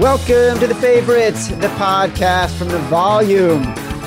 Welcome 0.00 0.58
to 0.60 0.66
the 0.66 0.74
favorites, 0.76 1.48
the 1.48 1.68
podcast 1.76 2.56
from 2.56 2.68
the 2.68 2.78
Volume 2.78 3.62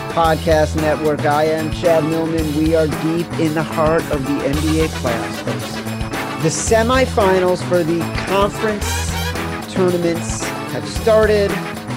Podcast 0.09 0.75
Network. 0.75 1.23
I 1.23 1.43
am 1.43 1.71
Chad 1.71 2.03
Millman. 2.05 2.57
We 2.57 2.73
are 2.73 2.87
deep 2.87 3.31
in 3.39 3.53
the 3.53 3.61
heart 3.61 4.01
of 4.09 4.23
the 4.23 4.39
NBA 4.39 4.87
playoffs. 4.87 6.41
The 6.41 6.49
semifinals 6.49 7.61
for 7.69 7.83
the 7.83 7.99
conference 8.25 8.83
tournaments 9.71 10.43
have 10.71 10.83
started. 10.89 11.51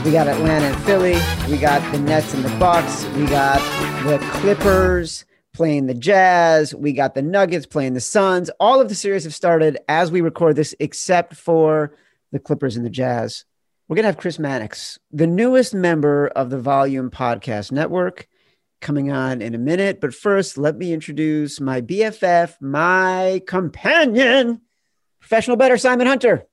We 0.04 0.12
got 0.12 0.28
Atlanta 0.28 0.66
and 0.66 0.84
Philly. 0.84 1.16
We 1.50 1.56
got 1.56 1.80
the 1.90 1.98
Nets 1.98 2.34
and 2.34 2.44
the 2.44 2.54
Bucks. 2.58 3.06
We 3.16 3.24
got 3.24 3.60
the 4.04 4.18
Clippers 4.32 5.24
playing 5.54 5.86
the 5.86 5.94
Jazz. 5.94 6.74
We 6.74 6.92
got 6.92 7.14
the 7.14 7.22
Nuggets 7.22 7.64
playing 7.64 7.94
the 7.94 8.00
Suns. 8.00 8.50
All 8.60 8.78
of 8.78 8.90
the 8.90 8.94
series 8.94 9.24
have 9.24 9.34
started 9.34 9.78
as 9.88 10.12
we 10.12 10.20
record 10.20 10.54
this, 10.54 10.74
except 10.80 11.34
for 11.34 11.94
the 12.30 12.38
Clippers 12.38 12.76
and 12.76 12.84
the 12.84 12.90
Jazz. 12.90 13.46
We're 13.88 13.94
going 13.94 14.02
to 14.02 14.08
have 14.08 14.16
Chris 14.16 14.40
Mannix, 14.40 14.98
the 15.12 15.28
newest 15.28 15.72
member 15.72 16.26
of 16.26 16.50
the 16.50 16.58
Volume 16.58 17.08
Podcast 17.08 17.70
Network, 17.70 18.26
coming 18.80 19.12
on 19.12 19.40
in 19.40 19.54
a 19.54 19.58
minute. 19.58 20.00
But 20.00 20.12
first, 20.12 20.58
let 20.58 20.76
me 20.76 20.92
introduce 20.92 21.60
my 21.60 21.82
BFF, 21.82 22.60
my 22.60 23.42
companion, 23.46 24.60
professional 25.20 25.56
bettor 25.56 25.76
Simon 25.76 26.08
Hunter, 26.08 26.46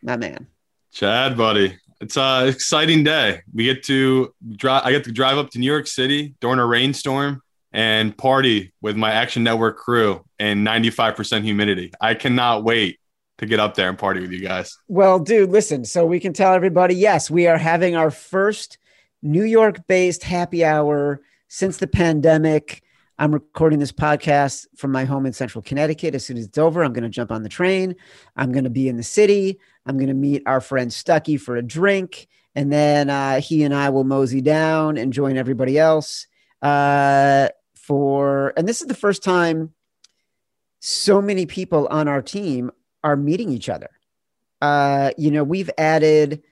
my 0.00 0.16
man. 0.16 0.46
Chad, 0.92 1.36
buddy. 1.36 1.76
It's 2.00 2.16
an 2.16 2.46
exciting 2.46 3.02
day. 3.02 3.40
We 3.52 3.64
get 3.64 3.82
to 3.84 4.32
drive. 4.52 4.82
I 4.84 4.92
get 4.92 5.02
to 5.04 5.12
drive 5.12 5.38
up 5.38 5.50
to 5.50 5.58
New 5.58 5.66
York 5.66 5.88
City 5.88 6.36
during 6.40 6.60
a 6.60 6.66
rainstorm 6.66 7.42
and 7.72 8.16
party 8.16 8.72
with 8.80 8.96
my 8.96 9.10
Action 9.10 9.42
Network 9.42 9.76
crew 9.76 10.24
in 10.38 10.62
95% 10.62 11.42
humidity. 11.42 11.90
I 12.00 12.14
cannot 12.14 12.62
wait 12.62 13.00
to 13.38 13.46
get 13.46 13.60
up 13.60 13.74
there 13.74 13.88
and 13.88 13.98
party 13.98 14.20
with 14.20 14.32
you 14.32 14.40
guys. 14.40 14.78
Well, 14.88 15.18
dude, 15.18 15.50
listen. 15.50 15.84
So 15.84 16.06
we 16.06 16.20
can 16.20 16.32
tell 16.32 16.54
everybody 16.54 16.94
yes, 16.94 17.30
we 17.30 17.46
are 17.46 17.58
having 17.58 17.96
our 17.96 18.10
first 18.10 18.78
New 19.22 19.44
York 19.44 19.86
based 19.86 20.22
happy 20.22 20.64
hour 20.64 21.20
since 21.48 21.76
the 21.76 21.86
pandemic. 21.86 22.82
I'm 23.18 23.32
recording 23.32 23.78
this 23.78 23.92
podcast 23.92 24.66
from 24.76 24.92
my 24.92 25.04
home 25.04 25.24
in 25.24 25.32
central 25.32 25.62
Connecticut. 25.62 26.14
As 26.14 26.26
soon 26.26 26.36
as 26.36 26.46
it's 26.46 26.58
over, 26.58 26.84
I'm 26.84 26.92
going 26.92 27.04
to 27.04 27.08
jump 27.08 27.32
on 27.32 27.42
the 27.42 27.48
train. 27.48 27.96
I'm 28.36 28.52
going 28.52 28.64
to 28.64 28.70
be 28.70 28.88
in 28.88 28.96
the 28.96 29.02
city. 29.02 29.58
I'm 29.86 29.96
going 29.96 30.08
to 30.08 30.14
meet 30.14 30.42
our 30.44 30.60
friend 30.60 30.92
Stucky 30.92 31.38
for 31.38 31.56
a 31.56 31.62
drink. 31.62 32.28
And 32.54 32.70
then 32.72 33.08
uh, 33.08 33.40
he 33.40 33.64
and 33.64 33.74
I 33.74 33.90
will 33.90 34.04
mosey 34.04 34.40
down 34.40 34.96
and 34.96 35.12
join 35.12 35.36
everybody 35.36 35.78
else 35.78 36.26
uh, 36.60 37.48
for. 37.74 38.52
And 38.56 38.68
this 38.68 38.80
is 38.82 38.86
the 38.86 38.94
first 38.94 39.22
time 39.22 39.72
so 40.80 41.22
many 41.22 41.46
people 41.46 41.88
on 41.90 42.08
our 42.08 42.22
team 42.22 42.70
are 43.04 43.16
meeting 43.16 43.50
each 43.50 43.68
other. 43.68 43.90
Uh, 44.60 45.10
you 45.16 45.30
know, 45.30 45.44
we've 45.44 45.70
added 45.78 46.42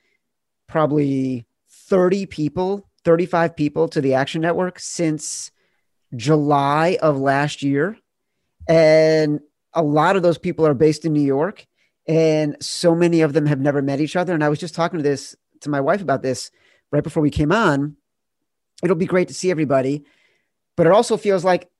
probably 0.67 1.47
30 1.69 2.27
people, 2.27 2.89
35 3.05 3.57
people 3.57 3.89
to 3.89 4.01
the 4.01 4.15
Action 4.15 4.43
Network 4.43 4.79
since 4.79 5.51
July 6.17 6.99
of 7.03 7.19
last 7.19 7.63
year. 7.63 7.97
And 8.69 9.41
a 9.73 9.83
lot 9.83 10.17
of 10.17 10.23
those 10.23 10.39
people 10.39 10.67
are 10.67 10.75
based 10.75 11.05
in 11.05 11.13
New 11.13 11.23
York. 11.23 11.67
And 12.07 12.57
so 12.61 12.95
many 12.95 13.23
of 13.23 13.33
them 13.33 13.47
have 13.47 13.61
never 13.61 13.83
met 13.83 14.01
each 14.01 14.17
other. 14.17 14.35
And 14.35 14.45
I 14.45 14.49
was 14.49 14.59
just 14.59 14.75
talking 14.75 14.99
to 14.99 15.03
this 15.03 15.35
to 15.61 15.71
my 15.71 15.81
wife 15.81 16.03
about 16.03 16.23
this 16.23 16.51
right 16.93 17.03
before 17.03 17.23
we 17.23 17.31
came 17.31 17.53
on. 17.53 17.97
It'll 18.83 18.97
be 18.97 19.07
great 19.07 19.29
to 19.29 19.35
see 19.35 19.51
everybody, 19.51 20.05
but 20.77 20.87
it 20.87 20.93
also 20.93 21.17
feels 21.17 21.45
like 21.45 21.71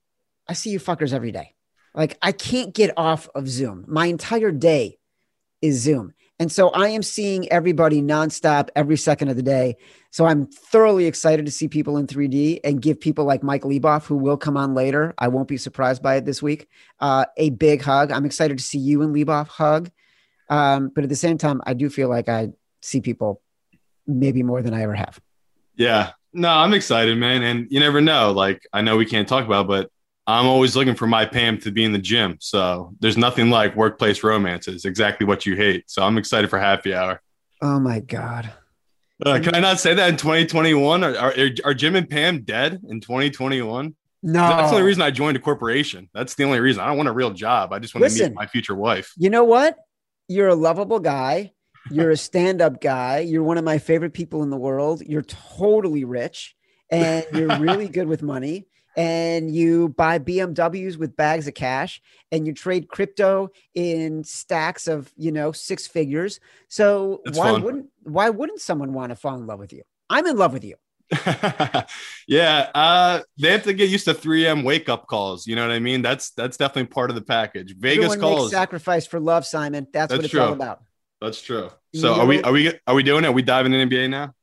I 0.47 0.53
see 0.53 0.71
you 0.71 0.79
fuckers 0.79 1.13
every 1.13 1.31
day. 1.31 1.54
Like 1.95 2.17
I 2.21 2.31
can't 2.31 2.73
get 2.73 2.93
off 2.97 3.29
of 3.33 3.47
Zoom. 3.47 3.85
My 3.87 4.07
entire 4.07 4.51
day 4.51 4.99
is 5.61 5.81
Zoom. 5.81 6.13
And 6.37 6.51
so 6.51 6.69
I 6.69 6.89
am 6.89 7.01
seeing 7.01 7.49
everybody 7.49 8.01
nonstop 8.01 8.67
every 8.75 8.97
second 8.97 9.29
of 9.29 9.37
the 9.37 9.41
day. 9.41 9.77
So 10.11 10.25
I'm 10.25 10.47
thoroughly 10.47 11.05
excited 11.05 11.45
to 11.45 11.51
see 11.51 11.69
people 11.69 11.97
in 11.97 12.07
3D 12.07 12.59
and 12.65 12.81
give 12.81 12.99
people 12.99 13.23
like 13.23 13.41
Mike 13.41 13.61
Leboff, 13.61 14.05
who 14.05 14.17
will 14.17 14.35
come 14.35 14.57
on 14.57 14.73
later. 14.73 15.13
I 15.17 15.29
won't 15.29 15.47
be 15.47 15.55
surprised 15.55 16.03
by 16.03 16.15
it 16.15 16.25
this 16.25 16.43
week. 16.43 16.67
Uh, 16.99 17.25
a 17.37 17.51
big 17.51 17.81
hug. 17.81 18.11
I'm 18.11 18.25
excited 18.25 18.57
to 18.57 18.63
see 18.63 18.79
you 18.79 19.01
and 19.01 19.15
Leboff 19.15 19.47
hug. 19.47 19.89
Um, 20.49 20.91
but 20.93 21.05
at 21.05 21.09
the 21.09 21.15
same 21.15 21.37
time, 21.37 21.61
I 21.65 21.73
do 21.73 21.89
feel 21.89 22.09
like 22.09 22.27
I 22.27 22.49
see 22.81 22.99
people 22.99 23.41
maybe 24.05 24.43
more 24.43 24.61
than 24.61 24.73
I 24.73 24.83
ever 24.83 24.93
have. 24.93 25.19
Yeah. 25.75 26.11
No, 26.33 26.49
I'm 26.49 26.73
excited, 26.73 27.17
man. 27.17 27.43
And 27.43 27.67
you 27.69 27.79
never 27.79 28.01
know. 28.01 28.33
Like, 28.33 28.67
I 28.73 28.81
know 28.81 28.97
we 28.97 29.05
can't 29.05 29.27
talk 29.27 29.45
about, 29.45 29.67
but 29.67 29.89
I'm 30.27 30.47
always 30.47 30.75
looking 30.75 30.95
for 30.95 31.05
my 31.05 31.25
Pam 31.25 31.59
to 31.59 31.71
be 31.71 31.83
in 31.83 31.91
the 31.91 31.99
gym. 31.99 32.37
So 32.39 32.95
there's 32.99 33.17
nothing 33.17 33.49
like 33.49 33.75
workplace 33.75 34.23
romances, 34.23 34.85
exactly 34.85 35.25
what 35.27 35.45
you 35.45 35.55
hate. 35.55 35.89
So 35.89 36.03
I'm 36.03 36.17
excited 36.17 36.49
for 36.49 36.57
happy 36.57 36.95
hour. 36.95 37.21
Oh 37.61 37.79
my 37.79 37.99
God. 37.99 38.51
Uh, 39.23 39.39
can 39.39 39.55
I 39.55 39.59
not 39.59 39.79
say 39.79 39.93
that 39.93 40.09
in 40.09 40.17
2021? 40.17 41.03
Are, 41.03 41.15
are, 41.15 41.33
are 41.63 41.73
Jim 41.73 41.95
and 41.95 42.09
Pam 42.09 42.41
dead 42.41 42.81
in 42.89 42.99
2021? 42.99 43.95
No. 44.23 44.39
That's 44.39 44.71
the 44.71 44.77
only 44.77 44.87
reason 44.87 45.03
I 45.03 45.11
joined 45.11 45.37
a 45.37 45.39
corporation. 45.39 46.09
That's 46.13 46.33
the 46.33 46.43
only 46.43 46.59
reason. 46.59 46.81
I 46.81 46.87
don't 46.87 46.97
want 46.97 47.07
a 47.07 47.13
real 47.13 47.31
job. 47.31 47.71
I 47.71 47.79
just 47.79 47.93
want 47.93 48.01
Listen, 48.01 48.19
to 48.19 48.29
meet 48.29 48.35
my 48.35 48.47
future 48.47 48.75
wife. 48.75 49.13
You 49.15 49.29
know 49.29 49.43
what? 49.43 49.77
You're 50.27 50.47
a 50.47 50.55
lovable 50.55 50.99
guy. 50.99 51.53
You're 51.91 52.09
a 52.09 52.17
stand 52.17 52.61
up 52.61 52.81
guy. 52.81 53.19
You're 53.19 53.43
one 53.43 53.59
of 53.59 53.63
my 53.63 53.77
favorite 53.77 54.13
people 54.13 54.41
in 54.41 54.49
the 54.49 54.57
world. 54.57 55.03
You're 55.05 55.21
totally 55.21 56.03
rich 56.03 56.55
and 56.89 57.25
you're 57.31 57.59
really 57.59 57.87
good 57.87 58.07
with 58.07 58.23
money 58.23 58.65
and 58.95 59.53
you 59.53 59.89
buy 59.89 60.19
BMWs 60.19 60.97
with 60.97 61.15
bags 61.15 61.47
of 61.47 61.53
cash 61.53 62.01
and 62.31 62.47
you 62.47 62.53
trade 62.53 62.87
crypto 62.87 63.49
in 63.73 64.23
stacks 64.23 64.87
of, 64.87 65.11
you 65.17 65.31
know, 65.31 65.51
six 65.51 65.87
figures. 65.87 66.39
So 66.67 67.21
That's 67.25 67.37
why 67.37 67.51
fun. 67.51 67.63
wouldn't 67.63 67.89
why 68.03 68.29
wouldn't 68.29 68.61
someone 68.61 68.93
want 68.93 69.09
to 69.09 69.15
fall 69.15 69.35
in 69.35 69.47
love 69.47 69.59
with 69.59 69.73
you? 69.73 69.83
I'm 70.09 70.25
in 70.27 70.37
love 70.37 70.53
with 70.53 70.63
you. 70.63 70.75
yeah, 72.27 72.71
uh, 72.73 73.21
they 73.37 73.51
have 73.51 73.63
to 73.63 73.73
get 73.73 73.89
used 73.89 74.05
to 74.05 74.13
3M 74.13 74.63
wake 74.63 74.89
up 74.89 75.05
calls. 75.05 75.45
You 75.45 75.55
know 75.55 75.67
what 75.67 75.71
I 75.71 75.79
mean? 75.79 76.01
That's 76.01 76.31
that's 76.31 76.57
definitely 76.57 76.87
part 76.87 77.11
of 77.11 77.15
the 77.15 77.21
package. 77.21 77.75
Vegas 77.77 78.05
Everyone 78.05 78.19
calls 78.19 78.51
sacrifice 78.51 79.05
for 79.05 79.19
love, 79.19 79.45
Simon. 79.45 79.87
That's, 79.93 80.09
that's 80.09 80.17
what 80.17 80.25
it's 80.25 80.31
true. 80.31 80.41
all 80.41 80.53
about. 80.53 80.83
That's 81.21 81.41
true. 81.41 81.69
So 81.93 82.15
you 82.15 82.21
are 82.21 82.25
we 82.25 82.43
are 82.43 82.51
we 82.51 82.79
are 82.87 82.95
we 82.95 83.03
doing 83.03 83.23
it? 83.23 83.27
Are 83.27 83.33
we 83.33 83.43
diving 83.43 83.73
in 83.73 83.87
NBA 83.87 84.09
now? 84.09 84.33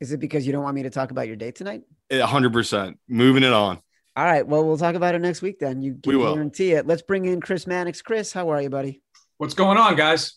Is 0.00 0.12
it 0.12 0.20
because 0.20 0.46
you 0.46 0.52
don't 0.52 0.62
want 0.62 0.74
me 0.74 0.82
to 0.82 0.90
talk 0.90 1.10
about 1.10 1.26
your 1.26 1.36
date 1.36 1.54
tonight? 1.54 1.82
Hundred 2.12 2.52
percent. 2.52 2.98
Moving 3.08 3.42
it 3.42 3.52
on. 3.52 3.80
All 4.16 4.24
right. 4.24 4.46
Well, 4.46 4.64
we'll 4.66 4.78
talk 4.78 4.96
about 4.96 5.14
it 5.14 5.20
next 5.20 5.40
week 5.40 5.58
then. 5.60 5.82
You 5.82 5.98
we 6.04 6.16
will. 6.16 6.34
guarantee 6.34 6.72
it. 6.72 6.86
Let's 6.86 7.02
bring 7.02 7.24
in 7.26 7.40
Chris 7.40 7.66
Mannix. 7.66 8.02
Chris, 8.02 8.32
how 8.32 8.50
are 8.50 8.60
you, 8.60 8.68
buddy? 8.70 9.02
What's 9.38 9.54
going 9.54 9.78
on, 9.78 9.96
guys? 9.96 10.34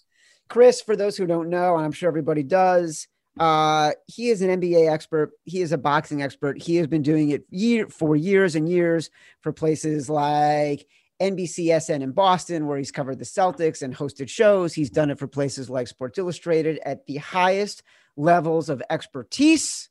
Chris, 0.48 0.82
for 0.82 0.96
those 0.96 1.18
who 1.18 1.26
don't 1.26 1.50
know, 1.50 1.76
and 1.76 1.84
I'm 1.84 1.92
sure 1.92 2.08
everybody 2.08 2.44
does, 2.44 3.08
uh, 3.40 3.92
he 4.06 4.30
is 4.30 4.42
an 4.42 4.62
NBA 4.62 4.92
expert. 4.92 5.32
He 5.44 5.62
is 5.62 5.72
a 5.72 5.78
boxing 5.78 6.22
expert. 6.22 6.62
He 6.62 6.76
has 6.76 6.88
been 6.88 7.02
doing 7.02 7.30
it 7.30 7.46
year 7.50 7.88
for 7.88 8.16
years 8.16 8.56
and 8.56 8.70
years 8.70 9.10
for 9.42 9.52
places 9.52 10.10
like 10.10 10.86
NBCSN 11.20 12.02
in 12.02 12.12
Boston, 12.12 12.68
where 12.68 12.78
he's 12.78 12.92
covered 12.92 13.18
the 13.18 13.26
Celtics 13.26 13.82
and 13.82 13.96
hosted 13.96 14.30
shows. 14.30 14.74
He's 14.74 14.90
done 14.90 15.10
it 15.10 15.18
for 15.18 15.28
places 15.28 15.70
like 15.70 15.88
Sports 15.88 16.20
Illustrated 16.20 16.80
at 16.86 17.06
the 17.08 17.18
highest 17.18 17.82
levels 18.16 18.70
of 18.70 18.84
expertise. 18.90 19.90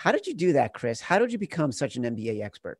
How 0.00 0.12
did 0.12 0.26
you 0.26 0.32
do 0.32 0.54
that, 0.54 0.72
Chris? 0.72 0.98
How 1.02 1.18
did 1.18 1.30
you 1.30 1.36
become 1.36 1.72
such 1.72 1.96
an 1.96 2.04
NBA 2.04 2.42
expert? 2.42 2.78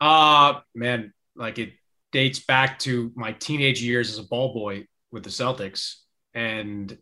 Uh 0.00 0.60
man, 0.74 1.12
like 1.36 1.60
it 1.60 1.74
dates 2.10 2.40
back 2.40 2.80
to 2.80 3.12
my 3.14 3.30
teenage 3.30 3.80
years 3.80 4.10
as 4.10 4.18
a 4.18 4.24
ball 4.24 4.52
boy 4.52 4.88
with 5.12 5.22
the 5.22 5.30
Celtics 5.30 5.94
and 6.34 6.98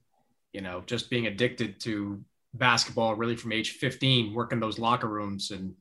you 0.52 0.60
know, 0.60 0.82
just 0.84 1.08
being 1.08 1.26
addicted 1.26 1.80
to 1.80 2.22
basketball 2.52 3.14
really 3.14 3.36
from 3.36 3.52
age 3.52 3.72
15, 3.72 4.34
working 4.34 4.60
those 4.60 4.78
locker 4.78 5.08
rooms 5.08 5.50
and 5.50 5.74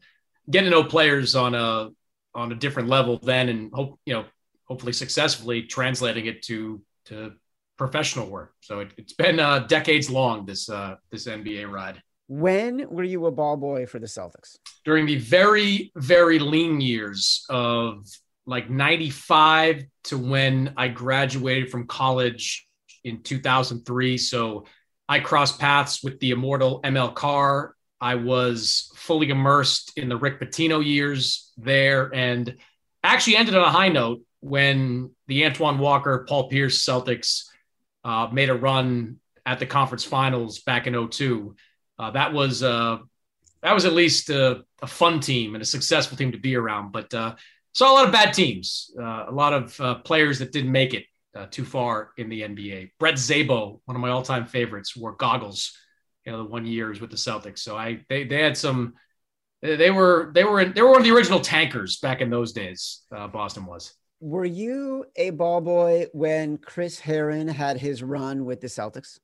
getting 0.49 0.71
to 0.71 0.77
know 0.77 0.83
players 0.85 1.35
on 1.35 1.55
a 1.55 1.89
on 2.33 2.53
a 2.53 2.55
different 2.55 2.87
level 2.87 3.19
then 3.21 3.49
and 3.49 3.69
hope, 3.73 3.99
you 4.05 4.13
know, 4.13 4.23
hopefully 4.63 4.93
successfully 4.93 5.63
translating 5.63 6.25
it 6.27 6.41
to 6.43 6.81
to 7.07 7.33
professional 7.77 8.29
work. 8.29 8.53
So 8.61 8.79
it, 8.79 8.93
has 8.97 9.11
been 9.11 9.41
uh, 9.41 9.59
decades 9.59 10.09
long 10.09 10.45
this 10.45 10.69
uh, 10.69 10.95
this 11.11 11.27
NBA 11.27 11.69
ride. 11.69 12.01
When 12.27 12.89
were 12.89 13.03
you 13.03 13.25
a 13.27 13.31
ball 13.31 13.57
boy 13.57 13.85
for 13.85 13.99
the 13.99 14.07
Celtics? 14.07 14.57
During 14.83 15.05
the 15.05 15.17
very, 15.17 15.91
very 15.95 16.39
lean 16.39 16.81
years 16.81 17.45
of 17.49 18.07
like 18.45 18.69
95 18.69 19.85
to 20.05 20.17
when 20.17 20.73
I 20.77 20.87
graduated 20.87 21.69
from 21.69 21.87
college 21.87 22.67
in 23.03 23.21
2003. 23.21 24.17
So 24.17 24.65
I 25.07 25.19
crossed 25.19 25.59
paths 25.59 26.03
with 26.03 26.19
the 26.19 26.31
immortal 26.31 26.81
ML 26.81 27.13
Carr. 27.13 27.75
I 28.01 28.15
was 28.15 28.91
fully 28.95 29.29
immersed 29.29 29.97
in 29.97 30.09
the 30.09 30.17
Rick 30.17 30.39
Pitino 30.39 30.83
years 30.83 31.53
there 31.57 32.13
and 32.13 32.55
actually 33.03 33.37
ended 33.37 33.55
on 33.55 33.63
a 33.63 33.71
high 33.71 33.89
note 33.89 34.21
when 34.41 35.11
the 35.27 35.45
Antoine 35.45 35.79
Walker, 35.79 36.25
Paul 36.27 36.49
Pierce 36.49 36.83
Celtics 36.83 37.45
uh, 38.03 38.29
made 38.31 38.49
a 38.49 38.55
run 38.55 39.19
at 39.45 39.59
the 39.59 39.65
conference 39.65 40.03
finals 40.03 40.59
back 40.59 40.87
in 40.87 41.09
02 41.09 41.55
uh, 41.97 42.11
that 42.11 42.33
was 42.33 42.63
uh, 42.63 42.97
that 43.61 43.73
was 43.73 43.85
at 43.85 43.93
least 43.93 44.29
a, 44.29 44.63
a, 44.81 44.87
fun 44.87 45.19
team 45.19 45.55
and 45.55 45.61
a 45.61 45.65
successful 45.65 46.17
team 46.17 46.31
to 46.31 46.37
be 46.37 46.55
around. 46.55 46.91
But 46.91 47.13
uh, 47.13 47.35
saw 47.73 47.91
a 47.91 47.95
lot 47.95 48.05
of 48.05 48.11
bad 48.11 48.33
teams, 48.33 48.91
uh, 48.99 49.25
a 49.27 49.31
lot 49.31 49.53
of 49.53 49.79
uh, 49.81 49.95
players 49.95 50.39
that 50.39 50.51
didn't 50.51 50.71
make 50.71 50.93
it 50.93 51.05
uh, 51.35 51.47
too 51.49 51.65
far 51.65 52.11
in 52.17 52.29
the 52.29 52.41
NBA. 52.41 52.91
Brett 52.99 53.15
Szabo, 53.15 53.79
one 53.85 53.95
of 53.95 54.01
my 54.01 54.09
all-time 54.09 54.45
favorites, 54.45 54.95
wore 54.95 55.13
goggles, 55.13 55.75
you 56.25 56.31
know, 56.31 56.39
the 56.39 56.49
one 56.49 56.65
years 56.65 57.01
with 57.01 57.09
the 57.09 57.17
Celtics. 57.17 57.59
So 57.59 57.75
I 57.75 58.01
they 58.09 58.25
they 58.25 58.41
had 58.41 58.57
some. 58.57 58.93
They 59.61 59.89
were 59.89 60.31
they 60.35 60.43
were 60.43 60.65
they 60.65 60.81
were 60.81 60.91
one 60.91 60.99
of 60.99 61.05
the 61.05 61.15
original 61.15 61.39
tankers 61.39 61.97
back 61.97 62.21
in 62.21 62.29
those 62.29 62.53
days. 62.53 63.01
Uh, 63.11 63.27
Boston 63.27 63.65
was. 63.65 63.95
Were 64.19 64.45
you 64.45 65.05
a 65.15 65.31
ball 65.31 65.59
boy 65.59 66.05
when 66.13 66.57
Chris 66.57 66.99
Herren 66.99 67.47
had 67.47 67.77
his 67.77 68.03
run 68.03 68.45
with 68.45 68.61
the 68.61 68.67
Celtics? 68.67 69.17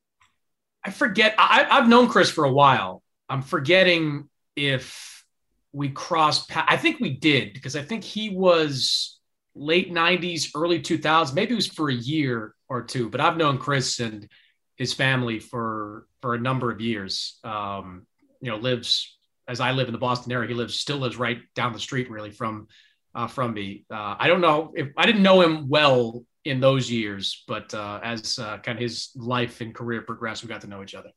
I 0.83 0.91
forget. 0.91 1.35
I, 1.37 1.67
I've 1.69 1.87
known 1.87 2.07
Chris 2.09 2.29
for 2.29 2.43
a 2.43 2.51
while. 2.51 3.03
I'm 3.29 3.41
forgetting 3.41 4.29
if 4.55 5.23
we 5.71 5.89
crossed. 5.89 6.51
I 6.55 6.77
think 6.77 6.99
we 6.99 7.11
did 7.11 7.53
because 7.53 7.75
I 7.75 7.81
think 7.81 8.03
he 8.03 8.29
was 8.29 9.19
late 9.55 9.93
90s, 9.93 10.49
early 10.55 10.79
2000s. 10.79 11.33
Maybe 11.33 11.53
it 11.53 11.55
was 11.55 11.67
for 11.67 11.89
a 11.89 11.93
year 11.93 12.55
or 12.67 12.83
two, 12.83 13.09
but 13.09 13.21
I've 13.21 13.37
known 13.37 13.57
Chris 13.57 13.99
and 13.99 14.27
his 14.75 14.93
family 14.93 15.39
for 15.39 16.07
for 16.21 16.33
a 16.35 16.39
number 16.39 16.71
of 16.71 16.81
years. 16.81 17.39
Um, 17.43 18.05
you 18.41 18.49
know, 18.49 18.57
lives 18.57 19.17
as 19.47 19.59
I 19.59 19.71
live 19.71 19.87
in 19.87 19.93
the 19.93 19.99
Boston 19.99 20.31
area. 20.31 20.47
He 20.47 20.55
lives 20.55 20.79
still 20.79 20.97
lives 20.97 21.17
right 21.17 21.39
down 21.55 21.73
the 21.73 21.79
street, 21.79 22.09
really 22.09 22.31
from 22.31 22.67
uh, 23.13 23.27
from 23.27 23.53
me. 23.53 23.85
Uh, 23.91 24.15
I 24.17 24.27
don't 24.27 24.41
know 24.41 24.73
if 24.75 24.89
I 24.97 25.05
didn't 25.05 25.23
know 25.23 25.41
him 25.41 25.69
well 25.69 26.23
in 26.45 26.59
those 26.59 26.89
years, 26.89 27.43
but 27.47 27.73
uh, 27.73 27.99
as 28.03 28.39
uh, 28.39 28.57
kind 28.57 28.77
of 28.77 28.81
his 28.81 29.11
life 29.15 29.61
and 29.61 29.73
career 29.73 30.01
progressed, 30.01 30.43
we 30.43 30.49
got 30.49 30.61
to 30.61 30.67
know 30.67 30.81
each 30.81 30.95
other. 30.95 31.09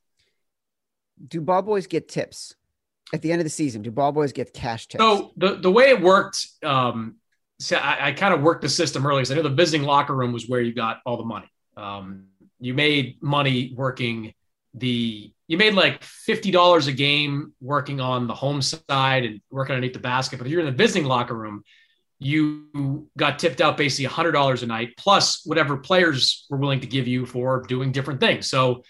Do 1.29 1.41
ball 1.41 1.63
boys 1.63 1.87
get 1.87 2.09
tips 2.09 2.55
at 3.13 3.23
the 3.23 3.33
end 3.33 3.41
of 3.41 3.45
the 3.45 3.51
season? 3.51 3.83
Do 3.83 3.91
ball 3.91 4.13
boys 4.13 4.33
get 4.33 4.53
cash 4.53 4.89
tips? 4.89 5.03
So 5.03 5.33
the 5.37 5.57
the 5.57 5.71
way 5.71 5.91
it 5.91 6.01
worked, 6.01 6.47
um, 6.63 7.17
so 7.59 7.77
I, 7.77 8.09
I 8.09 8.13
kind 8.13 8.35
of 8.35 8.43
worked 8.43 8.63
the 8.63 8.69
system 8.69 9.07
early 9.07 9.23
because 9.23 9.31
I 9.31 9.37
know 9.37 9.43
the 9.43 9.51
visiting 9.51 9.87
locker 9.87 10.15
room 10.15 10.33
was 10.33 10.49
where 10.49 10.61
you 10.61 10.75
got 10.75 11.01
all 11.07 11.17
the 11.17 11.25
money. 11.25 11.51
Um, 11.77 12.27
you 12.61 12.75
made 12.75 13.23
money 13.23 13.73
working 13.77 14.35
the 14.75 15.33
you 15.47 15.57
made 15.57 15.75
like 15.75 16.03
fifty 16.03 16.51
dollars 16.51 16.87
a 16.87 16.93
game 16.93 17.53
working 17.61 18.01
on 18.01 18.27
the 18.27 18.35
home 18.35 18.61
side 18.61 19.25
and 19.25 19.41
working 19.51 19.75
underneath 19.75 19.95
the 19.95 20.01
basket. 20.01 20.39
But 20.39 20.47
if 20.47 20.53
you're 20.53 20.61
in 20.61 20.67
the 20.67 20.73
visiting 20.73 21.05
locker 21.05 21.35
room, 21.35 21.63
you 22.19 23.09
got 23.17 23.39
tipped 23.39 23.61
out 23.61 23.77
basically 23.77 24.07
hundred 24.07 24.33
dollars 24.33 24.63
a 24.63 24.67
night 24.67 24.95
plus 24.97 25.45
whatever 25.45 25.77
players 25.77 26.47
were 26.49 26.59
willing 26.59 26.81
to 26.81 26.87
give 26.87 27.07
you 27.07 27.27
for 27.27 27.63
doing 27.63 27.93
different 27.93 28.21
things. 28.21 28.49
So 28.49 28.83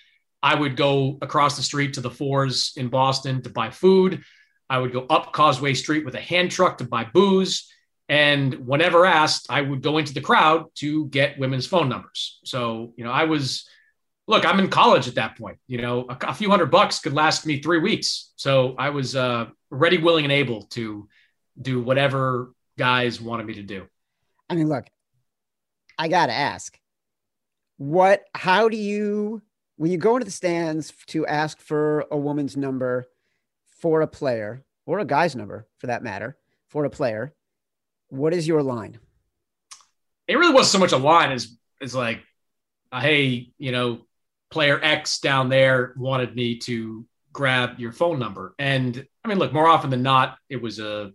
I 0.42 0.54
would 0.54 0.76
go 0.76 1.18
across 1.22 1.56
the 1.56 1.62
street 1.62 1.94
to 1.94 2.00
the 2.00 2.10
fours 2.10 2.74
in 2.76 2.88
Boston 2.88 3.42
to 3.42 3.50
buy 3.50 3.70
food. 3.70 4.22
I 4.68 4.78
would 4.78 4.92
go 4.92 5.06
up 5.08 5.32
Causeway 5.32 5.74
Street 5.74 6.04
with 6.04 6.14
a 6.14 6.20
hand 6.20 6.50
truck 6.50 6.78
to 6.78 6.84
buy 6.84 7.04
booze. 7.04 7.70
And 8.08 8.66
whenever 8.66 9.06
asked, 9.06 9.46
I 9.48 9.62
would 9.62 9.82
go 9.82 9.96
into 9.96 10.12
the 10.12 10.20
crowd 10.20 10.66
to 10.76 11.06
get 11.06 11.38
women's 11.38 11.66
phone 11.66 11.88
numbers. 11.88 12.40
So, 12.44 12.92
you 12.96 13.04
know, 13.04 13.10
I 13.10 13.24
was, 13.24 13.66
look, 14.26 14.44
I'm 14.44 14.60
in 14.60 14.68
college 14.68 15.08
at 15.08 15.14
that 15.14 15.38
point. 15.38 15.56
You 15.66 15.80
know, 15.80 16.06
a, 16.10 16.18
a 16.28 16.34
few 16.34 16.50
hundred 16.50 16.70
bucks 16.70 16.98
could 16.98 17.14
last 17.14 17.46
me 17.46 17.62
three 17.62 17.78
weeks. 17.78 18.32
So 18.36 18.74
I 18.78 18.90
was 18.90 19.16
uh, 19.16 19.46
ready, 19.70 19.96
willing, 19.96 20.24
and 20.24 20.32
able 20.32 20.64
to 20.72 21.08
do 21.60 21.80
whatever 21.80 22.52
guys 22.78 23.20
wanted 23.20 23.46
me 23.46 23.54
to 23.54 23.62
do. 23.62 23.86
I 24.48 24.54
mean, 24.54 24.68
look, 24.68 24.86
I 25.98 26.08
got 26.08 26.26
to 26.26 26.32
ask 26.32 26.78
what, 27.76 28.24
how 28.34 28.68
do 28.68 28.76
you, 28.76 29.42
when 29.76 29.90
you 29.90 29.98
go 29.98 30.16
into 30.16 30.24
the 30.24 30.30
stands 30.30 30.92
to 31.08 31.26
ask 31.26 31.60
for 31.60 32.06
a 32.10 32.16
woman's 32.16 32.56
number 32.56 33.06
for 33.80 34.00
a 34.00 34.06
player 34.06 34.64
or 34.86 34.98
a 34.98 35.04
guy's 35.04 35.34
number 35.34 35.66
for 35.78 35.88
that 35.88 36.02
matter, 36.02 36.36
for 36.68 36.84
a 36.84 36.90
player, 36.90 37.34
what 38.08 38.32
is 38.32 38.46
your 38.46 38.62
line? 38.62 38.98
It 40.26 40.38
really 40.38 40.54
wasn't 40.54 40.72
so 40.72 40.78
much 40.78 40.92
a 40.92 40.96
line 40.96 41.32
as 41.32 41.56
it's 41.80 41.94
like, 41.94 42.20
uh, 42.92 43.00
hey, 43.00 43.52
you 43.58 43.72
know, 43.72 44.06
player 44.50 44.78
X 44.82 45.18
down 45.18 45.48
there 45.48 45.94
wanted 45.96 46.34
me 46.34 46.58
to 46.58 47.04
grab 47.32 47.78
your 47.78 47.92
phone 47.92 48.18
number. 48.18 48.54
And 48.58 49.04
I 49.24 49.28
mean, 49.28 49.38
look, 49.38 49.52
more 49.52 49.66
often 49.66 49.90
than 49.90 50.02
not, 50.02 50.38
it 50.48 50.62
was 50.62 50.78
a 50.78 51.12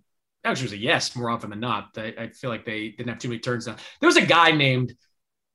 actually 0.50 0.66
was 0.66 0.74
a 0.74 0.78
yes 0.78 1.16
more 1.16 1.30
often 1.30 1.50
than 1.50 1.60
not. 1.60 1.90
I, 1.98 2.13
I, 2.18 2.28
feel 2.30 2.50
like 2.50 2.66
they 2.66 2.90
didn't 2.90 3.10
have 3.10 3.19
too 3.19 3.30
many 3.30 3.40
turns 3.40 3.66
down. 3.66 3.78
There 4.00 4.07
was 4.07 4.18
a 4.18 4.25
guy 4.25 4.51
named 4.51 4.94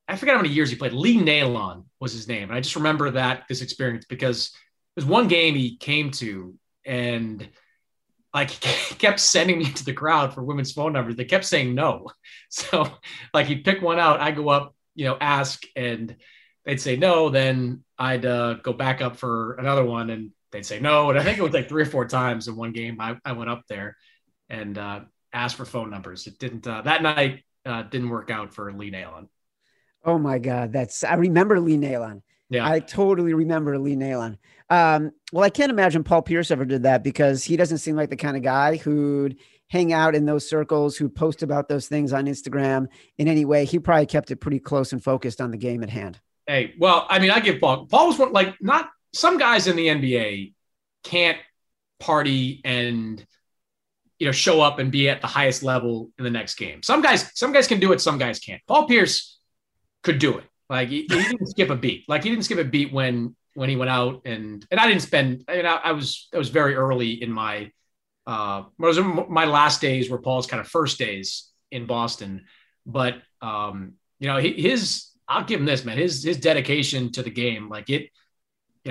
I 0.06 0.17
forget 0.17 0.35
how 0.35 0.43
many 0.43 0.52
years 0.52 0.70
he 0.70 0.76
played. 0.76 0.93
Lee 0.93 1.17
Nailon 1.17 1.85
was 1.99 2.12
his 2.12 2.29
name, 2.29 2.44
and 2.44 2.52
I 2.52 2.61
just 2.61 2.76
remember 2.76 3.11
that 3.12 3.44
this 3.49 3.62
experience 3.62 4.05
because 4.06 4.52
there's 4.94 5.06
one 5.06 5.29
game 5.29 5.55
he 5.55 5.76
came 5.76 6.11
to 6.12 6.55
and 6.85 7.49
like 8.35 8.50
kept 8.99 9.20
sending 9.20 9.58
me 9.58 9.73
to 9.73 9.85
the 9.85 9.93
crowd 9.93 10.35
for 10.35 10.43
women's 10.43 10.73
phone 10.73 10.93
numbers. 10.93 11.17
They 11.17 11.25
kept 11.25 11.44
saying 11.44 11.75
no. 11.75 12.11
So 12.50 12.88
like 13.32 13.46
he'd 13.46 13.64
pick 13.64 13.82
one 13.82 13.99
out, 13.99 14.20
I 14.20 14.31
go 14.31 14.49
up, 14.49 14.76
you 14.94 15.06
know, 15.06 15.17
ask, 15.20 15.64
and 15.75 16.14
they'd 16.64 16.81
say 16.81 16.94
no. 16.94 17.29
Then 17.29 17.82
I'd 17.99 18.25
uh, 18.25 18.55
go 18.55 18.73
back 18.73 19.02
up 19.02 19.17
for 19.17 19.55
another 19.55 19.85
one, 19.85 20.08
and 20.11 20.31
they'd 20.52 20.64
say 20.64 20.79
no. 20.79 21.11
And 21.11 21.19
I 21.19 21.25
think 21.25 21.38
it 21.38 21.43
was 21.43 21.52
like 21.52 21.69
three 21.69 21.82
or 21.82 21.87
four 21.87 22.06
times 22.06 22.46
in 22.46 22.55
one 22.55 22.70
game 22.70 23.00
I, 23.00 23.17
I 23.25 23.32
went 23.32 23.50
up 23.50 23.62
there 23.69 23.96
and 24.55 24.79
uh, 24.79 25.01
asked 25.33 25.56
for 25.56 25.65
phone 25.65 25.91
numbers. 25.91 26.27
It 26.27 26.39
didn't 26.39 26.67
uh, 26.67 26.83
that 26.83 27.03
night 27.03 27.45
uh, 27.67 27.83
didn't 27.83 28.09
work 28.09 28.31
out 28.31 28.55
for 28.55 28.73
Lee 28.73 28.91
Nailon. 28.91 29.29
Oh 30.05 30.19
my 30.19 30.39
God, 30.39 30.73
that's 30.73 31.05
I 31.05 31.15
remember 31.15 31.61
Lee 31.61 31.77
Nailon. 31.77 32.23
Yeah, 32.51 32.69
I 32.69 32.81
totally 32.81 33.35
remember 33.35 33.79
Lee 33.79 33.97
Nailon. 33.97 34.39
Um, 34.71 35.12
well, 35.33 35.45
I 35.45 35.51
can't 35.51 35.71
imagine 35.71 36.05
Paul 36.05 36.23
Pierce 36.23 36.51
ever 36.51 36.65
did 36.65 36.85
that 36.85 37.03
because 37.03 37.45
he 37.45 37.56
doesn't 37.56 37.79
seem 37.79 37.97
like 37.97 38.11
the 38.11 38.17
kind 38.17 38.37
of 38.37 38.43
guy 38.43 38.77
who'd 38.77 39.37
hang 39.69 39.93
out 39.93 40.15
in 40.15 40.25
those 40.25 40.49
circles, 40.49 40.97
who 40.97 41.09
post 41.09 41.43
about 41.43 41.69
those 41.69 41.89
things 41.89 42.12
on 42.12 42.27
Instagram 42.27 42.87
in 43.19 43.29
any 43.29 43.45
way. 43.45 43.65
He 43.65 43.79
probably 43.79 44.06
kept 44.06 44.31
it 44.31 44.37
pretty 44.37 44.61
close 44.61 44.93
and 44.93 45.03
focused 45.03 45.41
on 45.41 45.51
the 45.51 45.56
game 45.56 45.83
at 45.83 45.91
hand. 45.91 46.21
Hey, 46.47 46.75
well, 46.79 47.06
I 47.09 47.19
mean, 47.19 47.31
I 47.31 47.41
give 47.41 47.61
Paul. 47.61 47.87
Paul 47.87 48.09
was 48.09 48.19
one 48.19 48.33
like 48.33 48.55
not 48.61 48.91
some 49.12 49.39
guys 49.39 49.67
in 49.67 49.77
the 49.77 49.89
NBA 49.89 50.53
can't 51.03 51.39
party 51.99 52.61
and 52.65 53.25
you 54.19 54.26
know 54.26 54.32
show 54.32 54.61
up 54.61 54.78
and 54.78 54.90
be 54.90 55.08
at 55.08 55.20
the 55.20 55.26
highest 55.26 55.62
level 55.62 56.11
in 56.19 56.25
the 56.25 56.31
next 56.31 56.55
game. 56.55 56.82
Some 56.82 57.02
guys, 57.02 57.31
some 57.34 57.52
guys 57.52 57.66
can 57.66 57.81
do 57.81 57.93
it, 57.93 58.00
some 58.00 58.19
guys 58.19 58.38
can't. 58.38 58.62
Paul 58.66 58.87
Pierce 58.87 59.38
could 60.02 60.19
do 60.19 60.38
it. 60.38 60.44
Like 60.69 60.88
he, 60.88 61.02
he 61.02 61.06
didn't 61.06 61.46
skip 61.46 61.70
a 61.70 61.76
beat. 61.76 62.08
Like 62.08 62.25
he 62.25 62.31
didn't 62.31 62.44
skip 62.44 62.58
a 62.58 62.64
beat 62.64 62.93
when 62.93 63.34
when 63.55 63.69
he 63.69 63.76
went 63.76 63.90
out 63.90 64.22
and 64.25 64.64
and 64.70 64.81
I 64.81 64.87
didn't 64.87 65.02
spend. 65.02 65.44
I 65.49 65.56
mean, 65.56 65.66
I, 65.66 65.76
I 65.76 65.93
was 65.93 66.28
I 66.32 66.38
was 66.38 66.49
very 66.49 66.75
early 66.75 67.22
in 67.22 67.31
my 67.32 67.70
uh 68.26 68.64
was 68.78 68.99
my 68.99 69.44
last 69.44 69.81
days 69.81 70.08
were 70.08 70.19
Paul's 70.19 70.46
kind 70.46 70.60
of 70.60 70.69
first 70.69 70.99
days 70.99 71.50
in 71.70 71.87
Boston, 71.87 72.46
but 72.87 73.17
um 73.43 73.94
you 74.19 74.29
know 74.29 74.39
his 74.39 75.10
I'll 75.29 75.44
give 75.44 75.60
him 75.60 75.67
this 75.67 75.84
man 75.84 75.98
his 75.98 76.22
his 76.22 76.39
dedication 76.39 77.12
to 77.12 77.22
the 77.22 77.31
game 77.31 77.69
like 77.69 77.91
it 77.91 78.10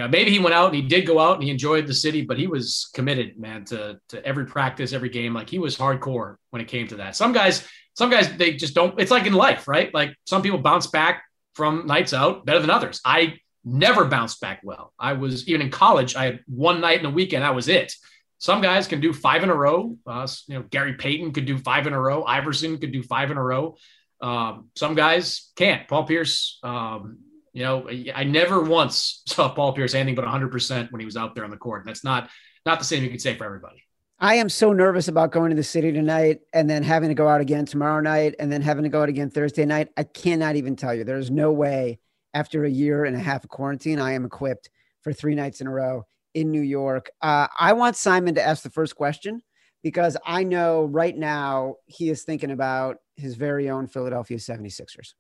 know, 0.02 0.08
maybe 0.08 0.32
he 0.32 0.40
went 0.40 0.56
out 0.56 0.68
and 0.68 0.76
he 0.76 0.82
did 0.82 1.06
go 1.06 1.20
out 1.20 1.36
and 1.36 1.44
he 1.44 1.52
enjoyed 1.52 1.86
the 1.86 1.94
city, 1.94 2.24
but 2.24 2.40
he 2.40 2.48
was 2.48 2.90
committed, 2.94 3.40
man, 3.40 3.66
to 3.66 4.00
to 4.10 4.26
every 4.26 4.46
practice, 4.46 4.94
every 4.94 5.10
game. 5.10 5.34
Like 5.34 5.50
he 5.50 5.60
was 5.60 5.78
hardcore 5.78 6.38
when 6.50 6.62
it 6.62 6.68
came 6.68 6.88
to 6.88 6.96
that. 6.98 7.16
Some 7.16 7.32
guys, 7.32 7.68
some 7.94 8.10
guys, 8.10 8.36
they 8.38 8.54
just 8.54 8.74
don't. 8.74 9.00
It's 9.00 9.12
like 9.12 9.26
in 9.26 9.34
life, 9.34 9.68
right? 9.68 9.94
Like 9.94 10.16
some 10.26 10.42
people 10.42 10.60
bounce 10.60 10.88
back 10.88 11.24
from 11.54 11.86
nights 11.86 12.14
out 12.14 12.46
better 12.46 12.60
than 12.60 12.70
others. 12.70 13.02
I 13.06 13.36
never 13.64 14.06
bounced 14.06 14.42
back 14.42 14.62
well. 14.64 14.94
I 15.00 15.14
was 15.14 15.48
even 15.48 15.62
in 15.62 15.70
college. 15.70 16.16
I 16.16 16.26
had 16.26 16.40
one 16.48 16.82
night 16.82 16.98
in 16.98 17.04
the 17.04 17.10
weekend. 17.10 17.44
That 17.44 17.56
was 17.56 17.70
it. 17.70 17.94
Some 18.40 18.62
guys 18.62 18.88
can 18.88 19.00
do 19.00 19.14
five 19.14 19.44
in 19.44 19.50
a 19.50 19.56
row. 19.56 19.96
Uh, 20.06 20.28
you 20.48 20.56
know, 20.56 20.64
Gary 20.64 20.96
Payton 20.96 21.32
could 21.32 21.46
do 21.46 21.58
five 21.58 21.88
in 21.88 21.94
a 21.94 22.00
row. 22.00 22.24
Iverson 22.24 22.78
could 22.78 22.92
do 22.92 23.02
five 23.02 23.32
in 23.32 23.38
a 23.38 23.44
row. 23.44 23.78
Um, 24.22 24.70
some 24.76 24.96
guys 24.96 25.52
can't. 25.56 25.88
Paul 25.88 26.06
Pierce, 26.06 26.60
um, 26.64 27.20
you 27.54 27.64
know, 27.64 27.90
I 28.14 28.24
never 28.24 28.62
once 28.62 29.24
saw 29.28 29.50
Paul 29.50 29.74
Pierce 29.74 29.94
anything 29.94 30.16
but 30.16 30.26
100% 30.26 30.92
when 30.92 31.00
he 31.00 31.06
was 31.06 31.18
out 31.18 31.36
there 31.36 31.44
on 31.44 31.52
the 31.52 31.58
court. 31.58 31.84
That's 31.86 32.04
not 32.04 32.30
not 32.66 32.80
the 32.80 32.86
same 32.86 33.04
you 33.04 33.10
could 33.10 33.22
say 33.22 33.36
for 33.36 33.44
everybody. 33.46 33.84
I 34.20 34.36
am 34.36 34.48
so 34.48 34.72
nervous 34.72 35.10
about 35.10 35.32
going 35.32 35.50
to 35.50 35.56
the 35.56 35.64
city 35.64 35.92
tonight 35.92 36.40
and 36.54 36.70
then 36.70 36.82
having 36.82 37.10
to 37.10 37.16
go 37.16 37.28
out 37.28 37.42
again 37.42 37.66
tomorrow 37.66 38.00
night 38.00 38.36
and 38.40 38.50
then 38.50 38.62
having 38.62 38.84
to 38.84 38.90
go 38.90 39.02
out 39.02 39.10
again 39.10 39.30
Thursday 39.30 39.66
night. 39.66 39.90
I 39.98 40.04
cannot 40.04 40.56
even 40.56 40.78
tell 40.78 40.94
you. 40.94 41.04
There's 41.04 41.30
no 41.30 41.52
way 41.52 42.00
after 42.34 42.64
a 42.64 42.70
year 42.70 43.06
and 43.06 43.16
a 43.16 43.20
half 43.20 43.44
of 43.44 43.50
quarantine, 43.50 44.00
I 44.00 44.14
am 44.14 44.26
equipped 44.26 44.70
for 45.02 45.14
three 45.14 45.36
nights 45.36 45.62
in 45.62 45.68
a 45.68 45.72
row 45.72 46.06
in 46.34 46.52
New 46.52 46.62
York. 46.62 47.12
Uh, 47.22 47.48
I 47.60 47.74
want 47.74 47.96
Simon 47.96 48.36
to 48.36 48.42
ask 48.42 48.64
the 48.64 48.70
first 48.70 48.96
question 48.96 49.42
because 49.84 50.18
I 50.26 50.44
know 50.44 50.86
right 50.86 51.16
now 51.16 51.76
he 51.86 52.10
is 52.10 52.24
thinking 52.24 52.52
about 52.52 52.98
his 53.16 53.36
very 53.36 53.70
own 53.70 53.88
Philadelphia 53.88 54.38
76ers. 54.38 55.14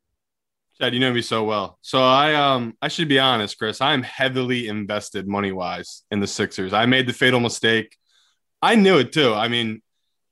You 0.91 0.99
know 0.99 1.13
me 1.13 1.21
so 1.21 1.43
well. 1.43 1.77
So 1.81 2.01
I 2.01 2.33
um 2.33 2.75
I 2.81 2.87
should 2.87 3.07
be 3.07 3.19
honest, 3.19 3.57
Chris. 3.57 3.79
I 3.79 3.93
am 3.93 4.03
heavily 4.03 4.67
invested 4.67 5.27
money 5.27 5.51
wise 5.51 6.01
in 6.09 6.19
the 6.19 6.27
Sixers. 6.27 6.73
I 6.73 6.87
made 6.87 7.07
the 7.07 7.13
fatal 7.13 7.39
mistake. 7.39 7.95
I 8.61 8.75
knew 8.75 8.97
it 8.97 9.13
too. 9.13 9.33
I 9.33 9.47
mean, 9.47 9.81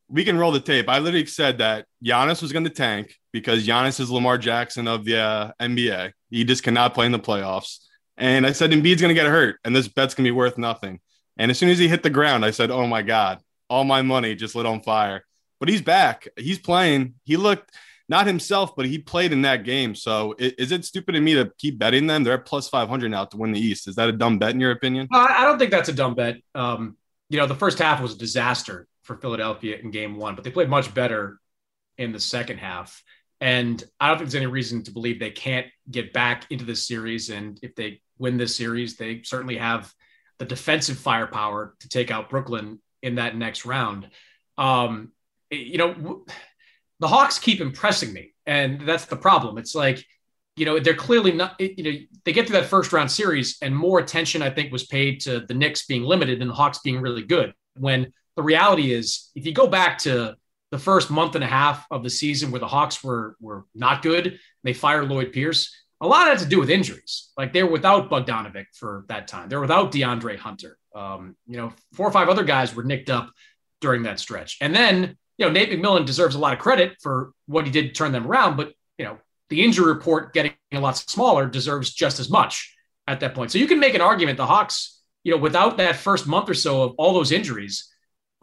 we 0.10 0.26
can 0.26 0.38
roll 0.38 0.52
the 0.52 0.60
tape. 0.60 0.90
I 0.90 1.00
literally 1.00 1.26
said 1.26 1.60
that 1.60 1.86
Giannis 2.04 2.42
was 2.42 2.52
going 2.52 2.66
to 2.66 2.72
tank 2.72 3.16
because 3.32 3.66
Giannis 3.66 4.00
is 4.00 4.12
Lamar 4.12 4.38
Jackson 4.38 4.88
of 4.88 5.06
the 5.06 5.18
uh, 5.20 5.52
NBA. 5.62 6.12
He 6.30 6.44
just 6.44 6.64
cannot 6.64 6.94
play 6.94 7.06
in 7.06 7.12
the 7.12 7.20
playoffs. 7.20 7.78
And 8.18 8.46
I 8.46 8.52
said 8.52 8.72
Embiid's 8.72 9.02
going 9.02 9.16
to 9.16 9.20
get 9.20 9.28
hurt, 9.28 9.58
and 9.64 9.76
this 9.76 9.88
bet's 9.88 10.14
going 10.14 10.26
to 10.26 10.28
be 10.28 10.36
worth 10.36 10.58
nothing. 10.58 11.00
And 11.38 11.50
as 11.50 11.58
soon 11.58 11.70
as 11.70 11.80
he 11.80 11.88
hit 11.88 12.04
the 12.04 12.10
ground, 12.10 12.44
I 12.44 12.52
said, 12.52 12.72
"Oh 12.72 12.86
my 12.88 13.02
God, 13.02 13.40
all 13.70 13.84
my 13.84 14.02
money 14.02 14.36
just 14.36 14.54
lit 14.54 14.66
on 14.66 14.82
fire." 14.82 15.26
But 15.60 15.70
he's 15.70 15.82
back. 15.82 16.28
He's 16.38 16.60
playing. 16.60 17.16
He 17.24 17.38
looked 17.38 17.72
not 18.12 18.28
himself, 18.28 18.76
but 18.76 18.86
he 18.86 19.00
played 19.00 19.32
in 19.32 19.44
that 19.44 19.64
game. 19.64 19.96
So 19.96 20.36
is 20.38 20.74
it 20.74 20.84
stupid 20.84 21.16
of 21.16 21.24
me 21.24 21.34
to 21.36 21.50
keep 21.58 21.80
betting 21.80 22.08
them? 22.08 22.26
They're 22.26 22.34
at 22.34 22.46
plus 22.46 22.68
500 22.68 23.10
now 23.10 23.24
to 23.24 23.38
win 23.38 23.54
the 23.54 23.60
East. 23.60 23.88
Is 23.88 23.96
that 23.96 24.10
a 24.10 24.12
dumb 24.12 24.38
bet 24.38 24.52
in 24.52 24.60
your 24.60 24.72
opinion? 24.72 25.08
I 25.14 25.46
don't 25.46 25.58
think 25.58 25.72
that's 25.72 25.88
a 25.88 25.94
dumb 25.94 26.14
bet. 26.14 26.36
Um, 26.54 26.98
you 27.30 27.38
know, 27.38 27.48
the 27.48 27.56
first 27.56 27.80
half 27.80 28.02
was 28.02 28.14
a 28.14 28.18
disaster 28.18 28.86
for 29.04 29.16
Philadelphia 29.16 29.78
in 29.78 29.92
game 29.92 30.18
one, 30.18 30.36
but 30.36 30.44
they 30.44 30.52
played 30.52 30.68
much 30.68 30.94
better 30.94 31.40
in 31.98 32.12
the 32.12 32.20
second 32.20 32.58
half. 32.58 33.02
And 33.40 33.82
I 33.98 34.10
don't 34.10 34.18
think 34.18 34.30
there's 34.30 34.44
any 34.44 34.52
reason 34.52 34.84
to 34.84 34.92
believe 34.92 35.18
they 35.18 35.32
can't 35.32 35.68
get 35.90 36.12
back 36.12 36.46
into 36.50 36.66
this 36.66 36.86
series. 36.86 37.30
And 37.30 37.60
if 37.64 37.76
they 37.76 38.02
win 38.20 38.36
this 38.36 38.58
series, 38.58 38.98
they 38.98 39.22
certainly 39.24 39.56
have 39.56 39.90
the 40.38 40.46
defensive 40.46 41.00
firepower 41.00 41.76
to 41.80 41.88
take 41.88 42.12
out 42.12 42.30
Brooklyn 42.30 42.82
in 43.02 43.16
that 43.16 43.38
next 43.38 43.66
round. 43.66 44.10
Um, 44.58 45.14
you 45.50 45.78
know, 45.78 46.26
the 47.02 47.08
Hawks 47.08 47.38
keep 47.38 47.60
impressing 47.60 48.14
me, 48.14 48.34
and 48.46 48.82
that's 48.88 49.06
the 49.06 49.18
problem. 49.18 49.58
It's 49.58 49.76
like, 49.76 50.06
you 50.56 50.66
know, 50.66 50.80
they're 50.80 50.94
clearly 50.94 51.34
not, 51.34 51.60
you 51.60 51.84
know, 51.84 51.98
they 52.24 52.32
get 52.32 52.48
through 52.48 52.60
that 52.60 52.70
first 52.70 52.94
round 52.94 53.12
series, 53.12 53.58
and 53.62 53.76
more 53.76 54.00
attention, 54.00 54.42
I 54.42 54.50
think, 54.50 54.72
was 54.72 54.86
paid 54.86 55.20
to 55.22 55.42
the 55.42 55.54
Knicks 55.54 55.86
being 55.86 56.04
limited 56.04 56.40
than 56.40 56.48
the 56.48 56.54
Hawks 56.54 56.80
being 56.80 57.02
really 57.02 57.24
good. 57.24 57.54
When 57.76 58.14
the 58.38 58.44
reality 58.44 58.94
is, 58.94 59.30
if 59.36 59.46
you 59.46 59.54
go 59.54 59.68
back 59.68 59.98
to 60.00 60.38
the 60.72 60.80
first 60.80 61.12
month 61.12 61.36
and 61.36 61.44
a 61.44 61.48
half 61.48 61.86
of 61.92 62.02
the 62.04 62.10
season 62.10 62.50
where 62.50 62.60
the 62.60 62.68
Hawks 62.68 63.04
were 63.04 63.36
were 63.40 63.66
not 63.76 64.02
good. 64.02 64.40
They 64.64 64.74
fired 64.74 65.10
Lloyd 65.10 65.34
Pierce. 65.34 65.76
A 66.00 66.08
lot 66.08 66.28
had 66.28 66.40
to 66.40 66.46
do 66.46 66.60
with 66.60 66.70
injuries. 66.70 67.30
Like 67.38 67.54
they 67.54 67.62
were 67.62 67.72
without 67.72 68.10
Bogdanovic 68.10 68.66
for 68.74 69.06
that 69.10 69.28
time. 69.28 69.50
They 69.50 69.56
were 69.56 69.62
without 69.62 69.92
DeAndre 69.92 70.38
Hunter. 70.38 70.78
Um, 70.96 71.36
you 71.46 71.58
know, 71.58 71.74
four 71.94 72.08
or 72.08 72.12
five 72.12 72.30
other 72.30 72.44
guys 72.44 72.74
were 72.74 72.84
nicked 72.84 73.10
up 73.10 73.32
during 73.82 74.04
that 74.04 74.20
stretch. 74.20 74.58
And 74.62 74.74
then, 74.74 75.18
you 75.42 75.48
know, 75.48 75.54
Nate 75.54 75.72
McMillan 75.72 76.06
deserves 76.06 76.36
a 76.36 76.40
lot 76.40 76.54
of 76.54 76.60
credit 76.60 76.98
for 77.02 77.32
what 77.48 77.66
he 77.66 77.72
did 77.72 77.88
to 77.88 77.94
turn 77.94 78.12
them 78.12 78.28
around. 78.28 78.58
But, 78.58 78.74
you 79.00 79.06
know, 79.06 79.18
the 79.50 79.64
injury 79.64 79.88
report 79.88 80.34
getting 80.36 80.54
a 80.72 80.80
lot 80.80 80.98
smaller 80.98 81.48
deserves 81.48 81.92
just 81.92 82.20
as 82.20 82.30
much 82.30 82.78
at 83.08 83.22
that 83.22 83.34
point. 83.34 83.50
So 83.50 83.58
you 83.58 83.66
can 83.66 83.80
make 83.80 83.96
an 83.96 84.02
argument 84.02 84.38
the 84.38 84.46
Hawks, 84.46 85.02
you 85.24 85.32
know, 85.32 85.40
without 85.40 85.78
that 85.78 85.96
first 85.96 86.28
month 86.28 86.48
or 86.48 86.54
so 86.54 86.84
of 86.84 86.94
all 87.00 87.16
those 87.16 87.32
injuries, 87.32 87.92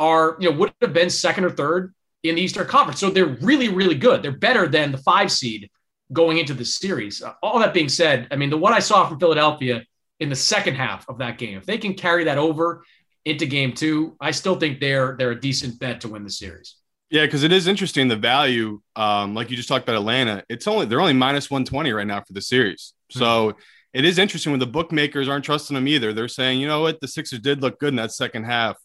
are, 0.00 0.36
you 0.40 0.50
know, 0.50 0.56
would 0.56 0.74
have 0.80 0.92
been 0.92 1.08
second 1.08 1.44
or 1.44 1.50
third 1.50 1.94
in 2.24 2.34
the 2.34 2.42
Eastern 2.42 2.66
Conference. 2.66 2.98
So 2.98 3.10
they're 3.10 3.26
really, 3.26 3.68
really 3.68 3.94
good. 3.94 4.20
They're 4.20 4.32
better 4.32 4.66
than 4.66 4.90
the 4.90 4.98
five 4.98 5.30
seed 5.30 5.70
going 6.12 6.38
into 6.38 6.52
the 6.52 6.64
series. 6.64 7.22
Uh, 7.22 7.34
all 7.44 7.60
that 7.60 7.74
being 7.74 7.88
said, 7.88 8.26
I 8.32 8.36
mean, 8.36 8.50
the 8.50 8.56
what 8.56 8.72
I 8.72 8.80
saw 8.80 9.08
from 9.08 9.20
Philadelphia 9.20 9.84
in 10.18 10.30
the 10.30 10.36
second 10.36 10.74
half 10.74 11.08
of 11.08 11.18
that 11.18 11.38
game, 11.38 11.58
if 11.58 11.64
they 11.64 11.78
can 11.78 11.94
carry 11.94 12.24
that 12.24 12.38
over 12.38 12.82
into 13.24 13.46
game 13.46 13.72
two, 13.72 14.16
I 14.20 14.32
still 14.32 14.58
think 14.58 14.80
they're 14.80 15.14
they're 15.16 15.30
a 15.30 15.40
decent 15.40 15.78
bet 15.78 16.00
to 16.00 16.08
win 16.08 16.24
the 16.24 16.30
series. 16.30 16.74
Yeah, 17.10 17.24
because 17.24 17.42
it 17.42 17.52
is 17.52 17.66
interesting 17.66 18.08
the 18.08 18.16
value. 18.16 18.80
Um, 18.94 19.34
like 19.34 19.50
you 19.50 19.56
just 19.56 19.68
talked 19.68 19.88
about 19.88 19.96
Atlanta, 19.96 20.44
it's 20.48 20.66
only 20.66 20.86
they're 20.86 21.00
only 21.00 21.14
minus 21.14 21.50
120 21.50 21.92
right 21.92 22.06
now 22.06 22.20
for 22.20 22.32
the 22.32 22.42
series. 22.42 22.92
Mm-hmm. 23.10 23.18
So 23.18 23.56
it 23.94 24.04
is 24.04 24.18
interesting 24.18 24.52
when 24.52 24.60
the 24.60 24.66
bookmakers 24.66 25.28
aren't 25.28 25.44
trusting 25.44 25.74
them 25.74 25.88
either. 25.88 26.12
They're 26.12 26.28
saying, 26.28 26.60
you 26.60 26.66
know 26.66 26.82
what, 26.82 27.00
the 27.00 27.08
Sixers 27.08 27.40
did 27.40 27.62
look 27.62 27.78
good 27.78 27.88
in 27.88 27.96
that 27.96 28.12
second 28.12 28.44
half 28.44 28.76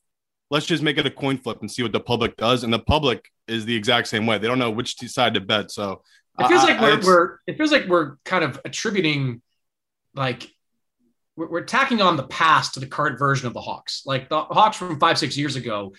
let's 0.54 0.68
just 0.68 0.84
make 0.84 1.00
it 1.00 1.06
a 1.08 1.10
coin 1.10 1.36
flip 1.36 1.58
and 1.62 1.72
see 1.72 1.82
what 1.82 1.92
the 1.92 2.00
public 2.00 2.38
does. 2.38 2.64
And 2.64 2.72
the 2.72 2.78
public 2.78 3.32
is 3.48 3.66
the 3.66 3.76
exact 3.76 4.08
same 4.08 4.28
way. 4.28 4.38
They 4.38 4.48
don't 4.48 4.60
know 4.60 4.70
which 4.70 5.00
side 5.10 5.34
to 5.34 5.42
bet. 5.42 5.72
So 5.72 6.04
it 6.38 6.48
feels 6.48 6.64
like 6.64 6.80
we're, 6.80 7.02
we're, 7.02 7.38
it 7.48 7.58
feels 7.58 7.72
like 7.72 7.88
we're 7.88 8.18
kind 8.24 8.44
of 8.44 8.62
attributing 8.64 9.42
like 10.14 10.48
we're, 11.36 11.50
we're 11.50 11.64
tacking 11.64 12.04
on 12.04 12.18
the 12.18 12.28
past 12.28 12.76
to 12.76 12.80
the 12.80 12.86
current 12.86 13.18
version 13.18 13.48
of 13.48 13.54
the 13.54 13.62
Hawks. 13.62 14.04
Like 14.06 14.30
the 14.30 14.42
Hawks 14.42 14.78
from 14.78 15.00
five, 15.00 15.18
six 15.18 15.36
years 15.36 15.56
ago, 15.56 15.94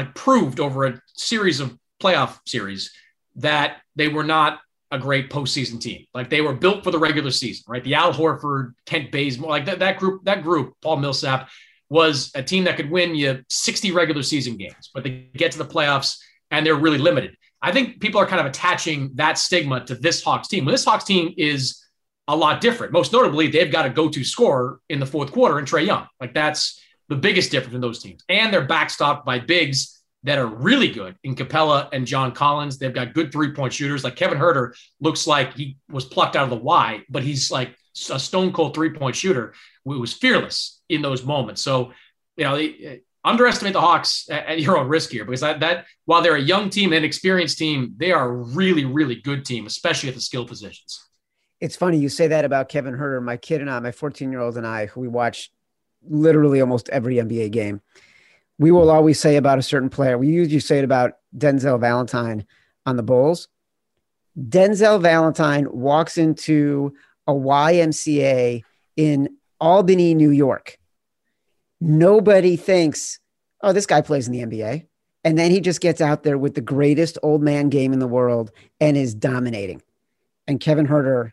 like 0.00 0.14
proved 0.14 0.60
over 0.60 0.86
a 0.86 1.00
series 1.14 1.60
of 1.60 1.76
playoff 2.02 2.38
series 2.46 2.90
that 3.36 3.82
they 3.96 4.08
were 4.08 4.24
not 4.24 4.60
a 4.90 4.98
great 4.98 5.28
postseason 5.28 5.78
team. 5.78 6.06
Like 6.14 6.30
they 6.30 6.40
were 6.40 6.54
built 6.54 6.82
for 6.82 6.90
the 6.90 6.98
regular 6.98 7.30
season, 7.30 7.64
right? 7.68 7.84
The 7.84 7.94
Al 7.94 8.14
Horford, 8.14 8.72
Kent 8.86 9.12
Bazemore, 9.12 9.50
like 9.50 9.66
that, 9.66 9.80
that 9.80 9.98
group, 9.98 10.24
that 10.24 10.42
group, 10.42 10.72
Paul 10.80 10.96
Millsap, 10.96 11.50
was 11.90 12.30
a 12.34 12.42
team 12.42 12.64
that 12.64 12.76
could 12.76 12.90
win 12.90 13.14
you 13.14 13.42
60 13.50 13.92
regular 13.92 14.22
season 14.22 14.56
games, 14.56 14.90
but 14.94 15.04
they 15.04 15.28
get 15.36 15.52
to 15.52 15.58
the 15.58 15.66
playoffs 15.66 16.16
and 16.50 16.64
they're 16.64 16.76
really 16.76 16.98
limited. 16.98 17.36
I 17.60 17.72
think 17.72 18.00
people 18.00 18.20
are 18.20 18.26
kind 18.26 18.40
of 18.40 18.46
attaching 18.46 19.10
that 19.16 19.36
stigma 19.36 19.84
to 19.84 19.96
this 19.96 20.24
Hawks 20.24 20.48
team. 20.48 20.64
Well, 20.64 20.72
this 20.72 20.84
Hawks 20.86 21.04
team 21.04 21.34
is 21.36 21.84
a 22.26 22.34
lot 22.34 22.62
different. 22.62 22.92
Most 22.92 23.12
notably, 23.12 23.48
they've 23.48 23.70
got 23.70 23.84
a 23.84 23.90
go-to 23.90 24.24
scorer 24.24 24.80
in 24.88 24.98
the 24.98 25.06
fourth 25.06 25.30
quarter 25.30 25.58
in 25.58 25.66
Trae 25.66 25.84
Young. 25.84 26.06
Like 26.20 26.32
that's 26.32 26.80
the 27.10 27.16
biggest 27.16 27.50
difference 27.50 27.74
in 27.74 27.80
those 27.82 28.02
teams. 28.02 28.22
And 28.28 28.54
they're 28.54 28.66
backstopped 28.66 29.24
by 29.24 29.40
bigs 29.40 30.00
that 30.22 30.38
are 30.38 30.46
really 30.46 30.88
good 30.88 31.16
in 31.24 31.34
Capela 31.34 31.88
and 31.92 32.06
John 32.06 32.32
Collins. 32.32 32.78
They've 32.78 32.94
got 32.94 33.14
good 33.14 33.32
three-point 33.32 33.72
shooters. 33.72 34.04
Like 34.04 34.16
Kevin 34.16 34.38
Huerter 34.38 34.72
looks 35.00 35.26
like 35.26 35.54
he 35.54 35.76
was 35.90 36.04
plucked 36.04 36.36
out 36.36 36.44
of 36.44 36.50
the 36.50 36.56
Y, 36.56 37.02
but 37.10 37.22
he's 37.22 37.50
like 37.50 37.76
a 38.10 38.18
stone 38.18 38.52
cold 38.52 38.74
three-point 38.74 39.16
shooter. 39.16 39.54
He 39.84 39.90
was 39.90 40.12
fearless 40.12 40.80
in 40.88 41.02
those 41.02 41.24
moments. 41.24 41.62
So, 41.62 41.92
you 42.36 42.44
know, 42.44 42.56
they, 42.56 43.02
underestimate 43.22 43.74
the 43.74 43.80
Hawks 43.80 44.28
at, 44.30 44.60
your 44.60 44.78
own 44.78 44.88
risk 44.88 45.10
here 45.10 45.26
because 45.26 45.42
that, 45.42 45.60
that 45.60 45.84
while 46.06 46.22
they're 46.22 46.36
a 46.36 46.40
young 46.40 46.70
team 46.70 46.94
and 46.94 47.04
experienced 47.04 47.58
team, 47.58 47.94
they 47.98 48.12
are 48.12 48.30
a 48.30 48.32
really, 48.32 48.86
really 48.86 49.16
good 49.16 49.44
team, 49.44 49.66
especially 49.66 50.08
at 50.08 50.14
the 50.14 50.22
skill 50.22 50.46
positions. 50.46 51.04
It's 51.60 51.76
funny 51.76 51.98
you 51.98 52.08
say 52.08 52.28
that 52.28 52.46
about 52.46 52.70
Kevin 52.70 52.94
Huerter. 52.94 53.22
My 53.22 53.36
kid 53.36 53.60
and 53.60 53.68
I, 53.68 53.78
my 53.80 53.92
14 53.92 54.30
year 54.32 54.40
old 54.40 54.56
and 54.56 54.66
I, 54.66 54.86
who 54.86 55.00
we 55.00 55.08
watch 55.08 55.50
literally 56.08 56.60
almost 56.60 56.88
every 56.90 57.16
NBA 57.16 57.50
game, 57.50 57.80
we 58.58 58.70
will 58.70 58.90
always 58.90 59.18
say 59.18 59.36
about 59.36 59.58
a 59.58 59.62
certain 59.62 59.88
player. 59.88 60.18
We 60.18 60.28
usually 60.28 60.60
say 60.60 60.78
it 60.78 60.84
about 60.84 61.12
Denzel 61.36 61.80
Valentine 61.80 62.44
on 62.86 62.96
the 62.96 63.02
Bulls. 63.02 63.48
Denzel 64.38 65.00
Valentine 65.00 65.66
walks 65.70 66.18
into 66.18 66.94
a 67.26 67.32
YMCA 67.32 68.62
in 68.96 69.36
Albany, 69.60 70.14
New 70.14 70.30
York. 70.30 70.78
Nobody 71.80 72.56
thinks, 72.56 73.18
oh, 73.62 73.72
this 73.72 73.86
guy 73.86 74.00
plays 74.00 74.28
in 74.28 74.32
the 74.32 74.44
NBA. 74.44 74.86
And 75.24 75.38
then 75.38 75.50
he 75.50 75.60
just 75.60 75.80
gets 75.80 76.00
out 76.00 76.22
there 76.22 76.38
with 76.38 76.54
the 76.54 76.60
greatest 76.60 77.18
old 77.22 77.42
man 77.42 77.68
game 77.68 77.92
in 77.92 77.98
the 77.98 78.06
world 78.06 78.50
and 78.80 78.96
is 78.96 79.14
dominating. 79.14 79.82
And 80.46 80.60
Kevin 80.60 80.86
Huerter 80.86 81.32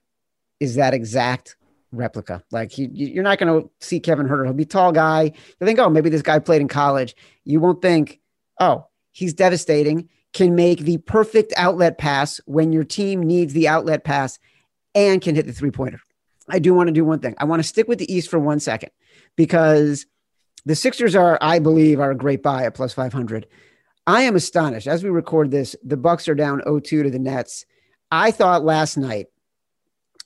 is 0.60 0.76
that 0.76 0.94
exact 0.94 1.56
replica. 1.98 2.44
Like 2.52 2.72
he, 2.72 2.90
you're 2.92 3.24
not 3.24 3.40
going 3.40 3.62
to 3.62 3.70
see 3.80 4.00
Kevin 4.00 4.28
Huerter. 4.28 4.46
He'll 4.46 4.54
be 4.54 4.66
tall 4.66 4.92
guy. 4.92 5.24
You 5.24 5.66
think, 5.66 5.80
oh, 5.80 5.90
maybe 5.90 6.10
this 6.10 6.22
guy 6.22 6.40
played 6.40 6.62
in 6.62 6.68
college. 6.68 7.16
You 7.44 7.60
won't 7.60 7.82
think, 7.82 8.20
oh, 8.60 8.88
he's 9.12 9.34
devastating. 9.34 10.10
Can 10.34 10.56
make 10.56 10.80
the 10.80 10.98
perfect 11.00 11.54
outlet 11.58 11.98
pass 11.98 12.40
when 12.46 12.72
your 12.72 12.84
team 12.84 13.22
needs 13.22 13.54
the 13.54 13.68
outlet 13.68 14.04
pass, 14.04 14.38
and 14.94 15.22
can 15.22 15.36
hit 15.36 15.48
the 15.48 15.54
three 15.54 15.72
pointer. 15.72 16.00
I 16.50 16.60
do 16.60 16.74
want 16.74 16.88
to 16.88 16.94
do 16.94 17.06
one 17.06 17.20
thing. 17.20 17.36
I 17.38 17.46
want 17.46 17.62
to 17.62 17.68
stick 17.68 17.88
with 17.88 18.00
the 18.00 18.14
East 18.14 18.30
for 18.30 18.40
one 18.40 18.60
second 18.60 18.92
because 19.36 20.06
the 20.66 20.76
Sixers 20.76 21.16
are, 21.16 21.38
I 21.42 21.60
believe, 21.60 22.00
are 22.00 22.12
a 22.12 22.18
great 22.18 22.44
buy 22.44 22.66
at 22.66 22.74
plus 22.74 22.94
500. 22.94 23.48
I 24.06 24.24
am 24.24 24.36
astonished. 24.36 24.88
As 24.88 25.04
we 25.04 25.10
record 25.10 25.52
this, 25.52 25.76
the 25.84 25.98
Bucks 25.98 26.28
are 26.28 26.36
down 26.36 26.62
0-2 26.62 26.84
to 26.84 27.10
the 27.10 27.20
Nets. 27.20 27.66
I 28.12 28.32
thought 28.32 28.64
last 28.64 28.98
night 28.98 29.28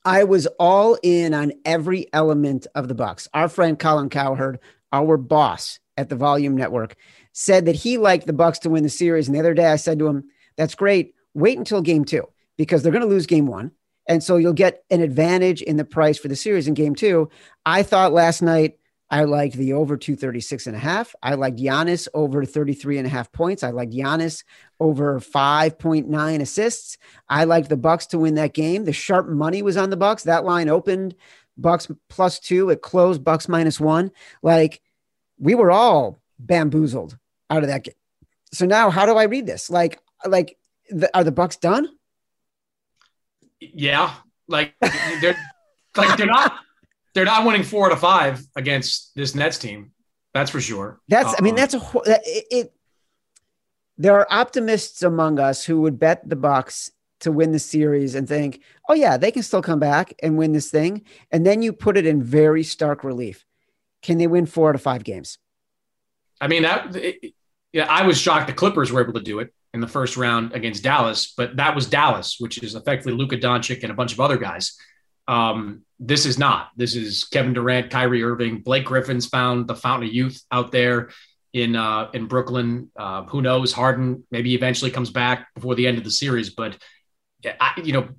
I 0.04 0.24
was 0.24 0.48
all 0.60 0.98
in 1.04 1.34
on 1.34 1.54
every 1.66 2.08
element 2.14 2.68
of 2.76 2.88
the 2.88 2.96
Bucks. 2.96 3.28
Our 3.34 3.50
friend 3.50 3.78
Colin 3.78 4.10
Cowherd, 4.10 4.60
our 4.92 5.18
boss 5.18 5.80
at 5.98 6.10
the 6.10 6.16
Volume 6.16 6.56
Network, 6.56 6.96
said 7.34 7.66
that 7.66 7.76
he 7.76 7.98
liked 7.98 8.28
the 8.28 8.34
Bucks 8.34 8.60
to 8.60 8.70
win 8.70 8.84
the 8.84 8.90
series. 8.90 9.28
And 9.28 9.36
the 9.36 9.40
other 9.40 9.54
day 9.54 9.68
I 9.68 9.76
said 9.76 10.00
to 10.00 10.08
him, 10.08 10.26
"That's 10.58 10.76
great. 10.76 11.14
Wait 11.34 11.58
until 11.58 11.82
game 11.82 12.04
2 12.04 12.28
because 12.58 12.84
they're 12.84 12.92
going 12.92 13.04
to 13.04 13.08
lose 13.08 13.26
game 13.26 13.48
1 13.48 13.72
and 14.08 14.24
so 14.24 14.38
you'll 14.38 14.54
get 14.54 14.84
an 14.90 15.02
advantage 15.02 15.62
in 15.62 15.78
the 15.78 15.86
price 15.86 16.18
for 16.18 16.28
the 16.28 16.36
series 16.36 16.68
in 16.68 16.74
game 16.74 16.96
two. 16.96 17.30
I 17.66 17.84
thought 17.84 18.14
last 18.14 18.42
night 18.42 18.78
I 19.12 19.26
liked 19.26 19.56
the 19.56 19.74
over 19.74 19.98
236 19.98 20.68
and 20.68 20.76
a 20.76 20.80
half. 20.80 21.14
I 21.22 21.36
liked 21.36 21.60
Giannis 21.60 22.08
over 22.14 22.46
33 22.46 22.98
and 22.98 23.06
a 23.06 23.10
half 23.10 23.32
points. 23.32 23.62
I 23.62 23.72
liked 23.72 23.94
Giannis 23.94 24.44
over 24.80 25.20
5.9 25.20 26.42
assists. 26.42 26.98
I 27.30 27.44
liked 27.44 27.70
the 27.70 27.78
Bucks 27.78 28.08
to 28.08 28.20
win 28.20 28.36
that 28.36 28.54
game. 28.54 28.86
The 28.86 28.94
sharp 28.94 29.28
money 29.28 29.62
was 29.62 29.78
on 29.78 29.90
the 29.90 29.98
Bucks. 29.98 30.24
That 30.24 30.46
line 30.46 30.70
opened 30.70 31.16
Bucks 31.58 31.88
plus 32.10 32.40
two. 32.40 32.70
It 32.70 32.82
closed 32.82 33.24
Bucks 33.24 33.48
minus 33.48 33.80
one. 33.80 34.12
Like 34.42 34.82
we 35.38 35.54
were 35.54 35.72
all 35.72 36.20
bamboozled 36.40 37.18
out 37.50 37.64
of 37.64 37.70
that 37.70 37.84
game. 37.84 37.96
So 38.54 38.66
now 38.66 38.90
how 38.90 39.06
do 39.06 39.18
I 39.18 39.24
read 39.24 39.46
this? 39.46 39.70
Like, 39.70 40.00
like 40.26 40.58
the, 40.90 41.16
are 41.16 41.24
the 41.26 41.32
Bucks 41.32 41.58
done? 41.58 41.90
yeah, 43.62 44.14
like 44.48 44.74
they're 45.22 45.38
like 45.96 46.18
they're 46.18 46.26
not 46.26 46.60
they're 47.14 47.26
not 47.26 47.46
winning 47.46 47.64
four 47.64 47.90
to 47.90 47.96
five 47.96 48.42
against 48.56 49.14
this 49.16 49.36
Nets 49.36 49.58
team. 49.58 49.92
That's 50.34 50.50
for 50.50 50.62
sure. 50.62 51.00
That's 51.08 51.36
I 51.38 51.42
mean 51.42 51.56
that's 51.56 51.74
a 51.74 51.82
it, 52.06 52.46
it. 52.52 52.74
There 53.98 54.16
are 54.16 54.28
optimists 54.30 55.04
among 55.04 55.40
us 55.40 55.66
who 55.66 55.82
would 55.82 56.00
bet 56.00 56.28
the 56.28 56.36
Bucks 56.36 56.92
to 57.20 57.32
win 57.32 57.52
the 57.52 57.60
series 57.60 58.16
and 58.16 58.28
think, 58.28 58.62
oh 58.90 58.94
yeah, 58.94 59.18
they 59.18 59.32
can 59.32 59.44
still 59.44 59.62
come 59.62 59.80
back 59.80 60.14
and 60.24 60.38
win 60.38 60.54
this 60.54 60.72
thing. 60.72 61.04
And 61.32 61.46
then 61.46 61.62
you 61.62 61.74
put 61.74 61.98
it 61.98 62.06
in 62.06 62.24
very 62.24 62.64
stark 62.64 63.04
relief. 63.04 63.46
Can 64.02 64.18
they 64.18 64.28
win 64.28 64.46
four 64.46 64.72
to 64.72 64.80
five 64.80 65.04
games? 65.04 65.38
I 66.40 66.48
mean 66.48 66.64
that. 66.64 66.96
It, 66.96 67.34
yeah, 67.74 67.86
I 67.88 68.06
was 68.06 68.20
shocked 68.20 68.48
the 68.48 68.54
Clippers 68.54 68.92
were 68.92 69.02
able 69.02 69.14
to 69.14 69.22
do 69.22 69.40
it. 69.40 69.54
in 69.74 69.80
the 69.80 69.88
first 69.88 70.18
round 70.18 70.54
against 70.54 70.84
Dallas, 70.84 71.34
but 71.36 71.56
that 71.58 71.76
was 71.76 71.88
Dallas, 71.88 72.38
which 72.40 72.62
is 72.62 72.76
effectively 72.76 73.14
Luka 73.14 73.38
Doncic 73.38 73.84
and 73.84 73.92
a 73.92 73.96
bunch 73.96 74.14
of 74.14 74.20
other 74.20 74.38
guys. 74.38 74.78
Um, 75.32 75.84
this 75.98 76.26
is 76.26 76.38
not. 76.38 76.72
This 76.76 76.94
is 76.96 77.24
Kevin 77.24 77.54
Durant, 77.54 77.90
Kyrie 77.90 78.22
Irving, 78.22 78.60
Blake 78.60 78.84
Griffin's 78.84 79.28
found 79.28 79.66
the 79.66 79.76
fountain 79.76 80.10
of 80.10 80.14
youth 80.14 80.44
out 80.52 80.74
there 80.74 81.12
in 81.54 81.76
uh, 81.78 82.10
in 82.14 82.26
Brooklyn. 82.28 82.92
Uh, 82.98 83.24
who 83.24 83.42
knows? 83.42 83.72
Harden 83.72 84.26
maybe 84.30 84.54
eventually 84.54 84.92
comes 84.92 85.10
back 85.10 85.48
before 85.56 85.76
the 85.76 85.88
end 85.88 85.98
of 85.98 86.04
the 86.04 86.12
series, 86.12 86.50
but 86.50 86.78
I, 87.46 87.80
you 87.82 87.94
know, 87.94 88.10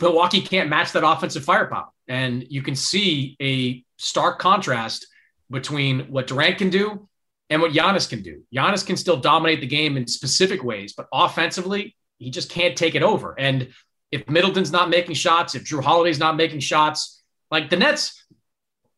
Milwaukee 0.00 0.40
can't 0.40 0.68
match 0.68 0.92
that 0.92 1.04
offensive 1.04 1.44
firepower, 1.44 1.88
and 2.06 2.46
you 2.48 2.62
can 2.62 2.76
see 2.76 3.36
a 3.42 3.82
stark 3.96 4.38
contrast 4.38 5.08
between 5.50 6.00
what 6.12 6.28
Durant 6.28 6.58
can 6.58 6.70
do 6.70 7.08
and 7.50 7.60
what 7.60 7.72
Giannis 7.72 8.08
can 8.08 8.22
do. 8.22 8.42
Giannis 8.54 8.86
can 8.86 8.96
still 8.96 9.16
dominate 9.16 9.60
the 9.60 9.66
game 9.66 9.96
in 9.96 10.06
specific 10.06 10.62
ways, 10.62 10.92
but 10.96 11.08
offensively, 11.12 11.96
he 12.18 12.30
just 12.30 12.50
can't 12.50 12.76
take 12.76 12.94
it 12.94 13.02
over. 13.02 13.34
And 13.36 13.68
if 14.10 14.28
Middleton's 14.28 14.72
not 14.72 14.88
making 14.88 15.14
shots, 15.14 15.54
if 15.54 15.64
Jrue 15.64 15.82
Holiday's 15.82 16.18
not 16.18 16.36
making 16.36 16.60
shots, 16.60 17.22
like 17.50 17.70
the 17.70 17.76
Nets, 17.76 18.24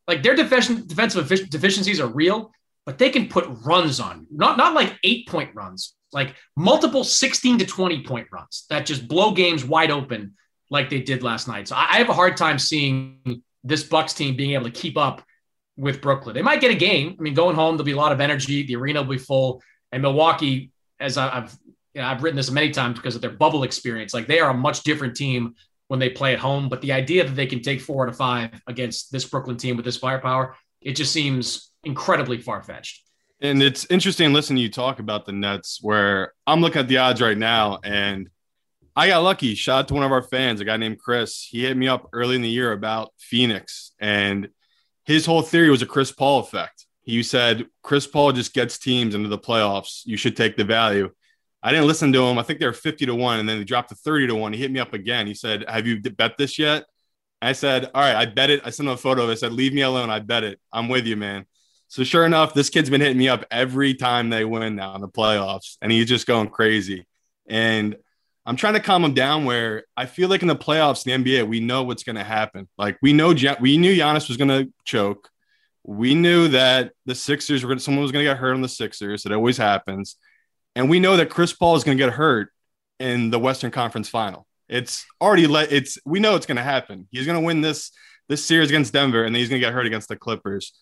like 0.07 0.23
their 0.23 0.35
defensive 0.35 0.87
deficiencies 1.49 1.99
are 1.99 2.07
real, 2.07 2.51
but 2.85 2.97
they 2.97 3.09
can 3.09 3.27
put 3.27 3.45
runs 3.63 3.99
on 3.99 4.25
not 4.31 4.57
not 4.57 4.73
like 4.73 4.97
eight 5.03 5.27
point 5.27 5.53
runs, 5.53 5.95
like 6.11 6.35
multiple 6.55 7.03
16 7.03 7.59
to 7.59 7.65
20 7.65 8.03
point 8.03 8.27
runs 8.31 8.65
that 8.69 8.85
just 8.85 9.07
blow 9.07 9.31
games 9.31 9.63
wide 9.63 9.91
open 9.91 10.35
like 10.69 10.89
they 10.89 11.01
did 11.01 11.23
last 11.23 11.47
night. 11.47 11.67
So 11.67 11.75
I, 11.75 11.87
I 11.91 11.97
have 11.97 12.09
a 12.09 12.13
hard 12.13 12.37
time 12.37 12.59
seeing 12.59 13.43
this 13.63 13.83
Bucks 13.83 14.13
team 14.13 14.35
being 14.35 14.51
able 14.51 14.65
to 14.65 14.71
keep 14.71 14.97
up 14.97 15.23
with 15.77 16.01
Brooklyn. 16.01 16.35
They 16.35 16.41
might 16.41 16.61
get 16.61 16.71
a 16.71 16.75
game. 16.75 17.15
I 17.17 17.21
mean, 17.21 17.33
going 17.33 17.55
home, 17.55 17.75
there'll 17.75 17.85
be 17.85 17.93
a 17.93 17.97
lot 17.97 18.11
of 18.11 18.21
energy. 18.21 18.63
The 18.63 18.75
arena 18.75 19.01
will 19.01 19.11
be 19.11 19.17
full. 19.17 19.61
And 19.91 20.01
Milwaukee, 20.01 20.71
as 20.99 21.17
I've 21.17 21.57
you 21.93 22.01
know, 22.01 22.07
I've 22.07 22.23
written 22.23 22.37
this 22.37 22.51
many 22.51 22.71
times 22.71 22.97
because 22.97 23.15
of 23.15 23.21
their 23.21 23.31
bubble 23.31 23.63
experience, 23.63 24.13
like 24.13 24.27
they 24.27 24.39
are 24.39 24.51
a 24.51 24.53
much 24.53 24.83
different 24.83 25.15
team 25.15 25.55
when 25.87 25.99
they 25.99 26.09
play 26.09 26.33
at 26.33 26.39
home. 26.39 26.69
But 26.69 26.81
the 26.81 26.91
idea 26.91 27.23
that 27.23 27.35
they 27.35 27.47
can 27.47 27.61
take 27.61 27.81
four 27.81 28.03
out 28.03 28.09
of 28.09 28.17
five 28.17 28.61
against 28.67 29.11
this 29.11 29.25
Brooklyn 29.25 29.57
team 29.57 29.75
with 29.75 29.85
this 29.85 29.97
firepower, 29.97 30.55
it 30.81 30.95
just 30.95 31.11
seems 31.11 31.71
incredibly 31.83 32.37
far 32.37 32.61
fetched. 32.63 33.03
And 33.41 33.63
it's 33.63 33.87
interesting 33.89 34.33
listening 34.33 34.57
to 34.57 34.63
you 34.63 34.69
talk 34.69 34.99
about 34.99 35.25
the 35.25 35.31
Nets, 35.31 35.79
where 35.81 36.33
I'm 36.45 36.61
looking 36.61 36.81
at 36.81 36.87
the 36.87 36.97
odds 36.97 37.21
right 37.21 37.37
now, 37.37 37.79
and 37.83 38.29
I 38.95 39.07
got 39.07 39.23
lucky. 39.23 39.55
Shout 39.55 39.79
out 39.79 39.87
to 39.87 39.93
one 39.93 40.03
of 40.03 40.11
our 40.11 40.21
fans, 40.21 40.59
a 40.59 40.65
guy 40.65 40.75
named 40.75 40.99
Chris. 40.99 41.47
He 41.49 41.61
hit 41.61 41.77
me 41.77 41.87
up 41.87 42.09
early 42.11 42.35
in 42.35 42.41
the 42.41 42.49
year 42.49 42.73
about 42.73 43.13
Phoenix, 43.17 43.93
and 43.99 44.49
his 45.05 45.25
whole 45.25 45.41
theory 45.41 45.69
was 45.69 45.81
a 45.81 45.85
Chris 45.85 46.11
Paul 46.11 46.41
effect. 46.41 46.85
He 47.01 47.23
said 47.23 47.65
Chris 47.81 48.05
Paul 48.05 48.33
just 48.33 48.53
gets 48.53 48.77
teams 48.77 49.15
into 49.15 49.29
the 49.29 49.39
playoffs. 49.39 50.01
You 50.05 50.17
should 50.17 50.35
take 50.35 50.57
the 50.57 50.65
value. 50.65 51.09
I 51.61 51.71
didn't 51.71 51.87
listen 51.87 52.13
to 52.13 52.23
him. 52.23 52.37
I 52.37 52.43
think 52.43 52.59
they 52.59 52.65
were 52.65 52.73
50 52.73 53.05
to 53.07 53.15
1, 53.15 53.39
and 53.39 53.49
then 53.49 53.57
they 53.57 53.63
dropped 53.65 53.89
to 53.89 53.95
30 53.95 54.27
to 54.27 54.35
1. 54.35 54.53
He 54.53 54.59
hit 54.59 54.71
me 54.71 54.79
up 54.79 54.93
again. 54.93 55.27
He 55.27 55.33
said, 55.33 55.65
Have 55.67 55.85
you 55.85 55.99
bet 55.99 56.37
this 56.37 56.57
yet? 56.57 56.85
I 57.41 57.51
said, 57.53 57.85
All 57.93 58.01
right, 58.01 58.15
I 58.15 58.25
bet 58.25 58.49
it. 58.49 58.61
I 58.63 58.69
sent 58.69 58.87
him 58.87 58.93
a 58.93 58.97
photo. 58.97 59.29
I 59.29 59.35
said, 59.35 59.51
Leave 59.51 59.73
me 59.73 59.81
alone. 59.81 60.09
I 60.09 60.19
bet 60.19 60.43
it. 60.43 60.59
I'm 60.71 60.87
with 60.87 61.05
you, 61.05 61.17
man. 61.17 61.45
So 61.89 62.03
sure 62.03 62.25
enough, 62.25 62.53
this 62.53 62.69
kid's 62.69 62.89
been 62.89 63.01
hitting 63.01 63.17
me 63.17 63.29
up 63.29 63.45
every 63.49 63.95
time 63.95 64.29
they 64.29 64.45
win 64.45 64.75
now 64.75 64.95
in 64.95 65.01
the 65.01 65.09
playoffs, 65.09 65.77
and 65.81 65.91
he's 65.91 66.05
just 66.05 66.27
going 66.27 66.49
crazy. 66.49 67.07
And 67.47 67.97
I'm 68.45 68.55
trying 68.55 68.75
to 68.75 68.79
calm 68.79 69.03
him 69.03 69.13
down 69.13 69.45
where 69.45 69.83
I 69.97 70.05
feel 70.05 70.29
like 70.29 70.43
in 70.43 70.47
the 70.47 70.55
playoffs, 70.55 71.03
the 71.03 71.11
NBA, 71.11 71.47
we 71.47 71.59
know 71.59 71.83
what's 71.83 72.03
going 72.03 72.15
to 72.15 72.23
happen. 72.23 72.69
Like 72.77 72.97
we 73.01 73.11
know, 73.11 73.33
we 73.59 73.77
knew 73.77 73.95
Giannis 73.95 74.27
was 74.27 74.37
going 74.37 74.49
to 74.49 74.71
choke. 74.85 75.29
We 75.83 76.13
knew 76.13 76.47
that 76.49 76.93
the 77.05 77.15
Sixers 77.15 77.65
were 77.65 77.77
someone 77.79 78.03
was 78.03 78.11
going 78.11 78.23
to 78.23 78.29
get 78.31 78.37
hurt 78.37 78.53
on 78.53 78.61
the 78.61 78.69
Sixers. 78.69 79.25
It 79.25 79.31
always 79.31 79.57
happens. 79.57 80.15
And 80.75 80.89
we 80.89 80.99
know 80.99 81.17
that 81.17 81.29
Chris 81.29 81.53
Paul 81.53 81.75
is 81.75 81.83
going 81.83 81.97
to 81.97 82.03
get 82.03 82.13
hurt 82.13 82.51
in 82.99 83.29
the 83.29 83.39
Western 83.39 83.71
Conference 83.71 84.09
final. 84.09 84.45
It's 84.67 85.05
already 85.19 85.47
let 85.47 85.71
it's 85.71 85.97
we 86.05 86.19
know 86.19 86.35
it's 86.35 86.45
going 86.45 86.57
to 86.57 86.63
happen. 86.63 87.07
He's 87.11 87.25
going 87.25 87.39
to 87.39 87.45
win 87.45 87.61
this 87.61 87.91
this 88.27 88.45
series 88.45 88.69
against 88.69 88.93
Denver 88.93 89.23
and 89.23 89.33
then 89.33 89.39
he's 89.39 89.49
going 89.49 89.59
to 89.59 89.65
get 89.65 89.73
hurt 89.73 89.87
against 89.87 90.09
the 90.09 90.15
Clippers. 90.15 90.73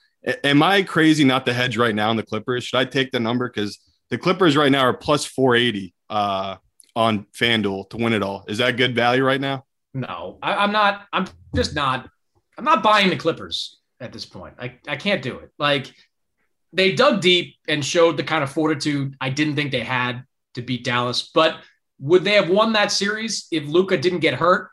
Am 0.44 0.62
I 0.62 0.84
crazy 0.84 1.24
not 1.24 1.46
to 1.46 1.54
hedge 1.54 1.78
right 1.78 1.96
now 1.96 2.12
in 2.12 2.18
the 2.18 2.24
Clippers? 2.24 2.66
Should 2.66 2.78
I 2.78 2.86
take 2.86 3.12
the 3.12 3.20
number 3.20 3.48
cuz 3.50 3.80
the 4.10 4.18
Clippers 4.18 4.58
right 4.58 4.72
now 4.72 4.82
are 4.82 4.94
plus 4.94 5.26
480 5.26 5.94
uh 6.10 6.58
on 6.98 7.28
FanDuel 7.40 7.92
to 7.92 7.98
win 7.98 8.12
it 8.12 8.24
all. 8.24 8.44
Is 8.48 8.58
that 8.58 8.76
good 8.76 8.96
value 8.96 9.24
right 9.24 9.40
now? 9.40 9.66
No, 9.94 10.40
I, 10.42 10.64
am 10.64 10.72
not. 10.72 11.06
I'm 11.14 11.28
just 11.56 11.76
not. 11.76 12.10
I'm 12.58 12.66
not 12.66 12.82
buying 12.82 13.12
the 13.12 13.16
Clippers 13.16 13.78
at 14.00 14.12
this 14.12 14.26
point. 14.26 14.56
I, 14.60 14.80
I 14.88 14.96
can't 14.96 15.22
do 15.22 15.38
it. 15.38 15.52
Like 15.60 15.94
they 16.74 16.94
dug 16.94 17.22
deep 17.22 17.56
and 17.68 17.84
showed 17.84 18.18
the 18.18 18.24
kind 18.24 18.44
of 18.44 18.52
fortitude 18.52 19.16
I 19.22 19.30
didn't 19.30 19.56
think 19.56 19.72
they 19.72 19.84
had 19.84 20.24
to 20.56 20.62
beat 20.62 20.84
Dallas. 20.84 21.30
But 21.34 21.58
would 22.00 22.24
they 22.24 22.34
have 22.34 22.50
won 22.50 22.74
that 22.74 22.92
series 22.92 23.48
if 23.52 23.66
Luka 23.68 23.98
didn't 23.98 24.20
get 24.20 24.36
hurt 24.36 24.70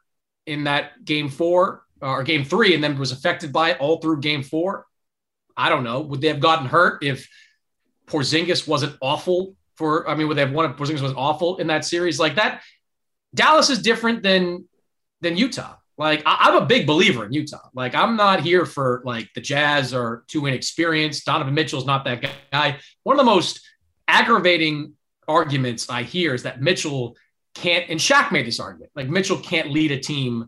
in 0.46 0.64
that 0.64 1.04
game 1.04 1.28
four 1.28 1.84
or 2.00 2.22
game 2.22 2.44
three 2.44 2.74
and 2.74 2.82
then 2.82 2.98
was 2.98 3.12
affected 3.12 3.52
by 3.52 3.70
it 3.70 3.80
all 3.80 3.98
through 3.98 4.20
game 4.20 4.42
four? 4.42 4.86
I 5.56 5.68
don't 5.68 5.84
know. 5.84 6.00
Would 6.00 6.20
they 6.20 6.28
have 6.28 6.40
gotten 6.40 6.66
hurt 6.66 7.04
if 7.04 7.28
Porzingis 8.06 8.66
wasn't 8.66 8.96
awful 9.00 9.54
for, 9.76 10.08
I 10.08 10.14
mean, 10.14 10.28
would 10.28 10.36
they 10.36 10.44
have 10.44 10.52
won 10.52 10.70
if 10.70 10.76
Porzingis 10.76 11.00
was 11.00 11.14
awful 11.16 11.58
in 11.58 11.68
that 11.68 11.84
series? 11.84 12.18
Like 12.18 12.34
that, 12.36 12.62
Dallas 13.34 13.70
is 13.70 13.80
different 13.80 14.22
than 14.22 14.68
than 15.20 15.36
Utah. 15.36 15.76
Like 15.96 16.22
I, 16.26 16.48
am 16.48 16.62
a 16.62 16.66
big 16.66 16.86
believer 16.86 17.24
in 17.24 17.32
Utah. 17.32 17.68
Like 17.74 17.94
I'm 17.94 18.16
not 18.16 18.40
here 18.40 18.66
for 18.66 19.02
like 19.04 19.28
the 19.34 19.40
Jazz 19.40 19.94
are 19.94 20.24
too 20.28 20.46
inexperienced. 20.46 21.24
Donovan 21.24 21.54
Mitchell's 21.54 21.86
not 21.86 22.04
that 22.04 22.26
guy. 22.50 22.78
One 23.04 23.18
of 23.18 23.24
the 23.24 23.30
most 23.30 23.60
aggravating 24.08 24.94
arguments 25.28 25.88
I 25.88 26.02
hear 26.02 26.34
is 26.34 26.42
that 26.42 26.60
Mitchell 26.60 27.16
can't. 27.54 27.88
And 27.88 28.00
Shaq 28.00 28.32
made 28.32 28.46
this 28.46 28.58
argument. 28.58 28.90
Like 28.96 29.08
Mitchell 29.08 29.38
can't 29.38 29.70
lead 29.70 29.92
a 29.92 29.98
team, 29.98 30.46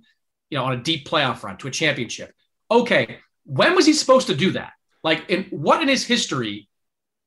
you 0.50 0.58
know, 0.58 0.64
on 0.64 0.72
a 0.72 0.82
deep 0.82 1.08
playoff 1.08 1.42
run 1.44 1.56
to 1.58 1.68
a 1.68 1.70
championship. 1.70 2.32
Okay, 2.70 3.18
when 3.44 3.76
was 3.76 3.86
he 3.86 3.92
supposed 3.92 4.26
to 4.26 4.34
do 4.34 4.50
that? 4.52 4.72
Like, 5.04 5.30
in 5.30 5.44
what 5.50 5.80
in 5.80 5.88
his 5.88 6.04
history? 6.04 6.68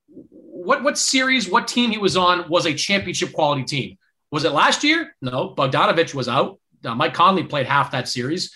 What 0.08 0.84
what 0.84 0.98
series? 0.98 1.50
What 1.50 1.68
team 1.68 1.92
he 1.92 1.98
was 1.98 2.18
on 2.18 2.50
was 2.50 2.66
a 2.66 2.74
championship 2.74 3.32
quality 3.32 3.64
team? 3.64 3.98
Was 4.32 4.44
it 4.44 4.52
last 4.52 4.84
year? 4.84 5.16
No, 5.22 5.56
Bogdanovic 5.56 6.14
was 6.14 6.28
out. 6.28 6.59
Uh, 6.84 6.96
Mike 6.96 7.14
Conley 7.14 7.44
played 7.44 7.66
half 7.66 7.92
that 7.92 8.08
series. 8.08 8.54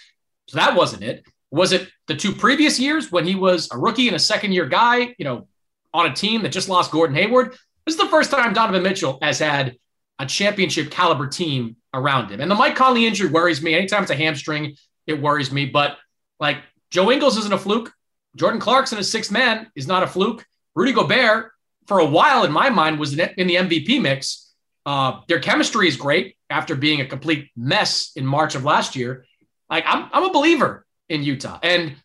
So 0.48 0.58
that 0.58 0.76
wasn't 0.76 1.04
it. 1.04 1.26
Was 1.52 1.72
it 1.72 1.90
the 2.08 2.16
two 2.16 2.34
previous 2.34 2.80
years 2.80 3.12
when 3.12 3.26
he 3.26 3.36
was 3.36 3.70
a 3.72 3.78
rookie 3.78 4.08
and 4.08 4.16
a 4.16 4.20
second 4.20 4.54
year 4.54 4.66
guy, 4.66 5.16
you 5.18 5.26
know, 5.26 5.48
on 5.94 6.08
a 6.08 6.14
team 6.14 6.42
that 6.42 6.50
just 6.50 6.70
lost 6.70 6.92
Gordon 6.92 7.16
Hayward? 7.16 7.52
This 7.86 7.96
is 7.96 7.98
the 7.98 8.08
first 8.08 8.32
time 8.32 8.54
Donovan 8.54 8.84
Mitchell 8.84 9.20
has 9.22 9.40
had 9.40 9.78
a 10.20 10.26
championship 10.26 10.90
caliber 10.90 11.28
team 11.28 11.76
around 11.94 12.30
him. 12.30 12.42
And 12.42 12.50
the 12.50 12.56
Mike 12.56 12.76
Conley 12.76 13.06
injury 13.06 13.30
worries 13.30 13.62
me. 13.62 13.76
Anytime 13.76 14.04
it's 14.04 14.12
a 14.12 14.16
hamstring, 14.16 14.76
it 15.06 15.22
worries 15.22 15.52
me. 15.52 15.66
But 15.66 15.98
like 16.40 16.58
Joe 16.92 17.12
Ingles 17.12 17.38
isn't 17.38 17.54
a 17.54 17.58
fluke. 17.58 17.94
Jordan 18.36 18.60
Clarkson, 18.60 18.98
a 18.98 19.04
sixth 19.04 19.32
man, 19.32 19.68
is 19.76 19.88
not 19.88 20.04
a 20.04 20.08
fluke. 20.08 20.46
Rudy 20.76 20.92
Gobert, 20.92 21.52
for 21.86 22.00
a 22.00 22.06
while 22.06 22.44
in 22.46 22.52
my 22.52 22.70
mind, 22.70 23.00
was 23.00 23.14
in 23.14 23.48
the 23.48 23.56
MVP 23.56 24.02
mix. 24.02 24.52
Uh, 24.86 25.22
their 25.28 25.40
chemistry 25.40 25.88
is 25.88 25.96
great 25.96 26.36
after 26.54 26.76
being 26.76 27.02
a 27.02 27.06
complete 27.06 27.50
mess 27.58 28.12
in 28.16 28.26
March 28.26 28.54
of 28.54 28.64
last 28.64 28.96
year. 28.96 29.26
Like 29.70 29.86
I'm, 29.88 30.08
I'm 30.14 30.24
a 30.24 30.32
believer 30.32 30.86
in 31.10 31.24
Utah. 31.24 31.58
And 31.64 31.96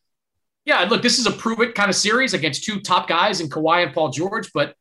yeah, 0.64 0.80
look, 0.84 1.02
this 1.02 1.18
is 1.18 1.26
a 1.26 1.30
prove 1.30 1.60
it 1.60 1.74
kind 1.74 1.90
of 1.90 1.96
series 1.96 2.32
against 2.32 2.64
two 2.64 2.80
top 2.80 3.08
guys 3.08 3.40
in 3.40 3.48
Kawhi 3.48 3.84
and 3.84 3.94
Paul 3.94 4.08
George, 4.08 4.50
but 4.54 4.74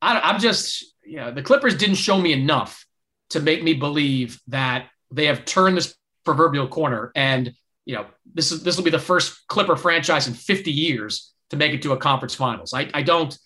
I, 0.00 0.30
am 0.30 0.40
just, 0.40 0.84
you 1.04 1.16
know, 1.16 1.30
the 1.30 1.42
Clippers 1.42 1.76
didn't 1.76 1.96
show 1.96 2.18
me 2.18 2.32
enough 2.32 2.86
to 3.30 3.40
make 3.40 3.62
me 3.62 3.74
believe 3.74 4.40
that 4.48 4.88
they 5.10 5.26
have 5.26 5.44
turned 5.44 5.76
this 5.76 5.94
proverbial 6.24 6.68
corner. 6.68 7.12
And, 7.14 7.52
you 7.84 7.94
know, 7.96 8.06
this 8.34 8.50
is, 8.50 8.62
this 8.62 8.76
will 8.76 8.84
be 8.84 8.90
the 8.90 8.98
first 8.98 9.46
Clipper 9.46 9.76
franchise 9.76 10.26
in 10.26 10.34
50 10.34 10.72
years 10.72 11.32
to 11.50 11.56
make 11.56 11.72
it 11.72 11.82
to 11.82 11.92
a 11.92 11.98
conference 11.98 12.34
finals. 12.34 12.72
I, 12.72 12.90
I 12.94 13.02
don't, 13.02 13.36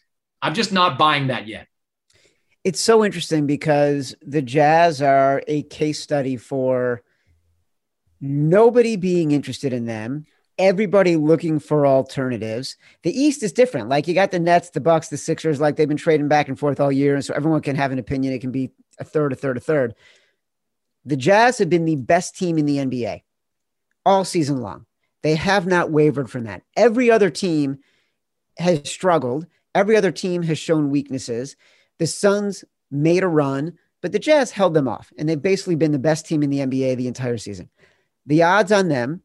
I'm 0.41 0.55
just 0.55 0.73
not 0.73 0.97
buying 0.97 1.27
that 1.29 1.47
yet. 1.49 1.67
It's 2.67 2.81
so 2.81 3.05
interesting 3.05 3.47
because 3.47 4.13
the 4.23 4.43
Jazz 4.43 5.01
are 5.01 5.41
a 5.47 5.63
case 5.63 6.01
study 6.01 6.37
for 6.37 7.05
nobody 8.21 8.97
being 8.97 9.31
interested 9.31 9.73
in 9.73 9.87
them, 9.87 10.27
everybody 10.59 11.15
looking 11.15 11.61
for 11.61 11.87
alternatives. 11.87 12.77
The 13.05 13.17
East 13.17 13.45
is 13.45 13.53
different. 13.53 13.89
Like 13.89 14.09
you 14.09 14.15
got 14.15 14.33
the 14.33 14.41
Nets, 14.41 14.71
the 14.71 14.81
Bucks, 14.81 15.11
the 15.11 15.17
Sixers, 15.17 15.61
like 15.61 15.77
they've 15.77 15.87
been 15.87 15.97
trading 15.97 16.27
back 16.27 16.49
and 16.49 16.59
forth 16.59 16.81
all 16.81 16.91
year. 16.91 17.15
And 17.15 17.25
so 17.25 17.35
everyone 17.35 17.61
can 17.61 17.77
have 17.77 17.93
an 17.93 18.01
opinion. 18.01 18.35
It 18.35 18.41
can 18.41 18.51
be 18.51 18.73
a 18.99 19.05
third, 19.05 19.33
a 19.33 19.37
third, 19.37 19.59
a 19.59 19.61
third. 19.61 19.95
The 21.05 21.17
Jazz 21.17 21.59
have 21.59 21.71
been 21.71 21.85
the 21.85 21.95
best 21.95 22.37
team 22.37 22.59
in 22.59 22.67
the 22.67 22.79
NBA 22.79 23.23
all 24.05 24.25
season 24.25 24.61
long. 24.61 24.87
They 25.23 25.37
have 25.37 25.69
not 25.69 25.93
wavered 25.93 26.29
from 26.29 26.43
that. 26.45 26.65
Every 26.77 27.13
other 27.13 27.31
team 27.31 27.79
has 28.59 28.91
struggled. 28.91 29.47
Every 29.73 29.97
other 29.97 30.11
team 30.11 30.43
has 30.43 30.59
shown 30.59 30.91
weaknesses. 30.91 31.55
The 31.99 32.07
Suns 32.07 32.65
made 32.91 33.23
a 33.23 33.29
run, 33.29 33.79
but 34.03 34.13
the 34.13 34.19
Jazz 34.19 34.51
held 34.51 34.75
them 34.75 34.89
off, 34.89 35.13
and 35.19 35.29
they've 35.29 35.41
basically 35.41 35.77
been 35.77 35.93
the 35.93 35.99
best 35.99 36.27
team 36.27 36.43
in 36.43 36.51
the 36.51 36.61
NBA 36.61 36.97
the 36.97 37.09
entire 37.09 37.39
season. 37.39 37.71
The 38.27 38.43
odds 38.43 38.73
on 38.73 38.89
them 38.89 39.23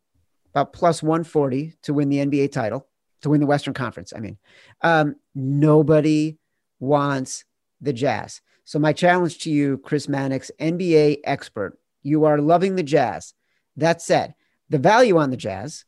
about 0.54 0.74
plus 0.74 1.02
140 1.02 1.76
to 1.84 1.94
win 1.94 2.10
the 2.10 2.18
NBA 2.18 2.52
title, 2.52 2.88
to 3.22 3.30
win 3.30 3.40
the 3.40 3.48
Western 3.48 3.74
Conference. 3.74 4.14
I 4.16 4.20
mean, 4.20 4.38
um, 4.82 5.16
nobody 5.34 6.38
wants 6.80 7.46
the 7.80 7.94
Jazz. 7.94 8.42
So, 8.64 8.80
my 8.80 8.94
challenge 8.94 9.40
to 9.40 9.52
you, 9.52 9.78
Chris 9.80 10.08
Mannix, 10.08 10.52
NBA 10.60 11.20
expert, 11.24 11.78
you 12.04 12.26
are 12.26 12.40
loving 12.40 12.76
the 12.76 12.84
Jazz. 12.84 13.34
That 13.78 14.02
said, 14.02 14.36
the 14.70 14.78
value 14.78 15.18
on 15.18 15.30
the 15.30 15.38
Jazz 15.38 15.86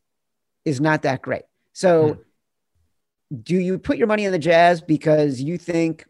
is 0.65 0.81
not 0.81 1.03
that 1.03 1.21
great. 1.21 1.43
So, 1.73 2.13
hmm. 2.13 2.21
do 3.41 3.57
you 3.57 3.79
put 3.79 3.97
your 3.97 4.07
money 4.07 4.25
on 4.25 4.31
the 4.31 4.39
Jazz 4.39 4.81
because 4.81 5.41
you 5.41 5.57
think 5.57 6.05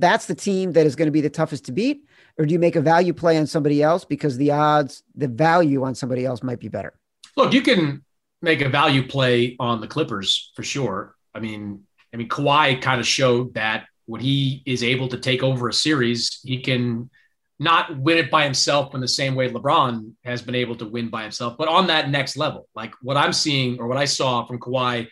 that's 0.00 0.26
the 0.26 0.34
team 0.34 0.72
that 0.72 0.86
is 0.86 0.96
going 0.96 1.06
to 1.06 1.12
be 1.12 1.20
the 1.20 1.30
toughest 1.30 1.66
to 1.66 1.72
beat? 1.72 2.04
Or 2.38 2.46
do 2.46 2.52
you 2.52 2.58
make 2.58 2.76
a 2.76 2.80
value 2.80 3.12
play 3.12 3.38
on 3.38 3.46
somebody 3.46 3.82
else 3.82 4.04
because 4.04 4.36
the 4.36 4.50
odds, 4.50 5.02
the 5.14 5.28
value 5.28 5.84
on 5.84 5.94
somebody 5.94 6.24
else 6.24 6.42
might 6.42 6.60
be 6.60 6.68
better? 6.68 6.94
Look, 7.36 7.52
you 7.52 7.62
can 7.62 8.04
make 8.42 8.60
a 8.60 8.68
value 8.68 9.06
play 9.06 9.56
on 9.58 9.80
the 9.80 9.86
Clippers 9.86 10.52
for 10.56 10.62
sure. 10.62 11.14
I 11.34 11.40
mean, 11.40 11.84
I 12.12 12.16
mean, 12.16 12.28
Kawhi 12.28 12.80
kind 12.80 13.00
of 13.00 13.06
showed 13.06 13.54
that 13.54 13.86
when 14.06 14.20
he 14.20 14.62
is 14.66 14.82
able 14.82 15.08
to 15.08 15.18
take 15.18 15.42
over 15.42 15.68
a 15.68 15.72
series, 15.72 16.40
he 16.44 16.60
can 16.60 17.10
not 17.58 17.96
win 17.96 18.18
it 18.18 18.30
by 18.30 18.44
himself 18.44 18.94
in 18.94 19.00
the 19.00 19.08
same 19.08 19.34
way 19.34 19.48
LeBron 19.48 20.12
has 20.24 20.42
been 20.42 20.54
able 20.54 20.76
to 20.76 20.86
win 20.86 21.08
by 21.08 21.22
himself, 21.22 21.56
but 21.56 21.68
on 21.68 21.86
that 21.86 22.10
next 22.10 22.36
level. 22.36 22.68
Like 22.74 22.92
what 23.00 23.16
I'm 23.16 23.32
seeing 23.32 23.78
or 23.80 23.86
what 23.86 23.96
I 23.96 24.04
saw 24.04 24.44
from 24.44 24.58
Kawhi 24.58 25.08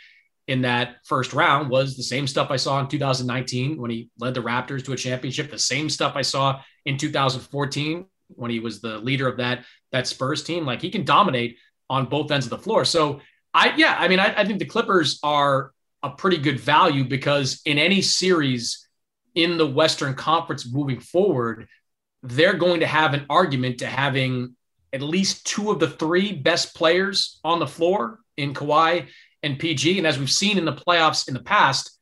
in 0.48 0.62
that 0.62 0.96
first 1.04 1.32
round 1.32 1.70
was 1.70 1.96
the 1.96 2.02
same 2.02 2.26
stuff 2.26 2.50
I 2.50 2.56
saw 2.56 2.80
in 2.80 2.88
2019 2.88 3.80
when 3.80 3.90
he 3.90 4.10
led 4.18 4.34
the 4.34 4.42
Raptors 4.42 4.84
to 4.84 4.92
a 4.92 4.96
championship, 4.96 5.50
the 5.50 5.58
same 5.58 5.88
stuff 5.88 6.14
I 6.16 6.22
saw 6.22 6.60
in 6.84 6.96
2014 6.96 8.06
when 8.28 8.50
he 8.50 8.58
was 8.58 8.80
the 8.80 8.98
leader 8.98 9.28
of 9.28 9.36
that 9.36 9.64
that 9.92 10.06
Spurs 10.06 10.42
team. 10.42 10.66
Like 10.66 10.82
he 10.82 10.90
can 10.90 11.04
dominate 11.04 11.58
on 11.88 12.06
both 12.06 12.30
ends 12.30 12.46
of 12.46 12.50
the 12.50 12.58
floor. 12.58 12.84
So 12.84 13.20
I 13.54 13.74
yeah, 13.76 13.96
I 13.98 14.08
mean 14.08 14.18
I, 14.18 14.40
I 14.40 14.44
think 14.44 14.58
the 14.58 14.64
Clippers 14.64 15.20
are 15.22 15.72
a 16.02 16.10
pretty 16.10 16.38
good 16.38 16.58
value 16.58 17.04
because 17.04 17.60
in 17.64 17.78
any 17.78 18.02
series 18.02 18.88
in 19.34 19.56
the 19.56 19.66
Western 19.66 20.14
Conference 20.14 20.70
moving 20.70 21.00
forward, 21.00 21.68
they're 22.22 22.54
going 22.54 22.80
to 22.80 22.86
have 22.86 23.14
an 23.14 23.26
argument 23.30 23.78
to 23.78 23.86
having 23.86 24.56
at 24.92 25.00
least 25.02 25.46
two 25.46 25.70
of 25.70 25.78
the 25.78 25.88
three 25.88 26.32
best 26.32 26.74
players 26.74 27.40
on 27.44 27.58
the 27.60 27.66
floor 27.66 28.18
in 28.36 28.52
Kawhi 28.52 29.08
and 29.42 29.58
PG. 29.58 29.98
And 29.98 30.06
as 30.06 30.18
we've 30.18 30.30
seen 30.30 30.58
in 30.58 30.64
the 30.64 30.72
playoffs 30.72 31.28
in 31.28 31.34
the 31.34 31.42
past, 31.42 31.98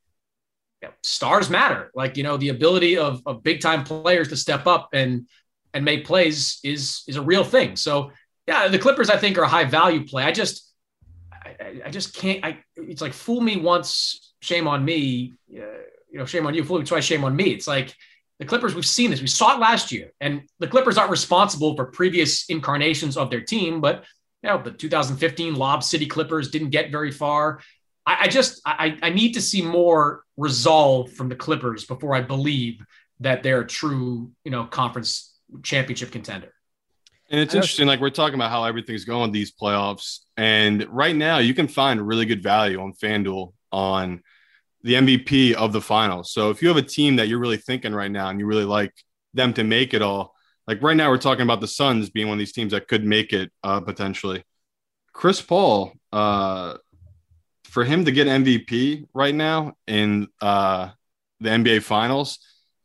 you 0.82 0.88
know, 0.88 0.94
stars 1.02 1.50
matter. 1.50 1.90
Like, 1.94 2.16
you 2.16 2.22
know, 2.22 2.36
the 2.36 2.48
ability 2.48 2.96
of, 2.96 3.22
of 3.26 3.42
big 3.42 3.60
time 3.60 3.84
players 3.84 4.28
to 4.28 4.36
step 4.36 4.66
up 4.66 4.90
and 4.92 5.26
and 5.72 5.84
make 5.84 6.04
plays 6.04 6.58
is 6.64 7.02
is 7.06 7.16
a 7.16 7.22
real 7.22 7.44
thing. 7.44 7.76
So 7.76 8.10
yeah, 8.46 8.68
the 8.68 8.78
Clippers 8.78 9.10
I 9.10 9.16
think 9.16 9.38
are 9.38 9.42
a 9.42 9.48
high 9.48 9.64
value 9.64 10.04
play. 10.04 10.24
I 10.24 10.32
just 10.32 10.72
I, 11.32 11.82
I 11.86 11.90
just 11.90 12.14
can't. 12.14 12.44
I 12.44 12.58
it's 12.76 13.02
like 13.02 13.12
fool 13.12 13.40
me 13.40 13.56
once, 13.56 14.32
shame 14.40 14.66
on 14.66 14.84
me. 14.84 15.34
Uh, 15.52 15.62
you 16.10 16.18
know, 16.18 16.24
shame 16.24 16.46
on 16.46 16.54
you. 16.54 16.64
Fool 16.64 16.80
me 16.80 16.84
twice, 16.84 17.04
shame 17.04 17.24
on 17.24 17.36
me. 17.36 17.50
It's 17.50 17.68
like 17.68 17.94
the 18.38 18.44
Clippers. 18.44 18.74
We've 18.74 18.86
seen 18.86 19.10
this. 19.10 19.20
We 19.20 19.28
saw 19.28 19.54
it 19.54 19.60
last 19.60 19.92
year, 19.92 20.12
and 20.20 20.42
the 20.58 20.66
Clippers 20.66 20.98
aren't 20.98 21.10
responsible 21.10 21.76
for 21.76 21.86
previous 21.86 22.46
incarnations 22.46 23.16
of 23.16 23.30
their 23.30 23.42
team, 23.42 23.80
but 23.80 24.04
you 24.42 24.50
know, 24.50 24.62
the 24.62 24.70
2015 24.70 25.54
Lob 25.54 25.82
City 25.82 26.06
Clippers 26.06 26.50
didn't 26.50 26.70
get 26.70 26.90
very 26.90 27.10
far. 27.10 27.60
I, 28.06 28.18
I 28.22 28.28
just 28.28 28.60
I, 28.64 28.98
I 29.02 29.10
need 29.10 29.32
to 29.32 29.40
see 29.40 29.62
more 29.62 30.24
resolve 30.36 31.12
from 31.12 31.28
the 31.28 31.36
Clippers 31.36 31.84
before 31.84 32.14
I 32.14 32.22
believe 32.22 32.84
that 33.20 33.42
they're 33.42 33.60
a 33.60 33.66
true, 33.66 34.30
you 34.44 34.50
know, 34.50 34.64
conference 34.64 35.34
championship 35.62 36.10
contender. 36.10 36.52
And 37.30 37.40
it's 37.40 37.54
interesting, 37.54 37.86
like 37.86 38.00
we're 38.00 38.10
talking 38.10 38.34
about 38.34 38.50
how 38.50 38.64
everything's 38.64 39.04
going 39.04 39.30
these 39.30 39.52
playoffs. 39.52 40.20
And 40.36 40.84
right 40.88 41.14
now 41.14 41.38
you 41.38 41.54
can 41.54 41.68
find 41.68 42.04
really 42.04 42.24
good 42.26 42.42
value 42.42 42.80
on 42.80 42.92
FanDuel 42.92 43.52
on 43.70 44.22
the 44.82 44.94
MVP 44.94 45.52
of 45.52 45.72
the 45.72 45.80
finals. 45.80 46.32
So 46.32 46.50
if 46.50 46.60
you 46.60 46.68
have 46.68 46.76
a 46.76 46.82
team 46.82 47.16
that 47.16 47.28
you're 47.28 47.38
really 47.38 47.56
thinking 47.56 47.94
right 47.94 48.10
now 48.10 48.30
and 48.30 48.40
you 48.40 48.46
really 48.46 48.64
like 48.64 48.92
them 49.32 49.52
to 49.54 49.62
make 49.62 49.94
it 49.94 50.02
all, 50.02 50.34
like 50.70 50.84
right 50.84 50.96
now 50.96 51.10
we're 51.10 51.18
talking 51.18 51.42
about 51.42 51.60
the 51.60 51.66
Suns 51.66 52.10
being 52.10 52.28
one 52.28 52.34
of 52.34 52.38
these 52.38 52.52
teams 52.52 52.70
that 52.70 52.86
could 52.86 53.04
make 53.04 53.32
it 53.32 53.50
uh, 53.64 53.80
potentially. 53.80 54.44
Chris 55.12 55.42
Paul, 55.42 55.92
uh, 56.12 56.76
for 57.64 57.82
him 57.82 58.04
to 58.04 58.12
get 58.12 58.28
MVP 58.28 59.08
right 59.12 59.34
now 59.34 59.72
in 59.88 60.28
uh, 60.40 60.90
the 61.40 61.48
NBA 61.48 61.82
finals, 61.82 62.38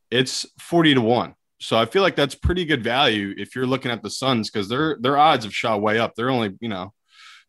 it's 0.09 0.47
40 0.57 0.95
to 0.95 1.01
1. 1.01 1.35
So 1.59 1.77
I 1.77 1.85
feel 1.85 2.01
like 2.01 2.15
that's 2.15 2.33
pretty 2.33 2.65
good 2.65 2.83
value 2.83 3.35
if 3.37 3.55
you're 3.55 3.67
looking 3.67 3.91
at 3.91 4.01
the 4.01 4.09
Suns 4.09 4.49
because 4.49 4.67
their 4.67 4.97
their 4.99 5.19
odds 5.19 5.45
have 5.45 5.53
shot 5.53 5.79
way 5.79 5.99
up. 5.99 6.15
They're 6.15 6.31
only 6.31 6.57
you 6.61 6.69
know 6.69 6.91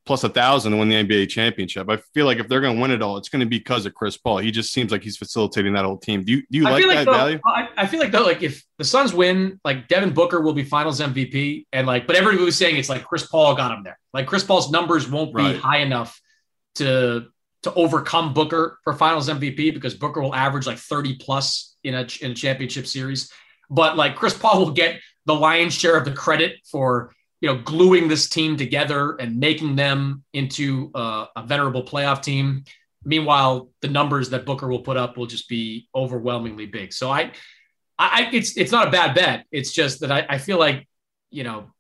plus 0.07 0.23
a 0.23 0.29
thousand 0.29 0.73
to 0.73 0.79
win 0.79 0.88
the 0.88 0.95
NBA 0.95 1.29
championship. 1.29 1.90
I 1.90 1.97
feel 2.14 2.27
like 2.27 2.38
if 2.38 2.49
they're 2.49 2.61
going 2.61 2.77
to 2.77 2.81
win 2.81 2.92
it 2.92 3.03
all, 3.03 3.16
it's 3.16 3.29
going 3.29 3.40
to 3.40 3.47
be 3.47 3.59
because 3.59 3.85
of 3.87 3.95
Chris 3.95 4.16
Paul. 4.16 4.38
He 4.38 4.53
just 4.53 4.73
seems 4.73 4.92
like 4.92 5.03
he's 5.03 5.16
facilitating 5.16 5.75
that 5.75 5.85
whole 5.85 5.99
team. 5.99 6.25
Do 6.25 6.33
you 6.33 6.42
do 6.51 6.59
you 6.59 6.64
like, 6.64 6.87
like, 6.87 6.99
that 6.99 7.05
though, 7.07 7.12
value? 7.12 7.40
I, 7.45 7.69
I, 7.77 7.87
feel 7.87 7.99
like 7.99 8.12
though, 8.12 8.25
like 8.25 8.42
if 8.42 8.64
the 8.79 8.85
Suns 8.85 9.12
win, 9.12 9.61
like 9.64 9.88
Devin 9.88 10.14
Booker 10.14 10.40
will 10.40 10.53
be 10.53 10.62
Finals 10.62 11.01
MVP, 11.01 11.66
and 11.73 11.87
like, 11.87 12.07
but 12.07 12.14
everybody 12.14 12.45
was 12.45 12.57
saying 12.57 12.77
it's 12.77 12.88
like 12.88 13.05
Chris 13.05 13.27
Paul 13.27 13.57
got 13.57 13.77
him 13.77 13.83
there. 13.83 13.99
Like 14.14 14.27
Chris 14.27 14.45
Paul's 14.45 14.71
numbers 14.71 15.11
won't 15.11 15.35
be 15.35 15.42
right. 15.42 15.57
high 15.57 15.79
enough 15.79 16.19
to 16.77 17.27
to 17.64 17.75
overcome 17.75 18.33
Booker 18.33 18.79
for 18.85 18.92
Finals 18.92 19.29
MVP 19.29 19.75
because 19.75 19.95
Booker 19.95 20.23
will 20.23 20.35
average 20.35 20.66
like 20.66 20.79
thirty 20.79 21.16
plus 21.16 21.77
in 21.83 21.95
a 21.95 22.07
in 22.21 22.31
a 22.31 22.35
championship 22.35 22.87
series. 22.87 23.31
But 23.69 23.97
like 23.97 24.14
Chris 24.14 24.38
Paul 24.38 24.61
will 24.61 24.71
get 24.71 25.01
the 25.25 25.35
lion's 25.35 25.75
share 25.75 25.97
of 25.97 26.05
the 26.05 26.12
credit 26.12 26.59
for 26.71 27.12
you 27.40 27.49
know 27.49 27.61
gluing 27.62 28.09
this 28.09 28.29
team 28.29 28.57
together 28.57 29.16
and 29.16 29.38
making 29.38 29.77
them 29.77 30.25
into 30.33 30.90
a, 30.94 31.27
a 31.37 31.42
venerable 31.44 31.85
playoff 31.85 32.22
team. 32.22 32.64
Meanwhile, 33.05 33.70
the 33.83 33.88
numbers 33.88 34.31
that 34.31 34.44
Booker 34.46 34.66
will 34.66 34.81
put 34.81 34.96
up 34.96 35.16
will 35.16 35.27
just 35.27 35.49
be 35.49 35.88
overwhelmingly 35.94 36.66
big. 36.66 36.92
So 36.92 37.11
I, 37.11 37.33
I, 37.99 38.29
it's 38.33 38.57
it's 38.57 38.72
not 38.72 38.88
a 38.88 38.90
bad 38.90 39.14
bet. 39.14 39.46
It's 39.53 39.72
just 39.72 40.01
that 40.01 40.11
I, 40.11 40.27
I 40.29 40.38
feel 40.38 40.59
like 40.59 40.88
you 41.31 41.44
know 41.44 41.70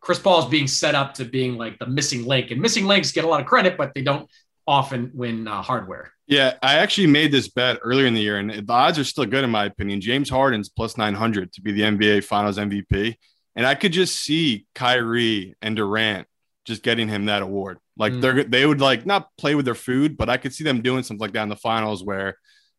Chris 0.00 0.18
Paul 0.18 0.40
is 0.40 0.46
being 0.46 0.66
set 0.66 0.94
up 0.94 1.14
to 1.14 1.24
being 1.24 1.58
like 1.58 1.78
the 1.78 1.86
missing 1.86 2.24
link, 2.24 2.50
and 2.50 2.60
missing 2.60 2.86
links 2.86 3.12
get 3.12 3.24
a 3.24 3.28
lot 3.28 3.40
of 3.40 3.46
credit, 3.46 3.76
but 3.76 3.94
they 3.94 4.02
don't 4.02 4.28
often 4.66 5.10
win 5.14 5.48
uh, 5.48 5.62
hardware. 5.62 6.12
Yeah, 6.26 6.54
I 6.62 6.74
actually 6.74 7.08
made 7.08 7.32
this 7.32 7.48
bet 7.48 7.80
earlier 7.82 8.06
in 8.06 8.14
the 8.14 8.20
year, 8.20 8.38
and 8.38 8.50
the 8.66 8.72
odds 8.72 8.98
are 9.00 9.04
still 9.04 9.26
good 9.26 9.42
in 9.42 9.50
my 9.50 9.64
opinion. 9.64 10.00
James 10.00 10.30
Harden's 10.30 10.68
plus 10.68 10.96
900 10.96 11.52
to 11.54 11.60
be 11.60 11.72
the 11.72 11.82
NBA 11.82 12.22
Finals 12.24 12.56
MVP. 12.56 13.16
And 13.56 13.66
I 13.66 13.74
could 13.74 13.92
just 13.92 14.18
see 14.18 14.66
Kyrie 14.74 15.54
and 15.60 15.76
Durant 15.76 16.26
just 16.64 16.82
getting 16.82 17.08
him 17.08 17.26
that 17.26 17.42
award. 17.42 17.78
Like 17.96 18.12
mm. 18.12 18.20
they're 18.20 18.44
they 18.44 18.64
would 18.64 18.80
like 18.80 19.04
not 19.06 19.28
play 19.36 19.54
with 19.54 19.64
their 19.64 19.74
food, 19.74 20.16
but 20.16 20.28
I 20.28 20.36
could 20.36 20.54
see 20.54 20.64
them 20.64 20.82
doing 20.82 21.02
something 21.02 21.20
like 21.20 21.32
that 21.32 21.42
in 21.42 21.48
the 21.48 21.56
finals 21.56 22.04
where 22.04 22.36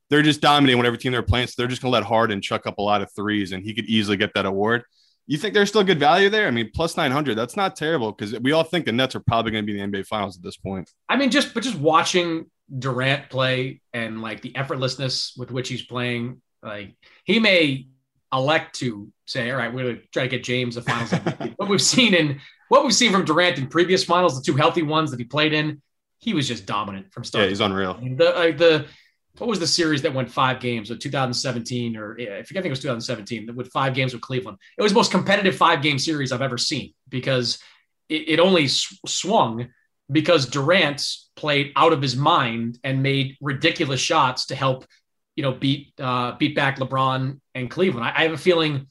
they're 0.09 0.21
just 0.21 0.41
dominating 0.41 0.77
whatever 0.77 0.97
team 0.97 1.11
they're 1.11 1.23
playing. 1.23 1.47
So 1.47 1.53
they're 1.57 1.67
just 1.67 1.81
gonna 1.81 1.91
let 1.91 2.03
Harden 2.03 2.41
chuck 2.41 2.65
up 2.65 2.77
a 2.77 2.81
lot 2.81 3.01
of 3.01 3.11
threes 3.15 3.51
and 3.51 3.63
he 3.63 3.73
could 3.73 3.85
easily 3.85 4.17
get 4.17 4.33
that 4.35 4.45
award. 4.45 4.83
You 5.27 5.37
think 5.37 5.53
there's 5.53 5.69
still 5.69 5.83
good 5.83 5.99
value 5.99 6.29
there? 6.29 6.47
I 6.47 6.51
mean, 6.51 6.71
plus 6.73 6.97
900, 6.97 7.35
that's 7.35 7.55
not 7.55 7.75
terrible 7.75 8.11
because 8.11 8.37
we 8.39 8.51
all 8.51 8.63
think 8.63 8.85
the 8.85 8.91
Nets 8.91 9.15
are 9.15 9.21
probably 9.21 9.51
going 9.51 9.65
to 9.65 9.71
be 9.71 9.79
in 9.79 9.91
the 9.91 9.99
NBA 9.99 10.07
Finals 10.07 10.35
at 10.35 10.43
this 10.43 10.57
point. 10.57 10.89
I 11.07 11.15
mean, 11.15 11.29
just 11.29 11.53
but 11.53 11.63
just 11.63 11.77
watching 11.77 12.49
Durant 12.77 13.29
play 13.29 13.81
and 13.93 14.21
like 14.21 14.41
the 14.41 14.53
effortlessness 14.53 15.37
with 15.37 15.51
which 15.51 15.69
he's 15.69 15.83
playing, 15.83 16.41
like 16.63 16.95
he 17.23 17.39
may 17.39 17.87
elect 18.33 18.75
to 18.79 19.11
say, 19.31 19.49
all 19.51 19.57
right, 19.57 19.73
we're 19.73 19.83
going 19.83 19.95
to 19.97 20.07
try 20.07 20.23
to 20.23 20.29
get 20.29 20.43
James 20.43 20.75
the 20.75 20.81
finals 20.81 21.11
what 21.57 21.69
we've 21.69 21.81
seen 21.81 22.13
in 22.13 22.39
what 22.69 22.83
we've 22.83 22.93
seen 22.93 23.11
from 23.11 23.25
Durant 23.25 23.57
in 23.57 23.67
previous 23.67 24.03
finals, 24.03 24.35
the 24.35 24.43
two 24.43 24.57
healthy 24.57 24.81
ones 24.81 25.11
that 25.11 25.19
he 25.19 25.25
played 25.25 25.53
in, 25.53 25.81
he 26.19 26.33
was 26.33 26.47
just 26.47 26.65
dominant 26.65 27.11
from 27.11 27.23
start. 27.23 27.43
Yeah, 27.43 27.49
he's 27.49 27.59
unreal. 27.59 27.99
The, 28.15 28.35
uh, 28.35 28.57
the 28.57 28.85
what 29.37 29.47
was 29.49 29.59
the 29.59 29.67
series 29.67 30.01
that 30.03 30.13
went 30.13 30.29
five 30.29 30.59
games? 30.59 30.89
So 30.89 30.95
2017 30.95 31.95
or 31.97 32.13
I 32.13 32.15
forget. 32.15 32.29
I 32.29 32.43
think 32.43 32.65
it 32.65 32.69
was 32.69 32.79
2017 32.79 33.55
with 33.55 33.69
five 33.69 33.93
games 33.93 34.13
with 34.13 34.21
Cleveland. 34.21 34.57
It 34.77 34.81
was 34.81 34.91
the 34.91 34.97
most 34.97 35.11
competitive 35.11 35.55
five 35.55 35.81
game 35.81 35.97
series 35.97 36.31
I've 36.31 36.41
ever 36.41 36.57
seen 36.57 36.93
because 37.09 37.59
it, 38.09 38.29
it 38.29 38.39
only 38.39 38.67
sw- 38.67 38.99
swung 39.07 39.69
because 40.11 40.45
Durant 40.47 41.05
played 41.35 41.71
out 41.75 41.93
of 41.93 42.01
his 42.01 42.15
mind 42.15 42.77
and 42.83 43.01
made 43.01 43.37
ridiculous 43.41 44.01
shots 44.01 44.47
to 44.47 44.55
help 44.55 44.85
you 45.35 45.43
know, 45.43 45.53
beat 45.53 45.93
uh, 45.99 46.33
beat 46.37 46.55
back 46.55 46.77
LeBron 46.77 47.39
and 47.55 47.69
Cleveland. 47.69 48.05
I, 48.05 48.13
I 48.15 48.23
have 48.23 48.33
a 48.33 48.37
feeling. 48.37 48.87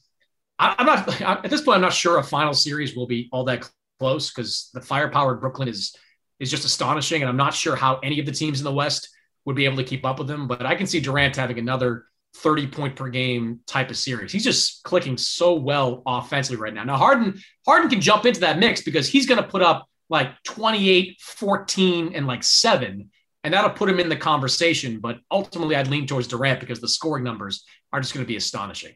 I, 0.61 0.75
am 0.77 0.85
not 0.85 1.21
at 1.21 1.49
this 1.49 1.61
point. 1.61 1.75
I'm 1.75 1.81
not 1.81 1.93
sure 1.93 2.19
a 2.19 2.23
final 2.23 2.53
series 2.53 2.95
will 2.95 3.07
be 3.07 3.27
all 3.31 3.43
that 3.45 3.69
close 3.99 4.31
because 4.31 4.69
the 4.73 4.81
firepower 4.81 5.33
in 5.33 5.39
Brooklyn 5.39 5.67
is 5.67 5.95
is 6.39 6.49
just 6.49 6.65
astonishing, 6.65 7.21
and 7.21 7.29
I'm 7.29 7.37
not 7.37 7.53
sure 7.53 7.75
how 7.75 7.97
any 7.99 8.19
of 8.19 8.25
the 8.25 8.31
teams 8.31 8.59
in 8.59 8.63
the 8.63 8.71
West 8.71 9.09
would 9.45 9.55
be 9.55 9.65
able 9.65 9.77
to 9.77 9.83
keep 9.83 10.05
up 10.05 10.19
with 10.19 10.27
them. 10.27 10.47
But 10.47 10.65
I 10.65 10.75
can 10.75 10.87
see 10.87 10.99
Durant 10.99 11.35
having 11.35 11.59
another 11.59 12.05
30 12.35 12.67
point 12.67 12.95
per 12.95 13.09
game 13.09 13.59
type 13.65 13.89
of 13.89 13.97
series. 13.97 14.31
He's 14.31 14.43
just 14.43 14.83
clicking 14.83 15.17
so 15.17 15.55
well 15.55 16.03
offensively 16.05 16.61
right 16.61 16.73
now. 16.73 16.83
Now 16.83 16.97
Harden 16.97 17.41
Harden 17.65 17.89
can 17.89 17.99
jump 17.99 18.25
into 18.25 18.41
that 18.41 18.59
mix 18.59 18.81
because 18.81 19.07
he's 19.07 19.25
going 19.25 19.41
to 19.41 19.47
put 19.47 19.63
up 19.63 19.87
like 20.09 20.31
28, 20.43 21.19
14, 21.21 22.13
and 22.15 22.27
like 22.27 22.43
seven 22.43 23.09
and 23.43 23.53
that'll 23.53 23.71
put 23.71 23.89
him 23.89 23.99
in 23.99 24.09
the 24.09 24.15
conversation. 24.15 24.99
But 24.99 25.19
ultimately, 25.31 25.75
I'd 25.75 25.87
lean 25.87 26.05
towards 26.05 26.27
Durant 26.27 26.59
because 26.59 26.79
the 26.79 26.87
scoring 26.87 27.23
numbers 27.23 27.65
are 27.91 27.99
just 27.99 28.13
going 28.13 28.23
to 28.23 28.27
be 28.27 28.35
astonishing. 28.35 28.93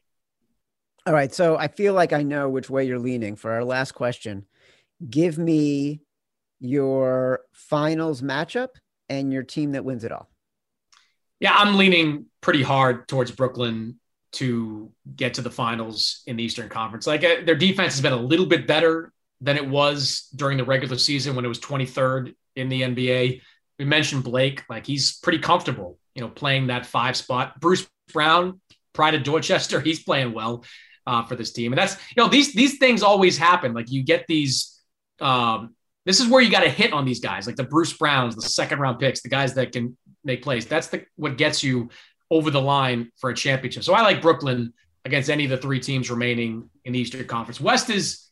All 1.08 1.14
right. 1.14 1.34
So 1.34 1.56
I 1.56 1.68
feel 1.68 1.94
like 1.94 2.14
I 2.14 2.24
know 2.24 2.50
which 2.50 2.70
way 2.70 2.86
you're 2.86 3.00
leaning 3.00 3.36
for 3.36 3.52
our 3.52 3.64
last 3.64 3.92
question. 3.92 4.46
Give 5.08 5.38
me 5.38 6.02
your 6.60 7.42
finals 7.52 8.22
matchup 8.22 8.70
and 9.08 9.32
your 9.32 9.44
team 9.44 9.74
that 9.74 9.86
wins 9.86 10.04
it 10.04 10.12
all. 10.12 10.30
Yeah, 11.40 11.54
I'm 11.54 11.78
leaning 11.78 12.26
pretty 12.42 12.64
hard 12.64 13.08
towards 13.08 13.30
Brooklyn 13.30 14.00
to 14.34 14.92
get 15.16 15.36
to 15.36 15.42
the 15.42 15.52
finals 15.52 16.24
in 16.26 16.38
the 16.38 16.44
Eastern 16.44 16.70
Conference. 16.70 17.06
Like 17.06 17.24
uh, 17.24 17.36
their 17.46 17.56
defense 17.56 17.94
has 17.94 18.02
been 18.02 18.14
a 18.14 18.18
little 18.18 18.46
bit 18.48 18.66
better 18.66 19.14
than 19.42 19.58
it 19.58 19.68
was 19.68 20.28
during 20.36 20.58
the 20.58 20.64
regular 20.64 20.98
season 20.98 21.36
when 21.36 21.46
it 21.46 21.50
was 21.50 21.60
23rd 21.60 22.34
in 22.56 22.70
the 22.70 22.82
NBA. 22.82 23.42
We 23.78 23.86
mentioned 23.86 24.24
Blake, 24.24 24.64
like 24.70 24.88
he's 24.88 25.20
pretty 25.20 25.40
comfortable, 25.40 26.00
you 26.16 26.22
know, 26.22 26.30
playing 26.30 26.68
that 26.68 26.86
five 26.86 27.16
spot. 27.16 27.60
Bruce 27.60 27.88
Brown, 28.12 28.60
pride 28.94 29.14
of 29.14 29.24
Dorchester, 29.24 29.80
he's 29.82 30.02
playing 30.02 30.34
well 30.34 30.64
uh, 31.08 31.24
for 31.24 31.36
this 31.36 31.52
team, 31.52 31.72
and 31.72 31.78
that's 31.80 31.96
you 32.16 32.24
know 32.24 32.30
these 32.30 32.54
these 32.54 32.78
things 32.78 33.04
always 33.04 33.38
happen. 33.38 33.74
Like 33.74 33.92
you 33.92 34.04
get 34.04 34.26
these. 34.28 34.72
Um, 35.20 35.76
this 36.06 36.20
is 36.20 36.28
where 36.28 36.42
you 36.42 36.52
got 36.52 36.62
to 36.62 36.70
hit 36.70 36.94
on 36.94 37.04
these 37.04 37.20
guys, 37.20 37.48
like 37.48 37.56
the 37.56 37.64
Bruce 37.64 37.94
Browns, 37.94 38.36
the 38.36 38.44
second 38.44 38.80
round 38.80 39.00
picks, 39.00 39.22
the 39.22 39.30
guys 39.30 39.56
that 39.56 39.72
can 39.72 39.98
make 40.24 40.44
plays. 40.44 40.68
That's 40.68 40.88
the 40.88 41.06
what 41.16 41.38
gets 41.38 41.64
you 41.64 41.90
over 42.30 42.52
the 42.52 42.62
line 42.62 43.12
for 43.18 43.30
a 43.30 43.36
championship. 43.36 43.84
So 43.84 43.94
I 43.94 44.02
like 44.02 44.22
Brooklyn 44.22 44.74
against 45.04 45.30
any 45.30 45.46
of 45.46 45.52
the 45.52 45.58
three 45.58 45.80
teams 45.80 46.10
remaining 46.10 46.70
in 46.84 46.94
the 46.94 47.00
Eastern 47.00 47.26
Conference. 47.26 47.62
West 47.62 47.90
is 47.90 48.28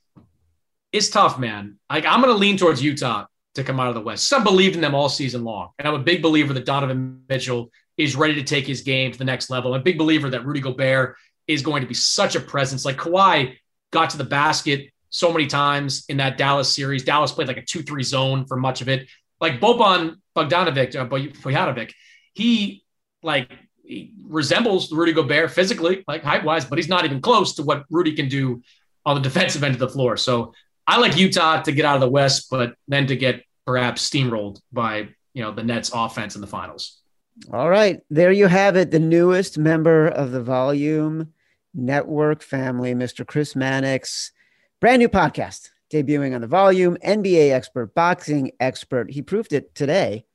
is 0.91 1.09
tough, 1.09 1.39
man. 1.39 1.77
Like 1.89 2.05
I'm 2.05 2.21
going 2.21 2.33
to 2.33 2.39
lean 2.39 2.57
towards 2.57 2.83
Utah 2.83 3.25
to 3.55 3.63
come 3.63 3.79
out 3.79 3.89
of 3.89 3.95
the 3.95 4.01
West. 4.01 4.27
Some 4.27 4.43
believed 4.43 4.75
in 4.75 4.81
them 4.81 4.95
all 4.95 5.09
season 5.09 5.43
long, 5.43 5.69
and 5.79 5.87
I'm 5.87 5.93
a 5.95 5.99
big 5.99 6.21
believer 6.21 6.53
that 6.53 6.65
Donovan 6.65 7.23
Mitchell 7.29 7.71
is 7.97 8.15
ready 8.15 8.35
to 8.35 8.43
take 8.43 8.65
his 8.65 8.81
game 8.81 9.11
to 9.11 9.17
the 9.17 9.25
next 9.25 9.49
level. 9.49 9.73
I'm 9.73 9.81
a 9.81 9.83
big 9.83 9.97
believer 9.97 10.29
that 10.31 10.45
Rudy 10.45 10.59
Gobert 10.59 11.15
is 11.47 11.61
going 11.61 11.81
to 11.81 11.87
be 11.87 11.93
such 11.93 12.35
a 12.35 12.39
presence. 12.39 12.85
Like 12.85 12.97
Kawhi 12.97 13.55
got 13.91 14.09
to 14.11 14.17
the 14.17 14.23
basket 14.23 14.89
so 15.09 15.31
many 15.31 15.47
times 15.47 16.05
in 16.09 16.17
that 16.17 16.37
Dallas 16.37 16.73
series. 16.73 17.03
Dallas 17.03 17.31
played 17.31 17.47
like 17.47 17.57
a 17.57 17.61
two-three 17.61 18.03
zone 18.03 18.45
for 18.45 18.57
much 18.57 18.81
of 18.81 18.89
it. 18.89 19.07
Like 19.39 19.59
Boban 19.59 20.15
Bogdanovic, 20.35 20.95
uh, 20.95 21.07
Bojanovic, 21.07 21.91
he 22.33 22.83
like 23.21 23.51
he 23.83 24.13
resembles 24.25 24.91
Rudy 24.91 25.13
Gobert 25.13 25.51
physically, 25.51 26.03
like 26.07 26.23
height 26.23 26.43
wise, 26.43 26.65
but 26.65 26.77
he's 26.77 26.89
not 26.89 27.05
even 27.05 27.21
close 27.21 27.55
to 27.55 27.63
what 27.63 27.83
Rudy 27.89 28.15
can 28.15 28.29
do 28.29 28.61
on 29.05 29.15
the 29.15 29.21
defensive 29.21 29.63
end 29.63 29.73
of 29.73 29.79
the 29.79 29.89
floor. 29.89 30.17
So 30.17 30.53
I 30.87 30.97
like 30.97 31.17
Utah 31.17 31.61
to 31.61 31.71
get 31.71 31.85
out 31.85 31.95
of 31.95 32.01
the 32.01 32.09
West, 32.09 32.47
but 32.49 32.75
then 32.87 33.07
to 33.07 33.15
get 33.15 33.43
perhaps 33.65 34.09
steamrolled 34.09 34.59
by 34.71 35.09
you 35.33 35.43
know 35.43 35.53
the 35.53 35.63
Nets 35.63 35.91
offense 35.93 36.35
in 36.35 36.41
the 36.41 36.47
finals. 36.47 37.02
All 37.51 37.69
right, 37.69 38.01
there 38.09 38.31
you 38.31 38.47
have 38.47 38.75
it. 38.75 38.91
The 38.91 38.99
newest 38.99 39.57
member 39.57 40.07
of 40.07 40.31
the 40.31 40.41
Volume 40.41 41.33
Network 41.73 42.43
family, 42.43 42.93
Mr. 42.93 43.25
Chris 43.25 43.55
Mannix, 43.55 44.31
brand 44.79 44.99
new 44.99 45.09
podcast 45.09 45.69
debuting 45.91 46.35
on 46.35 46.41
the 46.41 46.47
Volume. 46.47 46.97
NBA 46.97 47.51
expert, 47.51 47.93
boxing 47.95 48.51
expert. 48.59 49.11
He 49.11 49.21
proved 49.21 49.53
it 49.53 49.73
today. 49.75 50.25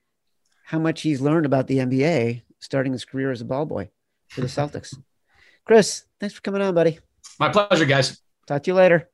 How 0.65 0.79
much 0.79 1.03
he's 1.03 1.21
learned 1.21 1.47
about 1.47 1.67
the 1.67 1.79
NBA 1.79 2.43
starting 2.61 2.93
his 2.93 3.05
career 3.05 3.31
as 3.31 3.41
a 3.41 3.45
ball 3.45 3.67
boy 3.67 3.91
for 4.29 4.41
the 4.41 4.47
Celtics. 4.47 4.97
Chris, 5.65 6.05
thanks 6.21 6.35
for 6.35 6.41
coming 6.41 6.63
on, 6.63 6.75
buddy. 6.75 6.99
My 7.39 7.49
pleasure, 7.49 7.85
guys. 7.85 8.21
Talk 8.47 8.63
to 8.65 8.71
you 8.71 8.75
later. 8.75 9.09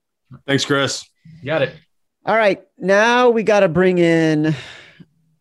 Thanks, 0.46 0.64
Chris. 0.64 1.04
got 1.44 1.62
it. 1.62 1.74
All 2.26 2.36
right. 2.36 2.62
Now 2.78 3.30
we 3.30 3.42
got 3.42 3.60
to 3.60 3.68
bring 3.68 3.98
in 3.98 4.54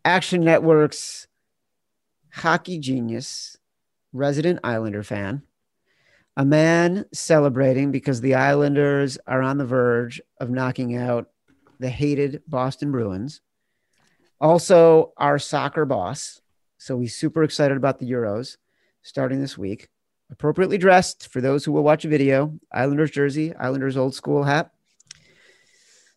Action 0.04 0.44
Network's 0.44 1.26
hockey 2.34 2.78
genius, 2.78 3.56
resident 4.12 4.58
Islander 4.64 5.04
fan, 5.04 5.42
a 6.36 6.44
man 6.44 7.04
celebrating 7.12 7.92
because 7.92 8.20
the 8.20 8.34
Islanders 8.34 9.18
are 9.26 9.40
on 9.40 9.56
the 9.56 9.64
verge 9.64 10.20
of 10.40 10.50
knocking 10.50 10.96
out 10.96 11.28
the 11.78 11.88
hated 11.88 12.42
Boston 12.48 12.90
Bruins. 12.90 13.40
Also, 14.40 15.12
our 15.16 15.38
soccer 15.38 15.84
boss, 15.84 16.40
so 16.76 16.98
he's 16.98 17.14
super 17.14 17.44
excited 17.44 17.76
about 17.76 18.00
the 18.00 18.10
Euros 18.10 18.56
starting 19.02 19.40
this 19.40 19.56
week. 19.56 19.88
Appropriately 20.30 20.76
dressed 20.76 21.28
for 21.28 21.40
those 21.40 21.64
who 21.64 21.70
will 21.70 21.84
watch 21.84 22.04
a 22.04 22.08
video. 22.08 22.58
Islanders 22.72 23.12
jersey, 23.12 23.54
Islanders 23.54 23.96
old 23.96 24.14
school 24.14 24.42
hat. 24.42 24.73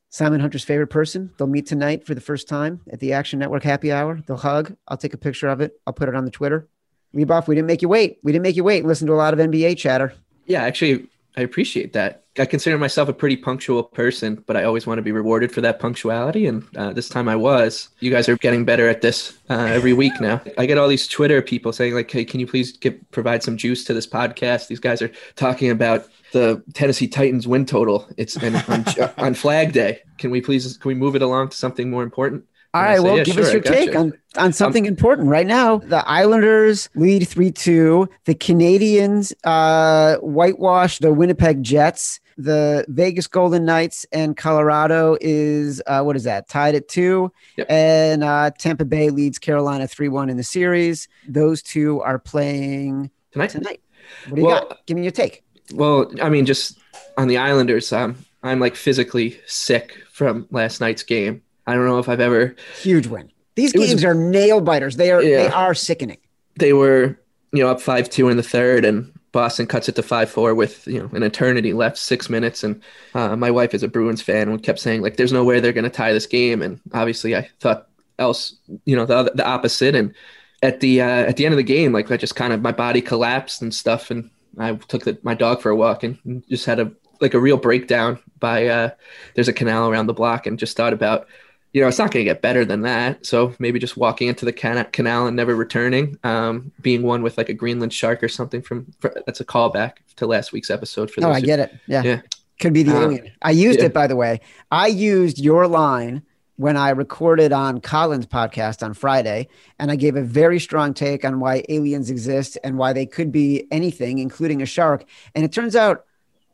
Simon 0.10 0.39
Hunter's 0.39 0.63
favorite 0.63 0.88
person. 0.88 1.32
They'll 1.38 1.48
meet 1.48 1.65
tonight 1.65 2.06
for 2.06 2.15
the 2.15 2.22
first 2.22 2.48
time 2.48 2.82
at 2.91 3.00
the 3.00 3.13
Action 3.13 3.39
Network 3.39 3.63
happy 3.63 3.91
hour. 3.91 4.22
They'll 4.26 4.38
hug. 4.38 4.76
I'll 4.88 4.98
take 4.98 5.13
a 5.13 5.17
picture 5.17 5.48
of 5.48 5.62
it. 5.62 5.80
I'll 5.86 5.93
put 5.93 6.10
it 6.10 6.15
on 6.15 6.26
the 6.26 6.32
Twitter. 6.32 6.67
Leboff, 7.13 7.48
we 7.48 7.56
didn't 7.56 7.67
make 7.67 7.82
you 7.82 7.89
wait. 7.89 8.20
We 8.24 8.32
didn't 8.32 8.43
make 8.43 8.56
you 8.56 8.63
wait. 8.63 8.86
Listen 8.86 9.08
to 9.08 9.13
a 9.13 9.15
lot 9.15 9.34
of 9.34 9.39
NBA 9.39 9.78
chatter. 9.78 10.13
Yeah, 10.46 10.63
actually, 10.63 11.08
I 11.36 11.41
appreciate 11.41 11.93
that. 11.93 12.24
I 12.39 12.45
consider 12.45 12.78
myself 12.78 13.10
a 13.10 13.13
pretty 13.13 13.38
punctual 13.38 13.84
person, 13.84 14.43
but 14.45 14.56
I 14.56 14.63
always 14.63 14.86
want 14.86 14.97
to 15.00 15.02
be 15.02 15.12
rewarded 15.12 15.52
for 15.52 15.62
that 15.62 15.80
punctuality. 15.80 16.45
And 16.45 16.65
uh, 16.76 16.93
this 16.93 17.10
time 17.10 17.28
I 17.28 17.36
was. 17.36 17.89
You 18.00 18.12
guys 18.12 18.30
are 18.30 18.38
getting 18.38 18.65
better 18.65 18.88
at 18.88 19.02
this 19.02 19.38
uh, 19.50 19.54
every 19.54 19.93
week 19.93 20.19
now. 20.19 20.41
I 20.58 20.65
get 20.65 20.78
all 20.78 20.88
these 20.88 21.08
Twitter 21.08 21.41
people 21.41 21.73
saying 21.73 21.93
like, 21.93 22.10
"Hey, 22.10 22.26
can 22.26 22.39
you 22.39 22.47
please 22.47 22.76
get, 22.78 23.12
provide 23.12 23.43
some 23.43 23.58
juice 23.58 23.84
to 23.86 23.93
this 23.93 24.08
podcast?" 24.08 24.67
These 24.67 24.80
guys 24.80 25.02
are 25.02 25.12
talking 25.36 25.69
about 25.69 26.08
the 26.32 26.63
Tennessee 26.73 27.08
Titans 27.08 27.47
win 27.47 27.65
total. 27.65 28.08
It's 28.17 28.38
on, 28.69 28.86
on 29.17 29.34
Flag 29.34 29.73
Day. 29.73 30.02
Can 30.17 30.32
we 30.32 30.41
please 30.41 30.78
can 30.78 30.89
we 30.89 30.95
move 30.95 31.15
it 31.15 31.21
along 31.21 31.50
to 31.50 31.58
something 31.58 31.89
more 31.89 32.04
important? 32.04 32.45
All 32.73 32.84
right, 32.84 33.00
well, 33.00 33.17
yeah, 33.17 33.23
give 33.23 33.36
sure, 33.36 33.45
us 33.45 33.54
your 33.54 33.62
take 33.62 33.93
you. 33.93 34.00
on, 34.00 34.13
on 34.38 34.54
something 34.54 34.84
um, 34.84 34.89
important 34.89 35.30
right 35.30 35.47
now. 35.47 35.78
The 35.78 36.08
Islanders 36.08 36.89
lead 36.95 37.28
3 37.28 37.52
2. 37.52 38.08
The 38.26 38.36
Canadiens 38.36 39.34
uh, 39.45 40.17
whitewash 40.17 41.00
the 41.00 41.12
Winnipeg 41.12 41.63
Jets. 41.63 42.19
The 42.38 42.86
Vegas 42.88 43.28
Golden 43.28 43.65
Knights 43.65 44.06
and 44.12 44.38
Colorado 44.38 45.17
is, 45.19 45.82
uh, 45.88 46.04
what 46.04 46.15
is 46.15 46.23
that, 46.26 46.47
tied 46.47 46.76
at 46.76 46.88
two. 46.88 47.32
Yep. 47.58 47.67
And 47.69 48.23
uh, 48.23 48.52
Tampa 48.58 48.86
Bay 48.86 49.10
leads 49.10 49.39
Carolina 49.39 49.88
3 49.88 50.10
1 50.10 50.30
in 50.30 50.38
the 50.38 50.43
series. 50.43 51.08
Those 51.28 51.62
two 51.62 52.02
are 52.02 52.19
playing 52.19 53.10
tonight. 53.32 53.50
tonight. 53.50 53.82
What 54.28 54.36
do 54.36 54.41
you 54.41 54.47
well, 54.47 54.67
got? 54.67 54.86
Give 54.86 54.97
me 54.97 55.04
your 55.04 55.12
take. 55.12 55.43
Well, 55.73 56.12
I 56.21 56.30
mean, 56.30 56.45
just 56.45 56.80
on 57.17 57.28
the 57.28 57.38
Islanders, 57.38 57.91
um, 57.91 58.17
I'm 58.43 58.60
like 58.60 58.76
physically 58.76 59.39
sick 59.45 59.97
from 60.12 60.47
last 60.52 60.80
night's 60.80 61.04
game. 61.04 61.41
I 61.65 61.73
don't 61.73 61.86
know 61.86 62.00
if 62.00 62.08
I've 62.08 62.21
ever 62.21 62.56
huge 62.82 63.08
win. 63.08 63.32
These 63.56 63.73
games 63.73 63.95
was, 63.95 64.04
are 64.06 64.13
nail 64.13 64.62
biters. 64.62 64.95
They 64.95 65.12
are 65.12 65.21
yeah. 65.21 65.43
they 65.43 65.47
are 65.50 65.73
sickening. 65.73 66.19
They 66.60 66.73
were, 66.73 67.19
you 67.52 67.63
know, 67.63 67.69
up 67.69 67.82
five 67.82 68.10
two 68.10 68.30
in 68.30 68.38
the 68.38 68.43
third, 68.43 68.86
and 68.86 69.12
Boston 69.38 69.67
cuts 69.67 69.88
it 69.88 69.95
to 69.97 70.02
five 70.02 70.32
four 70.32 70.56
with 70.56 70.88
you 70.88 71.00
know 71.00 71.12
an 71.13 71.21
eternity 71.21 71.71
left, 71.71 72.00
six 72.00 72.28
minutes. 72.28 72.63
And 72.63 72.82
uh, 73.13 73.36
my 73.36 73.52
wife 73.52 73.76
is 73.76 73.84
a 73.84 73.88
Bruins 73.88 74.19
fan 74.19 74.50
and 74.50 74.63
kept 74.63 74.80
saying 74.80 75.04
like, 75.04 75.17
"There's 75.17 75.32
no 75.32 75.43
way 75.43 75.60
they're 75.60 75.73
going 75.73 75.84
to 75.84 75.91
tie 75.91 76.12
this 76.12 76.26
game." 76.26 76.63
And 76.63 76.82
obviously, 76.91 77.36
I 77.36 77.47
thought 77.60 77.88
else, 78.17 78.56
you 78.86 78.95
know, 78.95 79.06
the 79.06 79.32
the 79.36 79.45
opposite. 79.45 79.93
And 79.93 80.15
at 80.63 80.80
the 80.80 81.02
uh, 81.04 81.30
at 81.30 81.38
the 81.38 81.45
end 81.45 81.54
of 81.54 81.58
the 81.58 81.63
game, 81.76 81.93
like 81.93 82.10
I 82.10 82.17
just 82.17 82.36
kind 82.36 82.52
of 82.52 82.63
my 82.63 82.71
body 82.71 83.00
collapsed 83.00 83.62
and 83.62 83.71
stuff, 83.71 84.10
and 84.10 84.28
I 84.58 84.73
took 84.73 85.04
the, 85.04 85.19
my 85.21 85.36
dog 85.36 85.62
for 85.62 85.69
a 85.69 85.76
walk 85.76 86.02
and 86.02 86.43
just 86.50 86.65
had 86.65 86.80
a 86.80 86.91
like 87.21 87.36
a 87.36 87.39
real 87.39 87.58
breakdown 87.58 88.17
by 88.39 88.65
uh, 88.65 88.89
there's 89.36 89.47
a 89.47 89.54
canal 89.54 89.88
around 89.88 90.08
the 90.08 90.13
block 90.13 90.47
and 90.47 90.58
just 90.58 90.76
thought 90.76 90.93
about 90.93 91.28
you 91.73 91.82
know 91.82 91.88
it's 91.88 91.97
not 91.97 92.12
going 92.12 92.25
to 92.25 92.30
get 92.30 92.41
better 92.41 92.65
than 92.65 92.82
that 92.82 93.25
so 93.25 93.53
maybe 93.60 93.80
just 93.80 93.97
walking 93.97 94.27
into 94.27 94.45
the 94.45 94.53
canal 94.53 95.27
and 95.27 95.36
never 95.36 95.56
returning 95.56 96.17
um, 96.23 96.71
being 96.82 97.03
one 97.03 97.21
with 97.21 97.38
like 97.38 97.49
a 97.49 97.53
greenland 97.53 97.93
shark 97.93 98.23
or 98.23 98.30
something 98.30 98.62
from 98.62 98.86
for, 98.99 99.13
that's 99.25 99.39
a 99.39 99.45
callback 99.45 99.93
to 100.15 100.25
last 100.25 100.51
week's 100.51 100.69
episode 100.69 101.12
for 101.12 101.23
oh 101.25 101.32
i 101.32 101.41
get 101.41 101.60
it 101.60 101.73
yeah, 101.88 102.03
yeah. 102.03 102.21
could 102.60 102.73
be 102.73 102.84
the 102.84 102.95
uh, 102.95 103.01
alien 103.01 103.32
i 103.41 103.51
used 103.51 103.80
yeah. 103.80 103.86
it 103.86 103.93
by 103.93 104.08
the 104.08 104.15
way 104.15 104.39
i 104.71 104.88
used 104.88 105.39
your 105.39 105.67
line 105.67 106.23
when 106.58 106.75
I 106.75 106.89
recorded 106.89 107.53
on 107.53 107.82
Colin's 107.82 108.25
podcast 108.25 108.84
on 108.84 108.95
Friday, 108.95 109.47
and 109.77 109.91
I 109.91 109.95
gave 109.95 110.15
a 110.15 110.23
very 110.23 110.60
strong 110.60 110.93
take 110.93 111.23
on 111.23 111.39
why 111.39 111.63
aliens 111.69 112.10
exist 112.10 112.58
and 112.63 112.80
why 112.80 112.93
they 112.93 113.06
could 113.06 113.32
be 113.32 113.67
anything, 113.69 114.17
including 114.17 114.63
a 114.63 114.65
shark. 114.65 115.06
And 115.36 115.45
it 115.45 115.51
turns 115.51 115.75
out 115.75 116.06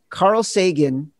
Carl 0.09 0.43
Sagan, 0.43 1.11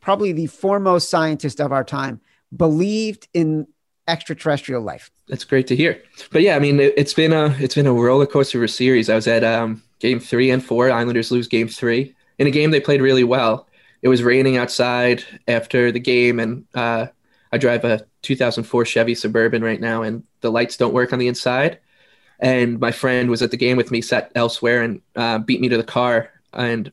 probably 0.00 0.32
the 0.32 0.46
foremost 0.46 1.10
scientist 1.10 1.60
of 1.60 1.72
our 1.72 1.84
time, 1.84 2.22
believed 2.56 3.28
in 3.34 3.66
extraterrestrial 4.08 4.82
life. 4.82 5.10
That's 5.28 5.44
great 5.44 5.66
to 5.68 5.76
hear. 5.76 6.02
But 6.30 6.42
yeah, 6.42 6.56
I 6.56 6.58
mean, 6.58 6.80
it, 6.80 6.98
has 6.98 7.14
been 7.14 7.32
a 7.32 7.56
it's 7.58 7.74
been 7.74 7.86
a 7.86 7.92
roller 7.92 8.26
coaster 8.26 8.58
of 8.58 8.64
a 8.64 8.68
series. 8.68 9.08
I 9.08 9.14
was 9.14 9.26
at 9.26 9.44
um, 9.44 9.82
game 10.00 10.20
three 10.20 10.50
and 10.50 10.64
four. 10.64 10.90
Islanders 10.90 11.30
lose 11.30 11.48
game 11.48 11.68
three 11.68 12.14
in 12.38 12.46
a 12.46 12.50
game 12.50 12.70
they 12.70 12.80
played 12.80 13.00
really 13.00 13.24
well. 13.24 13.68
It 14.02 14.08
was 14.08 14.22
raining 14.22 14.56
outside 14.56 15.24
after 15.46 15.92
the 15.92 16.00
game, 16.00 16.40
and 16.40 16.64
uh, 16.74 17.06
I 17.52 17.58
drive 17.58 17.84
a 17.84 18.04
2004 18.22 18.84
Chevy 18.84 19.14
Suburban 19.14 19.62
right 19.62 19.80
now, 19.80 20.02
and 20.02 20.24
the 20.40 20.50
lights 20.50 20.76
don't 20.76 20.94
work 20.94 21.12
on 21.12 21.20
the 21.20 21.28
inside. 21.28 21.78
And 22.40 22.80
my 22.80 22.90
friend 22.90 23.30
was 23.30 23.42
at 23.42 23.52
the 23.52 23.56
game 23.56 23.76
with 23.76 23.92
me, 23.92 24.00
sat 24.00 24.32
elsewhere, 24.34 24.82
and 24.82 25.00
uh, 25.14 25.38
beat 25.38 25.60
me 25.60 25.68
to 25.68 25.76
the 25.76 25.84
car. 25.84 26.30
And 26.52 26.90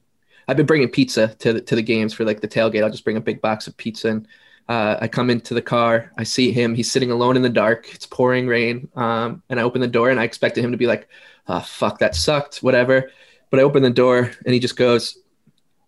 I've 0.47 0.57
been 0.57 0.67
bringing 0.67 0.89
pizza 0.89 1.29
to 1.39 1.53
the, 1.53 1.61
to 1.61 1.75
the 1.75 1.81
games 1.81 2.13
for 2.13 2.25
like 2.25 2.41
the 2.41 2.47
tailgate. 2.47 2.83
I'll 2.83 2.91
just 2.91 3.03
bring 3.03 3.17
a 3.17 3.21
big 3.21 3.41
box 3.41 3.65
of 3.65 3.75
pizza, 3.75 4.09
and 4.09 4.27
uh, 4.69 4.97
I 5.01 5.07
come 5.07 5.29
into 5.29 5.53
the 5.53 5.61
car. 5.61 6.13
I 6.17 6.23
see 6.23 6.51
him. 6.51 6.75
He's 6.75 6.91
sitting 6.91 7.11
alone 7.11 7.35
in 7.35 7.41
the 7.41 7.49
dark. 7.49 7.93
It's 7.93 8.05
pouring 8.05 8.47
rain, 8.47 8.87
um, 8.95 9.43
and 9.49 9.59
I 9.59 9.63
open 9.63 9.81
the 9.81 9.87
door, 9.87 10.09
and 10.09 10.19
I 10.19 10.23
expected 10.23 10.63
him 10.63 10.71
to 10.71 10.77
be 10.77 10.87
like, 10.87 11.09
"Oh 11.47 11.59
fuck, 11.61 11.99
that 11.99 12.15
sucked," 12.15 12.59
whatever. 12.59 13.11
But 13.49 13.59
I 13.59 13.63
open 13.63 13.83
the 13.83 13.89
door, 13.89 14.31
and 14.45 14.53
he 14.53 14.59
just 14.59 14.77
goes, 14.77 15.17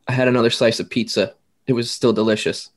"I 0.08 0.14
had 0.14 0.28
another 0.28 0.50
slice 0.50 0.80
of 0.80 0.90
pizza. 0.90 1.36
It 1.68 1.74
was 1.74 1.92
still 1.92 2.12
delicious." 2.12 2.72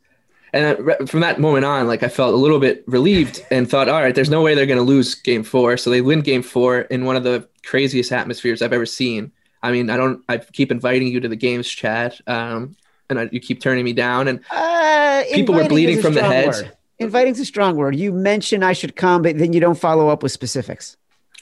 And 0.52 1.10
from 1.10 1.20
that 1.20 1.40
moment 1.40 1.64
on, 1.64 1.88
like 1.88 2.04
I 2.04 2.08
felt 2.08 2.32
a 2.32 2.36
little 2.36 2.60
bit 2.60 2.84
relieved 2.86 3.44
and 3.50 3.68
thought, 3.68 3.88
all 3.88 4.00
right, 4.00 4.14
there's 4.14 4.30
no 4.30 4.40
way 4.40 4.54
they're 4.54 4.66
going 4.66 4.78
to 4.78 4.84
lose 4.84 5.16
game 5.16 5.42
four. 5.42 5.76
So 5.76 5.90
they 5.90 6.00
win 6.00 6.20
game 6.20 6.44
four 6.44 6.82
in 6.82 7.04
one 7.04 7.16
of 7.16 7.24
the 7.24 7.48
craziest 7.66 8.12
atmospheres 8.12 8.62
I've 8.62 8.72
ever 8.72 8.86
seen. 8.86 9.32
I 9.64 9.72
mean, 9.72 9.90
I 9.90 9.96
don't. 9.96 10.22
I 10.28 10.36
keep 10.38 10.70
inviting 10.70 11.08
you 11.08 11.18
to 11.20 11.28
the 11.28 11.34
games 11.34 11.68
chat, 11.68 12.20
um, 12.28 12.76
and 13.10 13.18
I, 13.20 13.28
you 13.32 13.40
keep 13.40 13.60
turning 13.60 13.84
me 13.84 13.92
down. 13.92 14.28
And 14.28 14.40
Uh, 14.50 15.22
People 15.32 15.54
were 15.54 15.68
bleeding 15.68 16.00
from 16.00 16.14
the 16.14 16.22
heads. 16.22 16.62
word. 16.62 16.72
Inviting's 16.98 17.40
a 17.40 17.44
strong 17.44 17.76
word. 17.76 17.96
You 17.96 18.12
mention 18.12 18.62
I 18.62 18.72
should 18.72 18.94
come, 18.96 19.22
but 19.22 19.36
then 19.38 19.52
you 19.52 19.60
don't 19.60 19.78
follow 19.78 20.08
up 20.08 20.22
with 20.22 20.32
specifics. 20.32 20.96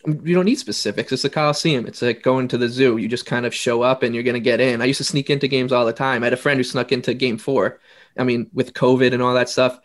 you 0.06 0.34
don't 0.34 0.46
need 0.46 0.58
specifics. 0.58 1.12
It's 1.12 1.22
the 1.22 1.30
Coliseum. 1.30 1.86
It's 1.86 2.02
like 2.02 2.22
going 2.22 2.48
to 2.48 2.58
the 2.58 2.68
zoo. 2.68 2.96
You 2.96 3.06
just 3.06 3.26
kind 3.26 3.46
of 3.46 3.54
show 3.54 3.82
up 3.82 4.02
and 4.02 4.14
you're 4.14 4.24
going 4.24 4.34
to 4.34 4.40
get 4.40 4.60
in. 4.60 4.82
I 4.82 4.86
used 4.86 4.98
to 4.98 5.04
sneak 5.04 5.30
into 5.30 5.46
games 5.46 5.70
all 5.72 5.84
the 5.86 5.92
time. 5.92 6.22
I 6.22 6.26
had 6.26 6.32
a 6.32 6.36
friend 6.38 6.58
who 6.58 6.64
snuck 6.64 6.90
into 6.90 7.14
game 7.14 7.38
four. 7.38 7.78
I 8.18 8.24
mean, 8.24 8.50
with 8.52 8.74
COVID 8.74 9.12
and 9.12 9.22
all 9.22 9.34
that 9.34 9.48
stuff, 9.48 9.78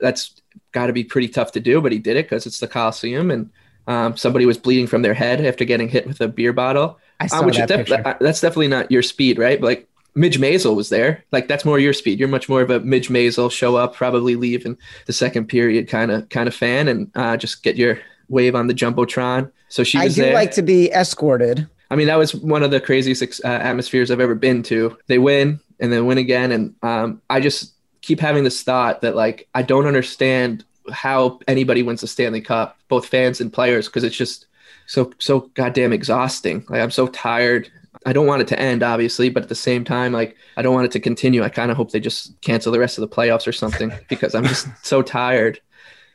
that's 0.00 0.40
got 0.72 0.86
to 0.86 0.92
be 0.94 1.04
pretty 1.04 1.28
tough 1.28 1.52
to 1.52 1.60
do, 1.60 1.80
but 1.82 1.92
he 1.92 1.98
did 1.98 2.16
it 2.16 2.24
because 2.24 2.46
it's 2.46 2.60
the 2.60 2.68
Coliseum. 2.68 3.30
And 3.30 3.50
um, 3.86 4.16
somebody 4.16 4.46
was 4.46 4.56
bleeding 4.56 4.86
from 4.86 5.02
their 5.02 5.12
head 5.14 5.44
after 5.44 5.64
getting 5.66 5.88
hit 5.90 6.06
with 6.06 6.20
a 6.22 6.28
beer 6.28 6.52
bottle. 6.54 6.98
I 7.18 7.26
saw 7.26 7.40
Um, 7.40 7.46
which 7.46 7.58
that 7.58 7.68
def- 7.68 7.86
picture. 7.86 8.16
that's 8.20 8.40
definitely 8.40 8.68
not 8.68 8.90
your 8.90 9.02
speed, 9.02 9.38
right? 9.38 9.60
But 9.60 9.66
like 9.66 9.88
Midge 10.14 10.38
Maisel 10.38 10.74
was 10.74 10.88
there. 10.88 11.24
Like 11.32 11.48
that's 11.48 11.64
more 11.64 11.78
your 11.78 11.92
speed. 11.92 12.18
You're 12.18 12.28
much 12.28 12.48
more 12.48 12.62
of 12.62 12.70
a 12.70 12.80
Midge 12.80 13.08
Maisel 13.08 13.50
show 13.50 13.76
up, 13.76 13.94
probably 13.94 14.36
leave 14.36 14.66
in 14.66 14.76
the 15.06 15.12
second 15.12 15.46
period 15.46 15.88
kind 15.88 16.10
of 16.10 16.28
kind 16.28 16.48
of 16.48 16.54
fan, 16.54 16.88
and 16.88 17.10
uh, 17.14 17.36
just 17.36 17.62
get 17.62 17.76
your 17.76 17.98
wave 18.28 18.54
on 18.54 18.66
the 18.66 18.74
jumbotron. 18.74 19.50
So 19.68 19.84
she 19.84 19.98
I 19.98 20.08
do 20.08 20.14
there. 20.14 20.34
like 20.34 20.52
to 20.52 20.62
be 20.62 20.90
escorted. 20.92 21.68
I 21.90 21.96
mean, 21.96 22.06
that 22.06 22.16
was 22.16 22.34
one 22.34 22.62
of 22.62 22.70
the 22.70 22.80
craziest 22.80 23.44
uh, 23.44 23.48
atmospheres 23.48 24.10
I've 24.10 24.20
ever 24.20 24.36
been 24.36 24.62
to. 24.64 24.96
They 25.08 25.18
win 25.18 25.58
and 25.80 25.92
then 25.92 26.06
win 26.06 26.18
again, 26.18 26.52
and 26.52 26.74
um, 26.82 27.22
I 27.30 27.40
just 27.40 27.74
keep 28.02 28.20
having 28.20 28.44
this 28.44 28.62
thought 28.62 29.00
that 29.02 29.14
like 29.16 29.48
I 29.54 29.62
don't 29.62 29.86
understand 29.86 30.64
how 30.90 31.40
anybody 31.46 31.82
wins 31.82 32.00
the 32.00 32.06
Stanley 32.06 32.40
Cup, 32.40 32.78
both 32.88 33.06
fans 33.06 33.40
and 33.40 33.52
players, 33.52 33.86
because 33.86 34.04
it's 34.04 34.16
just 34.16 34.46
so 34.86 35.12
so 35.18 35.50
goddamn 35.54 35.92
exhausting. 35.92 36.64
Like 36.68 36.80
I'm 36.80 36.90
so 36.90 37.06
tired. 37.08 37.70
I 38.06 38.12
don't 38.12 38.26
want 38.26 38.42
it 38.42 38.48
to 38.48 38.58
end, 38.58 38.82
obviously, 38.82 39.28
but 39.28 39.42
at 39.42 39.48
the 39.48 39.54
same 39.54 39.84
time, 39.84 40.12
like 40.12 40.36
I 40.56 40.62
don't 40.62 40.74
want 40.74 40.86
it 40.86 40.92
to 40.92 41.00
continue. 41.00 41.42
I 41.42 41.48
kind 41.48 41.70
of 41.70 41.76
hope 41.76 41.90
they 41.90 42.00
just 42.00 42.40
cancel 42.40 42.72
the 42.72 42.78
rest 42.78 42.98
of 42.98 43.02
the 43.02 43.14
playoffs 43.14 43.46
or 43.46 43.52
something 43.52 43.92
because 44.08 44.34
I'm 44.34 44.44
just 44.44 44.68
so 44.82 45.02
tired. 45.02 45.60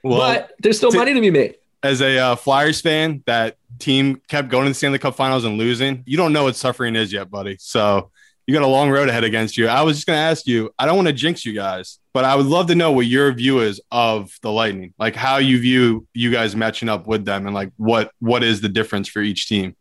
Well, 0.03 0.19
but 0.19 0.53
there's 0.59 0.77
still 0.77 0.91
to- 0.91 0.97
money 0.97 1.13
to 1.13 1.21
be 1.21 1.31
made. 1.31 1.55
as 1.83 2.01
a 2.01 2.17
uh, 2.17 2.35
Flyers 2.35 2.81
fan, 2.81 3.23
that 3.25 3.57
team 3.79 4.21
kept 4.27 4.49
going 4.49 4.65
to 4.65 4.69
the 4.69 4.75
Stanley 4.75 4.99
Cup 4.99 5.15
Finals 5.15 5.45
and 5.45 5.57
losing. 5.57 6.03
You 6.05 6.17
don't 6.17 6.33
know 6.33 6.43
what 6.43 6.55
suffering 6.55 6.95
is 6.95 7.11
yet, 7.11 7.29
buddy. 7.29 7.57
So 7.59 8.11
you 8.47 8.53
got 8.53 8.63
a 8.63 8.67
long 8.67 8.91
road 8.91 9.09
ahead 9.09 9.23
against 9.23 9.57
you. 9.57 9.67
I 9.67 9.81
was 9.81 9.97
just 9.97 10.07
going 10.07 10.17
to 10.17 10.21
ask 10.21 10.45
you. 10.45 10.71
I 10.77 10.85
don't 10.85 10.95
want 10.95 11.07
to 11.07 11.13
jinx 11.13 11.45
you 11.45 11.53
guys, 11.53 11.99
but 12.13 12.25
I 12.25 12.35
would 12.35 12.45
love 12.45 12.67
to 12.67 12.75
know 12.75 12.91
what 12.91 13.07
your 13.07 13.31
view 13.33 13.59
is 13.59 13.81
of 13.91 14.37
the 14.43 14.51
Lightning, 14.51 14.93
like 14.99 15.15
how 15.15 15.37
you 15.37 15.59
view 15.59 16.07
you 16.13 16.31
guys 16.31 16.55
matching 16.55 16.87
up 16.89 17.07
with 17.07 17.25
them, 17.25 17.47
and 17.47 17.55
like 17.55 17.71
what 17.77 18.11
what 18.19 18.43
is 18.43 18.61
the 18.61 18.69
difference 18.69 19.07
for 19.07 19.21
each 19.21 19.47
team. 19.47 19.75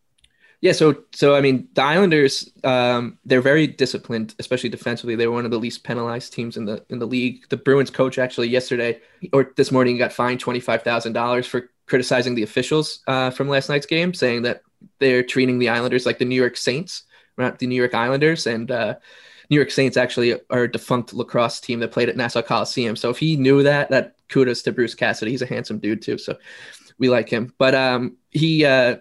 Yeah, 0.65 0.73
so 0.73 1.05
so 1.13 1.35
I 1.35 1.43
mean, 1.43 1.69
the 1.75 1.83
Islanders, 1.83 2.51
um, 2.65 3.19
they're 3.27 3.43
very 3.43 3.67
disciplined, 3.67 4.35
especially 4.39 4.71
defensively. 4.71 5.15
They 5.15 5.27
were 5.27 5.35
one 5.35 5.45
of 5.45 5.51
the 5.51 5.59
least 5.59 5.85
penalized 5.85 6.33
teams 6.33 6.57
in 6.57 6.65
the 6.65 6.83
in 6.89 7.01
the 7.01 7.07
league. 7.07 7.47
The 7.51 7.59
Bruins 7.59 7.91
coach 7.91 8.17
actually 8.17 8.49
yesterday 8.49 8.99
or 9.35 9.53
this 9.59 9.71
morning 9.71 9.99
got 9.99 10.11
fined 10.11 10.41
twenty 10.41 10.61
five 10.61 10.83
thousand 10.83 11.13
dollars 11.13 11.47
for 11.47 11.71
criticizing 11.85 12.35
the 12.35 12.45
officials 12.45 13.01
uh, 13.07 13.29
from 13.29 13.47
last 13.51 13.69
night's 13.69 13.85
game, 13.85 14.15
saying 14.15 14.41
that 14.45 14.63
they're 15.01 15.23
treating 15.23 15.59
the 15.59 15.69
Islanders 15.69 16.07
like 16.07 16.19
the 16.19 16.25
New 16.25 16.35
York 16.35 16.57
Saints, 16.57 17.03
not 17.37 17.59
the 17.59 17.67
New 17.67 17.77
York 17.77 17.93
Islanders, 17.93 18.47
and 18.47 18.71
uh, 18.71 18.95
New 19.51 19.57
York 19.57 19.71
Saints 19.71 19.99
actually 19.99 20.33
are 20.49 20.63
a 20.63 20.73
defunct 20.73 21.13
lacrosse 21.13 21.61
team 21.61 21.81
that 21.81 21.93
played 21.93 22.09
at 22.09 22.17
Nassau 22.17 22.41
Coliseum. 22.41 22.97
So 22.97 23.11
if 23.11 23.19
he 23.19 23.37
knew 23.37 23.65
that, 23.65 23.91
that 23.91 24.15
kudos 24.31 24.63
to 24.63 24.73
Bruce 24.73 24.95
Cassidy. 24.95 25.33
He's 25.33 25.43
a 25.43 25.47
handsome 25.47 25.79
dude 25.79 26.01
too, 26.01 26.17
so 26.17 26.39
we 26.97 27.11
like 27.11 27.29
him. 27.29 27.53
But 27.59 27.75
um, 27.75 28.17
he. 28.31 28.65
Uh, 28.65 28.97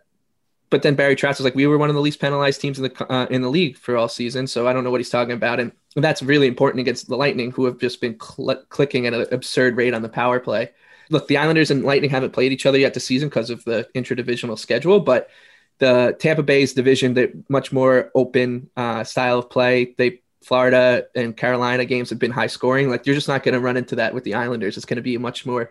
but 0.74 0.82
then 0.82 0.96
Barry 0.96 1.16
Trotz 1.16 1.38
was 1.38 1.42
like, 1.42 1.54
we 1.54 1.68
were 1.68 1.78
one 1.78 1.90
of 1.90 1.96
the 1.96 2.02
least 2.02 2.20
penalized 2.20 2.60
teams 2.60 2.80
in 2.80 2.86
the 2.86 3.14
uh, 3.14 3.28
in 3.30 3.44
the 3.44 3.50
league 3.50 3.78
for 3.78 3.96
all 3.96 4.10
season, 4.10 4.48
so 4.48 4.68
I 4.68 4.74
don't 4.74 4.84
know 4.84 4.90
what 4.90 5.00
he's 5.00 5.12
talking 5.12 5.36
about, 5.36 5.60
and 5.60 5.72
that's 5.96 6.24
really 6.24 6.48
important 6.48 6.82
against 6.82 7.08
the 7.08 7.16
Lightning, 7.16 7.52
who 7.52 7.66
have 7.66 7.78
just 7.78 8.02
been 8.02 8.18
cl- 8.20 8.66
clicking 8.70 9.06
at 9.06 9.14
an 9.14 9.28
absurd 9.32 9.78
rate 9.78 9.94
on 9.94 10.02
the 10.02 10.10
power 10.10 10.40
play. 10.40 10.72
Look, 11.12 11.28
the 11.28 11.38
Islanders 11.38 11.70
and 11.70 11.84
Lightning 11.84 12.10
haven't 12.10 12.32
played 12.32 12.52
each 12.52 12.66
other 12.66 12.80
yet 12.80 12.96
this 12.96 13.06
season 13.06 13.30
because 13.30 13.52
of 13.52 13.64
the 13.66 13.88
interdivisional 13.94 14.58
schedule, 14.58 15.00
but 15.00 15.30
the 15.78 16.16
Tampa 16.18 16.42
Bay's 16.42 16.74
division, 16.74 17.14
they 17.14 17.32
much 17.50 17.72
more 17.72 18.10
open 18.16 18.72
uh, 18.76 19.04
style 19.04 19.38
of 19.38 19.52
play. 19.52 19.94
They 20.00 20.24
Florida 20.44 21.06
and 21.14 21.38
Carolina 21.38 21.86
games 21.86 22.10
have 22.10 22.18
been 22.18 22.32
high 22.32 22.48
scoring. 22.48 22.90
Like 22.90 23.06
you're 23.06 23.14
just 23.14 23.28
not 23.28 23.44
going 23.44 23.54
to 23.54 23.60
run 23.60 23.78
into 23.78 23.98
that 23.98 24.16
with 24.16 24.24
the 24.24 24.34
Islanders. 24.34 24.76
It's 24.76 24.88
going 24.88 24.96
to 24.96 25.04
be 25.04 25.20
much 25.20 25.46
more 25.46 25.70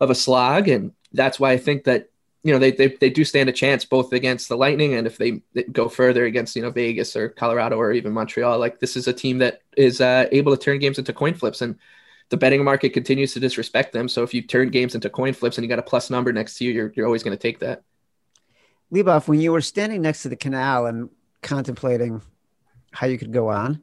of 0.00 0.10
a 0.10 0.14
slog, 0.14 0.68
and 0.68 0.92
that's 1.14 1.40
why 1.40 1.52
I 1.52 1.56
think 1.56 1.84
that 1.84 2.10
you 2.44 2.52
know 2.52 2.58
they, 2.58 2.70
they 2.70 2.88
they 2.88 3.10
do 3.10 3.24
stand 3.24 3.48
a 3.48 3.52
chance 3.52 3.86
both 3.86 4.12
against 4.12 4.50
the 4.50 4.56
Lightning 4.56 4.94
and 4.94 5.06
if 5.06 5.16
they, 5.16 5.40
go 5.72 5.88
further 5.88 6.26
against 6.26 6.54
you 6.54 6.62
know 6.62 6.70
Vegas 6.70 7.16
or 7.16 7.30
Colorado 7.30 7.76
or 7.76 7.92
even 7.92 8.12
Montreal. 8.12 8.58
Like 8.58 8.78
this 8.78 8.96
is 8.96 9.08
a 9.08 9.14
team 9.14 9.38
that 9.38 9.62
is 9.76 10.02
uh, 10.02 10.28
able 10.30 10.54
to 10.54 10.62
turn 10.62 10.78
games 10.78 10.98
into 10.98 11.14
coin 11.14 11.32
flips, 11.32 11.62
and 11.62 11.76
the 12.28 12.36
betting 12.36 12.62
market 12.62 12.90
continues 12.90 13.32
to 13.32 13.40
disrespect 13.40 13.94
them. 13.94 14.08
So 14.08 14.22
if 14.22 14.34
you 14.34 14.42
turn 14.42 14.68
games 14.68 14.94
into 14.94 15.08
coin 15.08 15.32
flips 15.32 15.56
and 15.56 15.64
you 15.64 15.68
got 15.70 15.78
a 15.78 15.82
plus 15.82 16.10
number 16.10 16.32
next 16.32 16.58
to 16.58 16.64
you, 16.64 16.72
you're 16.72 16.92
you're 16.94 17.06
always 17.06 17.22
going 17.22 17.36
to 17.36 17.42
take 17.42 17.60
that. 17.60 17.82
Leboff, 18.92 19.26
when 19.26 19.40
you 19.40 19.50
were 19.50 19.62
standing 19.62 20.02
next 20.02 20.22
to 20.22 20.28
the 20.28 20.36
canal 20.36 20.84
and 20.84 21.08
contemplating 21.42 22.20
how 22.92 23.06
you 23.06 23.16
could 23.16 23.32
go 23.32 23.48
on, 23.48 23.82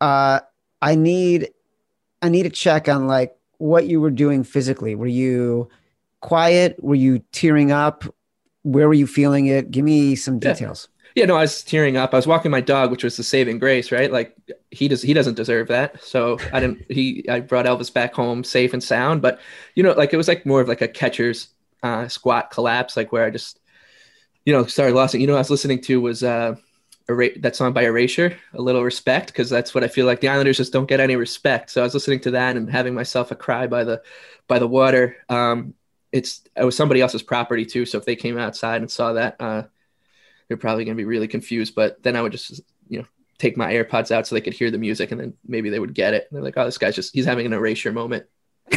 uh, 0.00 0.40
I 0.82 0.96
need 0.96 1.50
I 2.20 2.28
need 2.28 2.46
a 2.46 2.50
check 2.50 2.88
on 2.88 3.06
like 3.06 3.36
what 3.58 3.86
you 3.86 4.00
were 4.00 4.10
doing 4.10 4.42
physically. 4.42 4.96
Were 4.96 5.06
you 5.06 5.68
quiet? 6.20 6.76
Were 6.82 6.94
you 6.94 7.20
tearing 7.32 7.72
up? 7.72 8.04
Where 8.62 8.88
were 8.88 8.94
you 8.94 9.06
feeling 9.06 9.46
it? 9.46 9.70
Give 9.70 9.84
me 9.84 10.14
some 10.16 10.38
details. 10.38 10.88
Yeah, 11.14 11.24
no, 11.24 11.36
I 11.36 11.40
was 11.40 11.62
tearing 11.62 11.96
up. 11.96 12.14
I 12.14 12.18
was 12.18 12.26
walking 12.26 12.50
my 12.50 12.60
dog, 12.60 12.90
which 12.90 13.02
was 13.02 13.16
the 13.16 13.24
saving 13.24 13.58
grace, 13.58 13.90
right? 13.90 14.12
Like 14.12 14.36
he 14.70 14.86
does, 14.86 15.02
he 15.02 15.12
doesn't 15.12 15.34
deserve 15.34 15.68
that. 15.68 16.02
So 16.02 16.38
I 16.52 16.60
didn't. 16.60 16.84
He, 16.90 17.28
I 17.28 17.40
brought 17.40 17.66
Elvis 17.66 17.92
back 17.92 18.14
home 18.14 18.44
safe 18.44 18.72
and 18.72 18.82
sound. 18.82 19.22
But 19.22 19.40
you 19.74 19.82
know, 19.82 19.92
like 19.92 20.12
it 20.12 20.16
was 20.16 20.28
like 20.28 20.46
more 20.46 20.60
of 20.60 20.68
like 20.68 20.82
a 20.82 20.88
catcher's 20.88 21.48
uh, 21.82 22.08
squat 22.08 22.50
collapse, 22.50 22.96
like 22.96 23.12
where 23.12 23.24
I 23.24 23.30
just, 23.30 23.58
you 24.44 24.52
know, 24.52 24.66
started 24.66 24.94
losing. 24.94 25.20
You 25.20 25.26
know, 25.26 25.34
I 25.34 25.38
was 25.38 25.50
listening 25.50 25.80
to 25.82 26.00
was 26.00 26.22
uh, 26.22 26.54
that 27.08 27.56
song 27.56 27.72
by 27.72 27.82
Erasure, 27.84 28.36
"A 28.54 28.62
Little 28.62 28.84
Respect," 28.84 29.28
because 29.28 29.50
that's 29.50 29.74
what 29.74 29.82
I 29.84 29.88
feel 29.88 30.06
like 30.06 30.20
the 30.20 30.28
Islanders 30.28 30.58
just 30.58 30.72
don't 30.72 30.88
get 30.88 31.00
any 31.00 31.16
respect. 31.16 31.70
So 31.70 31.80
I 31.80 31.84
was 31.84 31.94
listening 31.94 32.20
to 32.20 32.32
that 32.32 32.56
and 32.56 32.70
having 32.70 32.94
myself 32.94 33.30
a 33.30 33.36
cry 33.36 33.66
by 33.66 33.84
the 33.84 34.02
by 34.46 34.58
the 34.58 34.68
water. 34.68 35.16
Um, 35.28 35.74
it's 36.12 36.42
it 36.56 36.64
was 36.64 36.76
somebody 36.76 37.00
else's 37.00 37.22
property 37.22 37.64
too. 37.64 37.86
So 37.86 37.98
if 37.98 38.04
they 38.04 38.16
came 38.16 38.38
outside 38.38 38.80
and 38.80 38.90
saw 38.90 39.14
that. 39.14 39.36
Uh, 39.40 39.62
they're 40.50 40.56
probably 40.56 40.84
going 40.84 40.96
to 40.96 41.00
be 41.00 41.06
really 41.06 41.28
confused. 41.28 41.76
But 41.76 42.02
then 42.02 42.16
I 42.16 42.22
would 42.22 42.32
just, 42.32 42.60
you 42.88 42.98
know, 42.98 43.06
take 43.38 43.56
my 43.56 43.72
AirPods 43.72 44.10
out 44.10 44.26
so 44.26 44.34
they 44.34 44.40
could 44.40 44.52
hear 44.52 44.68
the 44.68 44.78
music, 44.78 45.12
and 45.12 45.20
then 45.20 45.32
maybe 45.46 45.70
they 45.70 45.78
would 45.78 45.94
get 45.94 46.12
it. 46.12 46.26
And 46.28 46.36
they're 46.36 46.42
like, 46.42 46.58
"Oh, 46.58 46.64
this 46.64 46.76
guy's 46.76 46.96
just 46.96 47.14
he's 47.14 47.24
having 47.24 47.46
an 47.46 47.52
erasure 47.52 47.92
moment." 47.92 48.26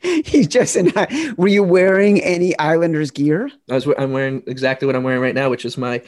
He's 0.00 0.48
just 0.48 0.76
in. 0.76 0.92
Were 1.36 1.48
you 1.48 1.62
wearing 1.62 2.20
any 2.22 2.58
Islanders 2.58 3.10
gear? 3.10 3.50
I 3.70 3.74
was 3.74 3.86
I'm 3.98 4.12
wearing 4.12 4.42
exactly 4.46 4.84
what 4.84 4.96
I'm 4.96 5.02
wearing 5.02 5.22
right 5.22 5.34
now, 5.34 5.48
which 5.48 5.64
is 5.64 5.78
my 5.78 6.02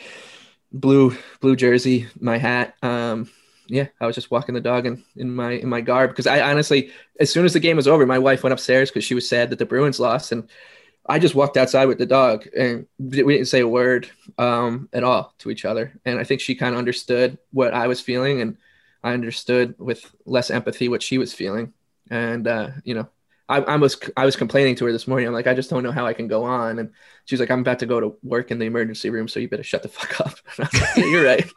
blue 0.72 1.16
blue 1.40 1.56
jersey, 1.56 2.06
my 2.20 2.36
hat. 2.36 2.74
Um, 2.82 3.30
yeah, 3.68 3.88
I 4.00 4.06
was 4.06 4.14
just 4.14 4.30
walking 4.30 4.54
the 4.54 4.60
dog 4.60 4.86
in, 4.86 5.02
in 5.16 5.34
my 5.34 5.52
in 5.52 5.68
my 5.68 5.80
garb 5.80 6.10
because 6.10 6.26
I 6.26 6.40
honestly, 6.40 6.90
as 7.20 7.30
soon 7.30 7.44
as 7.44 7.52
the 7.52 7.60
game 7.60 7.76
was 7.76 7.88
over, 7.88 8.06
my 8.06 8.18
wife 8.18 8.42
went 8.42 8.52
upstairs 8.52 8.90
because 8.90 9.04
she 9.04 9.14
was 9.14 9.28
sad 9.28 9.50
that 9.50 9.58
the 9.58 9.66
Bruins 9.66 10.00
lost, 10.00 10.32
and 10.32 10.48
I 11.08 11.18
just 11.18 11.34
walked 11.34 11.56
outside 11.56 11.86
with 11.86 11.98
the 11.98 12.06
dog, 12.06 12.46
and 12.56 12.86
we 12.98 13.22
didn't 13.22 13.46
say 13.46 13.60
a 13.60 13.68
word 13.68 14.08
um, 14.38 14.88
at 14.92 15.04
all 15.04 15.34
to 15.38 15.50
each 15.50 15.64
other. 15.64 15.98
And 16.04 16.18
I 16.18 16.24
think 16.24 16.40
she 16.40 16.54
kind 16.54 16.74
of 16.74 16.78
understood 16.78 17.38
what 17.52 17.74
I 17.74 17.86
was 17.86 18.00
feeling, 18.00 18.40
and 18.40 18.56
I 19.02 19.12
understood 19.12 19.76
with 19.78 20.14
less 20.24 20.50
empathy 20.50 20.88
what 20.88 21.02
she 21.02 21.18
was 21.18 21.32
feeling. 21.32 21.72
And 22.10 22.46
uh, 22.48 22.70
you 22.84 22.94
know, 22.94 23.08
I, 23.48 23.58
I 23.58 23.76
was 23.76 23.98
I 24.16 24.24
was 24.24 24.36
complaining 24.36 24.74
to 24.76 24.86
her 24.86 24.92
this 24.92 25.06
morning. 25.06 25.28
I'm 25.28 25.34
like, 25.34 25.46
I 25.46 25.54
just 25.54 25.70
don't 25.70 25.82
know 25.82 25.92
how 25.92 26.06
I 26.06 26.12
can 26.12 26.26
go 26.28 26.44
on. 26.44 26.78
And 26.78 26.90
she's 27.24 27.40
like, 27.40 27.50
I'm 27.50 27.60
about 27.60 27.78
to 27.80 27.86
go 27.86 28.00
to 28.00 28.16
work 28.22 28.50
in 28.50 28.58
the 28.58 28.66
emergency 28.66 29.10
room, 29.10 29.28
so 29.28 29.38
you 29.38 29.48
better 29.48 29.62
shut 29.62 29.82
the 29.82 29.88
fuck 29.88 30.20
up. 30.20 30.38
Like, 30.58 30.72
yeah, 30.96 31.04
you're 31.04 31.24
right. 31.24 31.48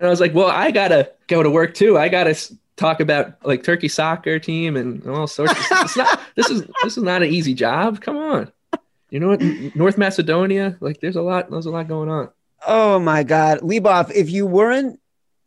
And 0.00 0.06
I 0.06 0.10
was 0.10 0.20
like, 0.20 0.34
well, 0.34 0.48
I 0.48 0.70
gotta 0.70 1.12
go 1.28 1.42
to 1.42 1.50
work 1.50 1.74
too. 1.74 1.98
I 1.98 2.08
gotta 2.08 2.34
talk 2.76 3.00
about 3.00 3.44
like 3.44 3.62
Turkey 3.62 3.88
soccer 3.88 4.38
team 4.38 4.76
and 4.76 5.06
all 5.06 5.26
sorts. 5.26 5.52
Of, 5.52 5.58
it's 5.82 5.96
not. 5.96 6.20
This 6.36 6.48
is 6.48 6.62
this 6.82 6.96
is 6.96 7.02
not 7.02 7.22
an 7.22 7.28
easy 7.28 7.52
job. 7.52 8.00
Come 8.00 8.16
on. 8.16 8.50
You 9.10 9.20
know 9.20 9.28
what? 9.28 9.42
North 9.76 9.98
Macedonia, 9.98 10.78
like 10.80 11.00
there's 11.00 11.16
a 11.16 11.22
lot. 11.22 11.50
There's 11.50 11.66
a 11.66 11.70
lot 11.70 11.86
going 11.86 12.08
on. 12.08 12.30
Oh 12.66 12.98
my 12.98 13.22
God, 13.24 13.60
Leboff! 13.60 14.10
If 14.10 14.30
you 14.30 14.46
weren't 14.46 14.98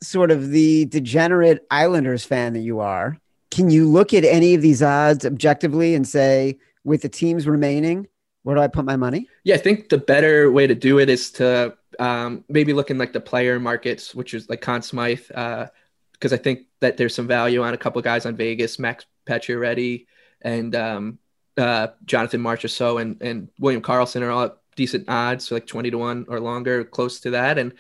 sort 0.02 0.30
of 0.30 0.50
the 0.50 0.86
degenerate 0.86 1.66
Islanders 1.72 2.26
fan 2.26 2.54
that 2.54 2.60
you 2.60 2.80
are, 2.80 3.18
can 3.50 3.70
you 3.70 3.90
look 3.90 4.14
at 4.14 4.24
any 4.24 4.54
of 4.54 4.62
these 4.62 4.84
odds 4.84 5.26
objectively 5.26 5.96
and 5.96 6.08
say, 6.08 6.58
with 6.84 7.02
the 7.02 7.10
teams 7.10 7.48
remaining, 7.48 8.08
where 8.44 8.56
do 8.56 8.62
I 8.62 8.68
put 8.68 8.86
my 8.86 8.98
money? 8.98 9.28
Yeah, 9.44 9.56
I 9.56 9.60
think 9.60 9.90
the 9.90 9.98
better 9.98 10.52
way 10.52 10.68
to 10.68 10.76
do 10.76 11.00
it 11.00 11.10
is 11.10 11.32
to 11.34 11.76
um, 12.00 12.44
maybe 12.50 12.74
looking 12.74 12.98
like 12.98 13.14
the 13.14 13.22
player 13.22 13.60
markets, 13.60 14.14
which 14.14 14.34
is 14.34 14.50
like 14.50 14.62
Conn 14.62 14.82
Smythe, 14.82 15.32
uh, 15.34 15.68
because 16.14 16.34
I 16.34 16.38
think 16.38 16.68
that 16.80 16.98
there's 16.98 17.16
some 17.16 17.28
value 17.28 17.64
on 17.64 17.74
a 17.74 17.78
couple 17.78 18.02
guys 18.02 18.26
on 18.26 18.36
Vegas, 18.36 18.80
Max 18.80 19.06
Pacioretty 19.26 20.06
and 20.42 20.76
um, 20.76 21.20
uh, 21.58 21.88
Jonathan 22.06 22.42
Marchessault 22.42 23.02
and 23.02 23.22
and 23.22 23.50
William 23.60 23.82
Karlsson 23.82 24.22
are 24.22 24.32
all 24.32 24.44
at 24.44 24.58
decent 24.76 25.08
odds, 25.08 25.48
so 25.48 25.56
like 25.56 25.68
20 25.68 25.92
to 25.92 25.98
1 25.98 26.26
or 26.28 26.40
longer, 26.40 26.84
close 26.84 27.20
to 27.22 27.32
that. 27.32 27.58
And 27.58 27.74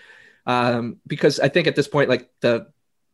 um, 0.45 0.97
because 1.07 1.39
I 1.39 1.49
think 1.49 1.68
at 1.68 1.76
this 1.76 1.88
point, 1.88 2.09
like 2.09 2.30
the 2.41 2.68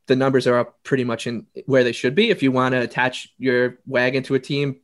the 0.08 0.16
numbers 0.16 0.47
are 0.47 0.58
up 0.58 0.84
pretty 0.84 1.04
much 1.04 1.28
in 1.28 1.45
where 1.66 1.84
they 1.84 1.91
should 1.91 2.16
be. 2.16 2.30
If 2.30 2.41
you 2.41 2.52
want 2.52 2.74
to 2.74 2.82
attach 2.82 3.34
your 3.38 3.78
wagon 3.86 4.24
to 4.24 4.36
a 4.36 4.39
team, 4.39 4.80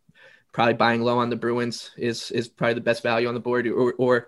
probably 0.54 0.76
buying 0.76 1.02
low 1.02 1.18
on 1.18 1.30
the 1.30 1.36
Bruins 1.36 1.92
is 1.98 2.32
is 2.32 2.48
probably 2.48 2.76
the 2.76 2.82
best 2.82 3.04
value 3.04 3.28
on 3.28 3.34
the 3.34 3.40
board. 3.40 3.68
Or, 3.68 3.94
or 3.94 4.28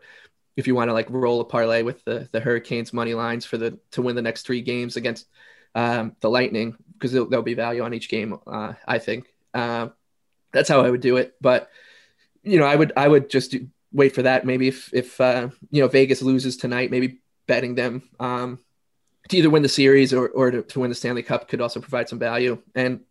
if 0.57 0.67
you 0.67 0.75
want 0.75 0.89
to 0.89 0.93
like 0.93 1.07
roll 1.09 1.39
a 1.39 1.45
parlay 1.45 1.83
with 1.83 2.03
the 2.03 2.27
the 2.33 2.41
Hurricanes 2.41 2.91
money 2.91 3.13
lines 3.13 3.45
for 3.45 3.57
the 3.57 3.79
to 3.91 4.01
win 4.01 4.15
the 4.15 4.21
next 4.21 4.45
three 4.45 4.61
games 4.61 4.97
against 4.97 5.27
um, 5.75 6.15
the 6.19 6.29
Lightning, 6.29 6.75
because 6.93 7.13
there'll, 7.13 7.29
there'll, 7.29 7.43
be 7.43 7.53
value 7.53 7.83
on 7.83 7.93
each 7.93 8.09
game. 8.09 8.37
Uh, 8.45 8.73
I 8.85 8.97
think 8.97 9.27
uh, 9.53 9.89
that's 10.51 10.67
how 10.67 10.81
I 10.81 10.89
would 10.89 11.01
do 11.01 11.17
it. 11.17 11.35
But 11.39 11.69
you 12.43 12.59
know, 12.59 12.65
I 12.65 12.75
would 12.75 12.91
I 12.97 13.07
would 13.07 13.29
just 13.29 13.51
do, 13.51 13.67
wait 13.93 14.15
for 14.15 14.23
that. 14.23 14.45
Maybe 14.45 14.67
if 14.67 14.93
if 14.93 15.21
uh, 15.21 15.49
you 15.69 15.81
know 15.81 15.87
Vegas 15.87 16.21
loses 16.21 16.57
tonight, 16.57 16.91
maybe 16.91 17.21
betting 17.47 17.75
them 17.75 18.03
um, 18.19 18.59
to 19.29 19.37
either 19.37 19.49
win 19.49 19.63
the 19.63 19.69
series 19.69 20.13
or, 20.13 20.27
or 20.29 20.51
to, 20.51 20.61
to, 20.63 20.79
win 20.79 20.89
the 20.89 20.95
Stanley 20.95 21.23
Cup 21.23 21.47
could 21.47 21.61
also 21.61 21.79
provide 21.79 22.09
some 22.09 22.19
value. 22.19 22.61
And 22.75 23.01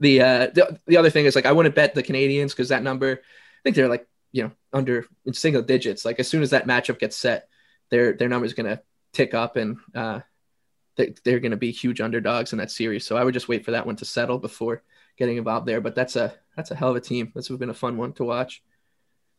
the, 0.00 0.20
uh, 0.20 0.46
the, 0.48 0.78
the 0.86 0.96
other 0.96 1.10
thing 1.10 1.24
is 1.26 1.34
like, 1.34 1.46
I 1.46 1.52
wouldn't 1.52 1.74
bet 1.74 1.94
the 1.94 2.02
Canadiens 2.02 2.50
because 2.50 2.68
that 2.68 2.82
number, 2.82 3.20
I 3.22 3.62
think 3.62 3.76
they're 3.76 3.88
like, 3.88 4.06
you 4.34 4.42
know, 4.42 4.50
under 4.72 5.06
in 5.24 5.32
single 5.32 5.62
digits. 5.62 6.04
Like 6.04 6.18
as 6.18 6.26
soon 6.26 6.42
as 6.42 6.50
that 6.50 6.66
matchup 6.66 6.98
gets 6.98 7.16
set, 7.16 7.48
their, 7.90 8.14
their 8.14 8.28
number 8.28 8.44
is 8.44 8.52
going 8.52 8.66
to 8.66 8.82
tick 9.12 9.32
up 9.32 9.54
and 9.54 9.76
uh, 9.94 10.20
they, 10.96 11.14
they're 11.24 11.38
going 11.38 11.52
to 11.52 11.56
be 11.56 11.70
huge 11.70 12.00
underdogs 12.00 12.52
in 12.52 12.58
that 12.58 12.72
series. 12.72 13.06
So 13.06 13.16
I 13.16 13.22
would 13.22 13.32
just 13.32 13.46
wait 13.46 13.64
for 13.64 13.70
that 13.70 13.86
one 13.86 13.94
to 13.96 14.04
settle 14.04 14.38
before 14.38 14.82
getting 15.16 15.36
involved 15.36 15.66
there. 15.66 15.80
But 15.80 15.94
that's 15.94 16.16
a, 16.16 16.34
that's 16.56 16.72
a 16.72 16.74
hell 16.74 16.90
of 16.90 16.96
a 16.96 17.00
team. 17.00 17.30
Has 17.36 17.46
been 17.46 17.70
a 17.70 17.74
fun 17.74 17.96
one 17.96 18.12
to 18.14 18.24
watch. 18.24 18.60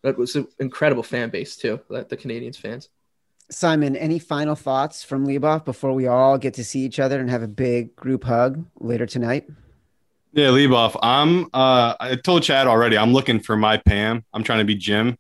That 0.02 0.18
was 0.18 0.34
an 0.38 0.48
incredible 0.60 1.04
fan 1.04 1.30
base 1.30 1.58
too, 1.58 1.82
the 1.90 2.06
Canadiens 2.06 2.56
fans. 2.56 2.88
Simon, 3.52 3.98
any 3.98 4.18
final 4.18 4.56
thoughts 4.56 5.04
from 5.04 5.28
Leboff 5.28 5.66
before 5.66 5.92
we 5.92 6.08
all 6.08 6.38
get 6.38 6.54
to 6.54 6.64
see 6.64 6.80
each 6.80 7.00
other 7.00 7.20
and 7.20 7.30
have 7.30 7.44
a 7.44 7.50
big 7.50 7.98
group 7.98 8.24
hug 8.24 8.66
later 8.80 9.06
tonight? 9.06 9.46
Yeah, 10.36 10.48
Leboff. 10.48 11.00
I'm 11.02 11.46
uh 11.54 11.96
I 11.98 12.18
told 12.22 12.44
Chad 12.44 12.68
already, 12.68 12.98
I'm 12.98 13.14
looking 13.14 13.40
for 13.40 13.56
my 13.56 13.78
Pam. 13.78 14.26
I'm 14.34 14.44
trying 14.44 14.60
to 14.60 14.66
be 14.66 14.76
Jim. 14.76 15.18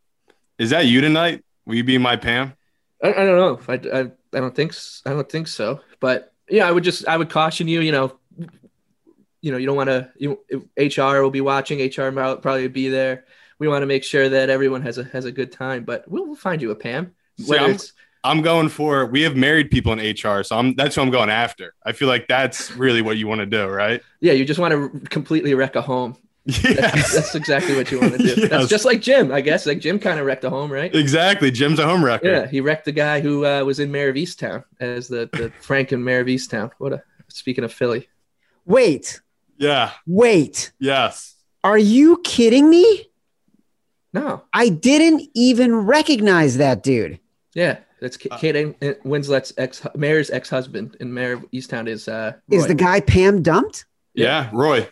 Is 0.60 0.72
that 0.72 0.88
you 0.88 1.00
tonight? 1.00 1.42
Will 1.66 1.76
you 1.76 1.86
be 1.86 1.98
my 1.98 2.18
Pam? 2.18 2.54
I, 3.02 3.14
I 3.14 3.26
don't 3.26 3.38
know. 3.38 3.60
I, 3.74 3.98
I, 3.98 4.00
I 4.02 4.40
don't 4.42 4.54
think 4.54 4.76
I 5.06 5.12
don't 5.12 5.30
think 5.30 5.48
so. 5.48 5.80
But 6.02 6.34
yeah, 6.50 6.68
I 6.68 6.72
would 6.72 6.84
just 6.84 7.08
I 7.08 7.16
would 7.16 7.30
caution 7.30 7.70
you, 7.70 7.80
you 7.80 7.94
know, 7.94 8.20
you 9.40 9.54
know, 9.54 9.58
you 9.58 9.66
don't 9.66 9.78
want 9.78 9.88
to 9.88 10.12
you 10.18 10.38
HR 10.78 11.22
will 11.22 11.32
be 11.32 11.40
watching, 11.40 11.80
HR 11.80 12.12
will 12.12 12.36
probably 12.36 12.68
be 12.68 12.90
there. 12.90 13.24
We 13.58 13.70
want 13.70 13.84
to 13.84 13.88
make 13.88 14.04
sure 14.04 14.28
that 14.28 14.50
everyone 14.50 14.82
has 14.82 14.98
a 14.98 15.06
has 15.06 15.24
a 15.24 15.32
good 15.32 15.54
time, 15.54 15.86
but 15.86 16.04
we'll, 16.10 16.26
we'll 16.26 16.36
find 16.36 16.62
you 16.62 16.72
a 16.72 16.76
Pam. 16.76 17.16
Whether 17.48 17.68
See, 17.68 17.72
it's 17.72 17.94
I'm 18.26 18.42
going 18.42 18.70
for 18.70 19.06
we 19.06 19.22
have 19.22 19.36
married 19.36 19.70
people 19.70 19.94
in 19.94 20.00
HR, 20.00 20.44
so 20.44 20.58
I'm 20.58 20.74
that's 20.76 20.96
who 20.96 21.02
I'm 21.02 21.12
going 21.12 21.30
after. 21.30 21.76
I 21.86 21.92
feel 21.92 22.08
like 22.08 22.28
that's 22.28 22.72
really 22.72 23.02
what 23.02 23.18
you 23.18 23.28
want 23.28 23.40
to 23.40 23.46
do, 23.46 23.68
right? 23.68 24.02
Yeah, 24.20 24.34
you 24.34 24.46
just 24.46 24.60
want 24.60 24.72
to 24.74 25.00
completely 25.10 25.54
wreck 25.54 25.76
a 25.76 25.82
home. 25.82 26.18
Yeah, 26.64 26.74
that's, 26.74 27.16
that's, 27.16 27.34
exactly 27.34 27.76
what 27.76 27.92
you 27.92 28.00
want 28.00 28.14
to 28.14 28.18
do. 28.20 28.26
Yes. 28.38 28.50
That's 28.50 28.68
just 28.68 28.86
like 28.86 29.02
Jim, 29.02 29.32
I 29.32 29.42
guess. 29.42 29.66
Like 29.66 29.80
Jim 29.80 29.98
kind 29.98 30.20
of 30.20 30.28
wrecked 30.28 30.44
a 30.44 30.50
home, 30.52 30.72
right? 30.72 30.94
Exactly. 30.94 31.50
Jim's 31.50 31.80
a 31.80 31.86
home 31.86 32.06
wrecker. 32.06 32.28
Yeah, 32.28 32.46
he 32.46 32.62
wrecked 32.62 32.86
the 32.86 32.92
guy 32.92 33.20
who 33.20 33.46
uh, 33.48 33.64
was 33.64 33.80
in 33.80 33.92
Mare 33.92 34.10
of 34.10 34.16
Easttown 34.16 34.64
as 34.80 35.08
the 35.08 35.28
the 35.34 35.52
Frank 35.60 35.92
and 35.92 36.06
Mare 36.06 36.22
of 36.22 36.28
Easttown. 36.28 36.70
What 36.78 36.94
a 36.94 37.04
speaking 37.30 37.64
of 37.64 37.74
Philly. 37.74 38.08
Wait. 38.66 39.22
Yeah. 39.58 39.92
Wait. 40.06 40.72
Yes. 40.80 41.36
Are 41.64 41.78
you 41.78 42.22
kidding 42.24 42.70
me? 42.70 43.10
No. 44.14 44.44
I 44.54 44.70
didn't 44.70 45.28
even 45.34 45.76
recognize 45.76 46.58
that 46.58 46.84
dude. 46.84 47.20
Yeah. 47.56 47.80
That's 48.02 48.18
uh, 48.30 48.38
Kate 48.38 48.56
uh, 48.56 48.94
Winslet's 49.06 49.54
ex, 49.58 49.86
Mare's 49.96 50.30
ex-husband, 50.30 50.98
and 51.00 51.14
Mare 51.14 51.34
of 51.34 51.52
Easttown 51.52 51.88
is 51.88 52.08
uh, 52.08 52.34
Roy. 52.50 52.58
is 52.58 52.68
the 52.68 52.76
guy 52.76 53.00
Pam 53.00 53.42
dumped? 53.42 53.86
Yeah, 54.14 54.50
Roy. 54.54 54.88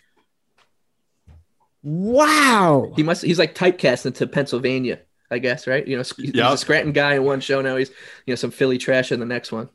Wow. 1.82 2.92
He 2.96 3.02
must. 3.02 3.22
He's 3.22 3.38
like 3.38 3.54
typecast 3.54 4.06
into 4.06 4.26
Pennsylvania, 4.26 5.00
I 5.30 5.38
guess, 5.38 5.66
right? 5.66 5.86
You 5.86 5.96
know, 5.96 6.02
he's 6.16 6.34
yep. 6.34 6.52
a 6.52 6.56
Scranton 6.56 6.92
guy 6.92 7.14
in 7.14 7.24
one 7.24 7.40
show. 7.40 7.60
Now 7.60 7.76
he's 7.76 7.90
you 8.26 8.32
know 8.32 8.36
some 8.36 8.50
Philly 8.50 8.78
trash 8.78 9.12
in 9.12 9.20
the 9.20 9.26
next 9.26 9.52
one. 9.52 9.68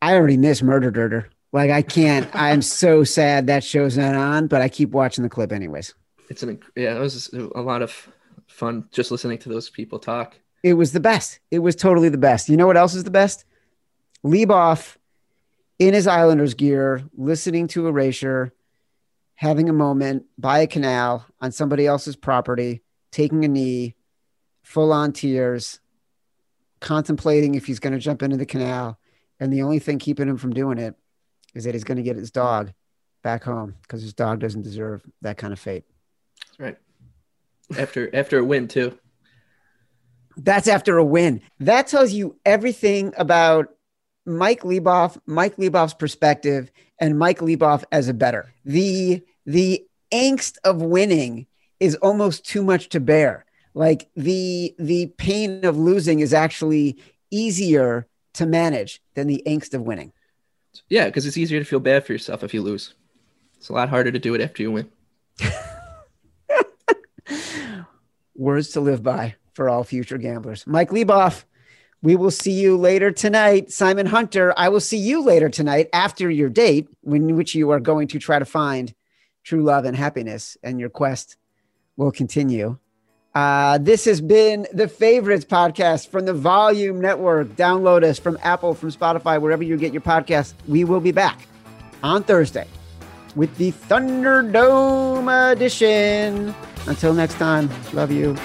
I 0.00 0.14
already 0.14 0.38
miss 0.38 0.62
Murder 0.62 0.90
Dirter. 0.90 1.28
Like 1.52 1.70
I 1.70 1.82
can't. 1.82 2.28
I'm 2.32 2.62
so 2.62 3.04
sad 3.04 3.48
that 3.48 3.62
show's 3.62 3.98
not 3.98 4.14
on, 4.14 4.46
but 4.46 4.62
I 4.62 4.70
keep 4.70 4.90
watching 4.90 5.22
the 5.22 5.30
clip 5.30 5.52
anyways. 5.52 5.94
It's 6.30 6.42
an 6.42 6.58
yeah. 6.74 6.96
It 6.96 7.00
was 7.00 7.30
a 7.34 7.60
lot 7.60 7.82
of 7.82 8.08
fun 8.46 8.88
just 8.90 9.10
listening 9.10 9.38
to 9.38 9.50
those 9.50 9.68
people 9.68 9.98
talk. 9.98 10.38
It 10.62 10.74
was 10.74 10.92
the 10.92 11.00
best. 11.00 11.40
It 11.50 11.58
was 11.58 11.74
totally 11.76 12.08
the 12.08 12.18
best. 12.18 12.48
You 12.48 12.56
know 12.56 12.66
what 12.66 12.76
else 12.76 12.94
is 12.94 13.04
the 13.04 13.10
best? 13.10 13.44
Leboff 14.24 14.96
in 15.78 15.94
his 15.94 16.06
Islanders 16.06 16.54
gear, 16.54 17.02
listening 17.16 17.66
to 17.68 17.88
Erasure, 17.88 18.52
having 19.34 19.68
a 19.68 19.72
moment 19.72 20.24
by 20.38 20.60
a 20.60 20.66
canal 20.66 21.26
on 21.40 21.50
somebody 21.50 21.86
else's 21.86 22.14
property, 22.14 22.82
taking 23.10 23.44
a 23.44 23.48
knee, 23.48 23.96
full 24.62 24.92
on 24.92 25.12
tears, 25.12 25.80
contemplating 26.80 27.54
if 27.54 27.66
he's 27.66 27.80
going 27.80 27.92
to 27.92 27.98
jump 27.98 28.22
into 28.22 28.36
the 28.36 28.46
canal. 28.46 28.98
And 29.40 29.52
the 29.52 29.62
only 29.62 29.80
thing 29.80 29.98
keeping 29.98 30.28
him 30.28 30.36
from 30.36 30.52
doing 30.52 30.78
it 30.78 30.94
is 31.54 31.64
that 31.64 31.74
he's 31.74 31.84
going 31.84 31.96
to 31.96 32.02
get 32.04 32.16
his 32.16 32.30
dog 32.30 32.72
back 33.22 33.42
home 33.42 33.74
because 33.82 34.02
his 34.02 34.14
dog 34.14 34.38
doesn't 34.38 34.62
deserve 34.62 35.02
that 35.22 35.38
kind 35.38 35.52
of 35.52 35.58
fate. 35.58 35.84
That's 36.46 36.60
right. 36.60 36.78
After 37.76 38.14
after 38.14 38.38
a 38.38 38.44
win 38.44 38.68
too. 38.68 38.98
That's 40.44 40.66
after 40.66 40.98
a 40.98 41.04
win. 41.04 41.40
That 41.60 41.86
tells 41.86 42.12
you 42.12 42.36
everything 42.44 43.14
about 43.16 43.68
Mike 44.26 44.62
Leboff, 44.62 45.16
Mike 45.24 45.56
Leboff's 45.56 45.94
perspective, 45.94 46.70
and 46.98 47.18
Mike 47.18 47.38
Leboff 47.38 47.84
as 47.92 48.08
a 48.08 48.14
bettor. 48.14 48.52
The 48.64 49.22
the 49.46 49.84
angst 50.12 50.58
of 50.64 50.82
winning 50.82 51.46
is 51.80 51.94
almost 51.96 52.44
too 52.44 52.62
much 52.64 52.88
to 52.90 53.00
bear. 53.00 53.44
Like 53.74 54.10
the 54.16 54.74
the 54.78 55.06
pain 55.16 55.64
of 55.64 55.76
losing 55.78 56.20
is 56.20 56.34
actually 56.34 56.98
easier 57.30 58.08
to 58.34 58.46
manage 58.46 59.00
than 59.14 59.28
the 59.28 59.42
angst 59.46 59.74
of 59.74 59.82
winning. 59.82 60.12
Yeah, 60.88 61.06
because 61.06 61.26
it's 61.26 61.36
easier 61.36 61.60
to 61.60 61.64
feel 61.64 61.80
bad 61.80 62.04
for 62.04 62.12
yourself 62.12 62.42
if 62.42 62.52
you 62.52 62.62
lose. 62.62 62.94
It's 63.58 63.68
a 63.68 63.74
lot 63.74 63.88
harder 63.90 64.10
to 64.10 64.18
do 64.18 64.34
it 64.34 64.40
after 64.40 64.62
you 64.62 64.72
win. 64.72 64.90
Words 68.34 68.70
to 68.70 68.80
live 68.80 69.02
by 69.04 69.36
for 69.52 69.68
all 69.68 69.84
future 69.84 70.18
gamblers. 70.18 70.66
Mike 70.66 70.90
Leboff, 70.90 71.44
we 72.02 72.16
will 72.16 72.30
see 72.30 72.52
you 72.52 72.76
later 72.76 73.12
tonight. 73.12 73.70
Simon 73.70 74.06
Hunter, 74.06 74.52
I 74.56 74.68
will 74.68 74.80
see 74.80 74.98
you 74.98 75.22
later 75.22 75.48
tonight 75.48 75.88
after 75.92 76.30
your 76.30 76.48
date, 76.48 76.88
in 77.04 77.36
which 77.36 77.54
you 77.54 77.70
are 77.70 77.80
going 77.80 78.08
to 78.08 78.18
try 78.18 78.38
to 78.38 78.44
find 78.44 78.92
true 79.44 79.62
love 79.62 79.84
and 79.84 79.96
happiness, 79.96 80.56
and 80.62 80.80
your 80.80 80.88
quest 80.88 81.36
will 81.96 82.12
continue. 82.12 82.78
Uh, 83.34 83.78
this 83.78 84.04
has 84.04 84.20
been 84.20 84.66
the 84.74 84.88
favorites 84.88 85.44
podcast 85.44 86.08
from 86.08 86.26
the 86.26 86.34
Volume 86.34 87.00
Network. 87.00 87.48
Download 87.48 88.04
us 88.04 88.18
from 88.18 88.38
Apple, 88.42 88.74
from 88.74 88.90
Spotify, 88.90 89.40
wherever 89.40 89.62
you 89.62 89.76
get 89.76 89.92
your 89.92 90.02
podcast. 90.02 90.54
We 90.68 90.84
will 90.84 91.00
be 91.00 91.12
back 91.12 91.46
on 92.02 92.22
Thursday 92.24 92.66
with 93.34 93.56
the 93.56 93.72
Thunderdome 93.72 95.52
edition. 95.52 96.54
Until 96.86 97.14
next 97.14 97.34
time, 97.34 97.70
love 97.92 98.10
you. 98.10 98.36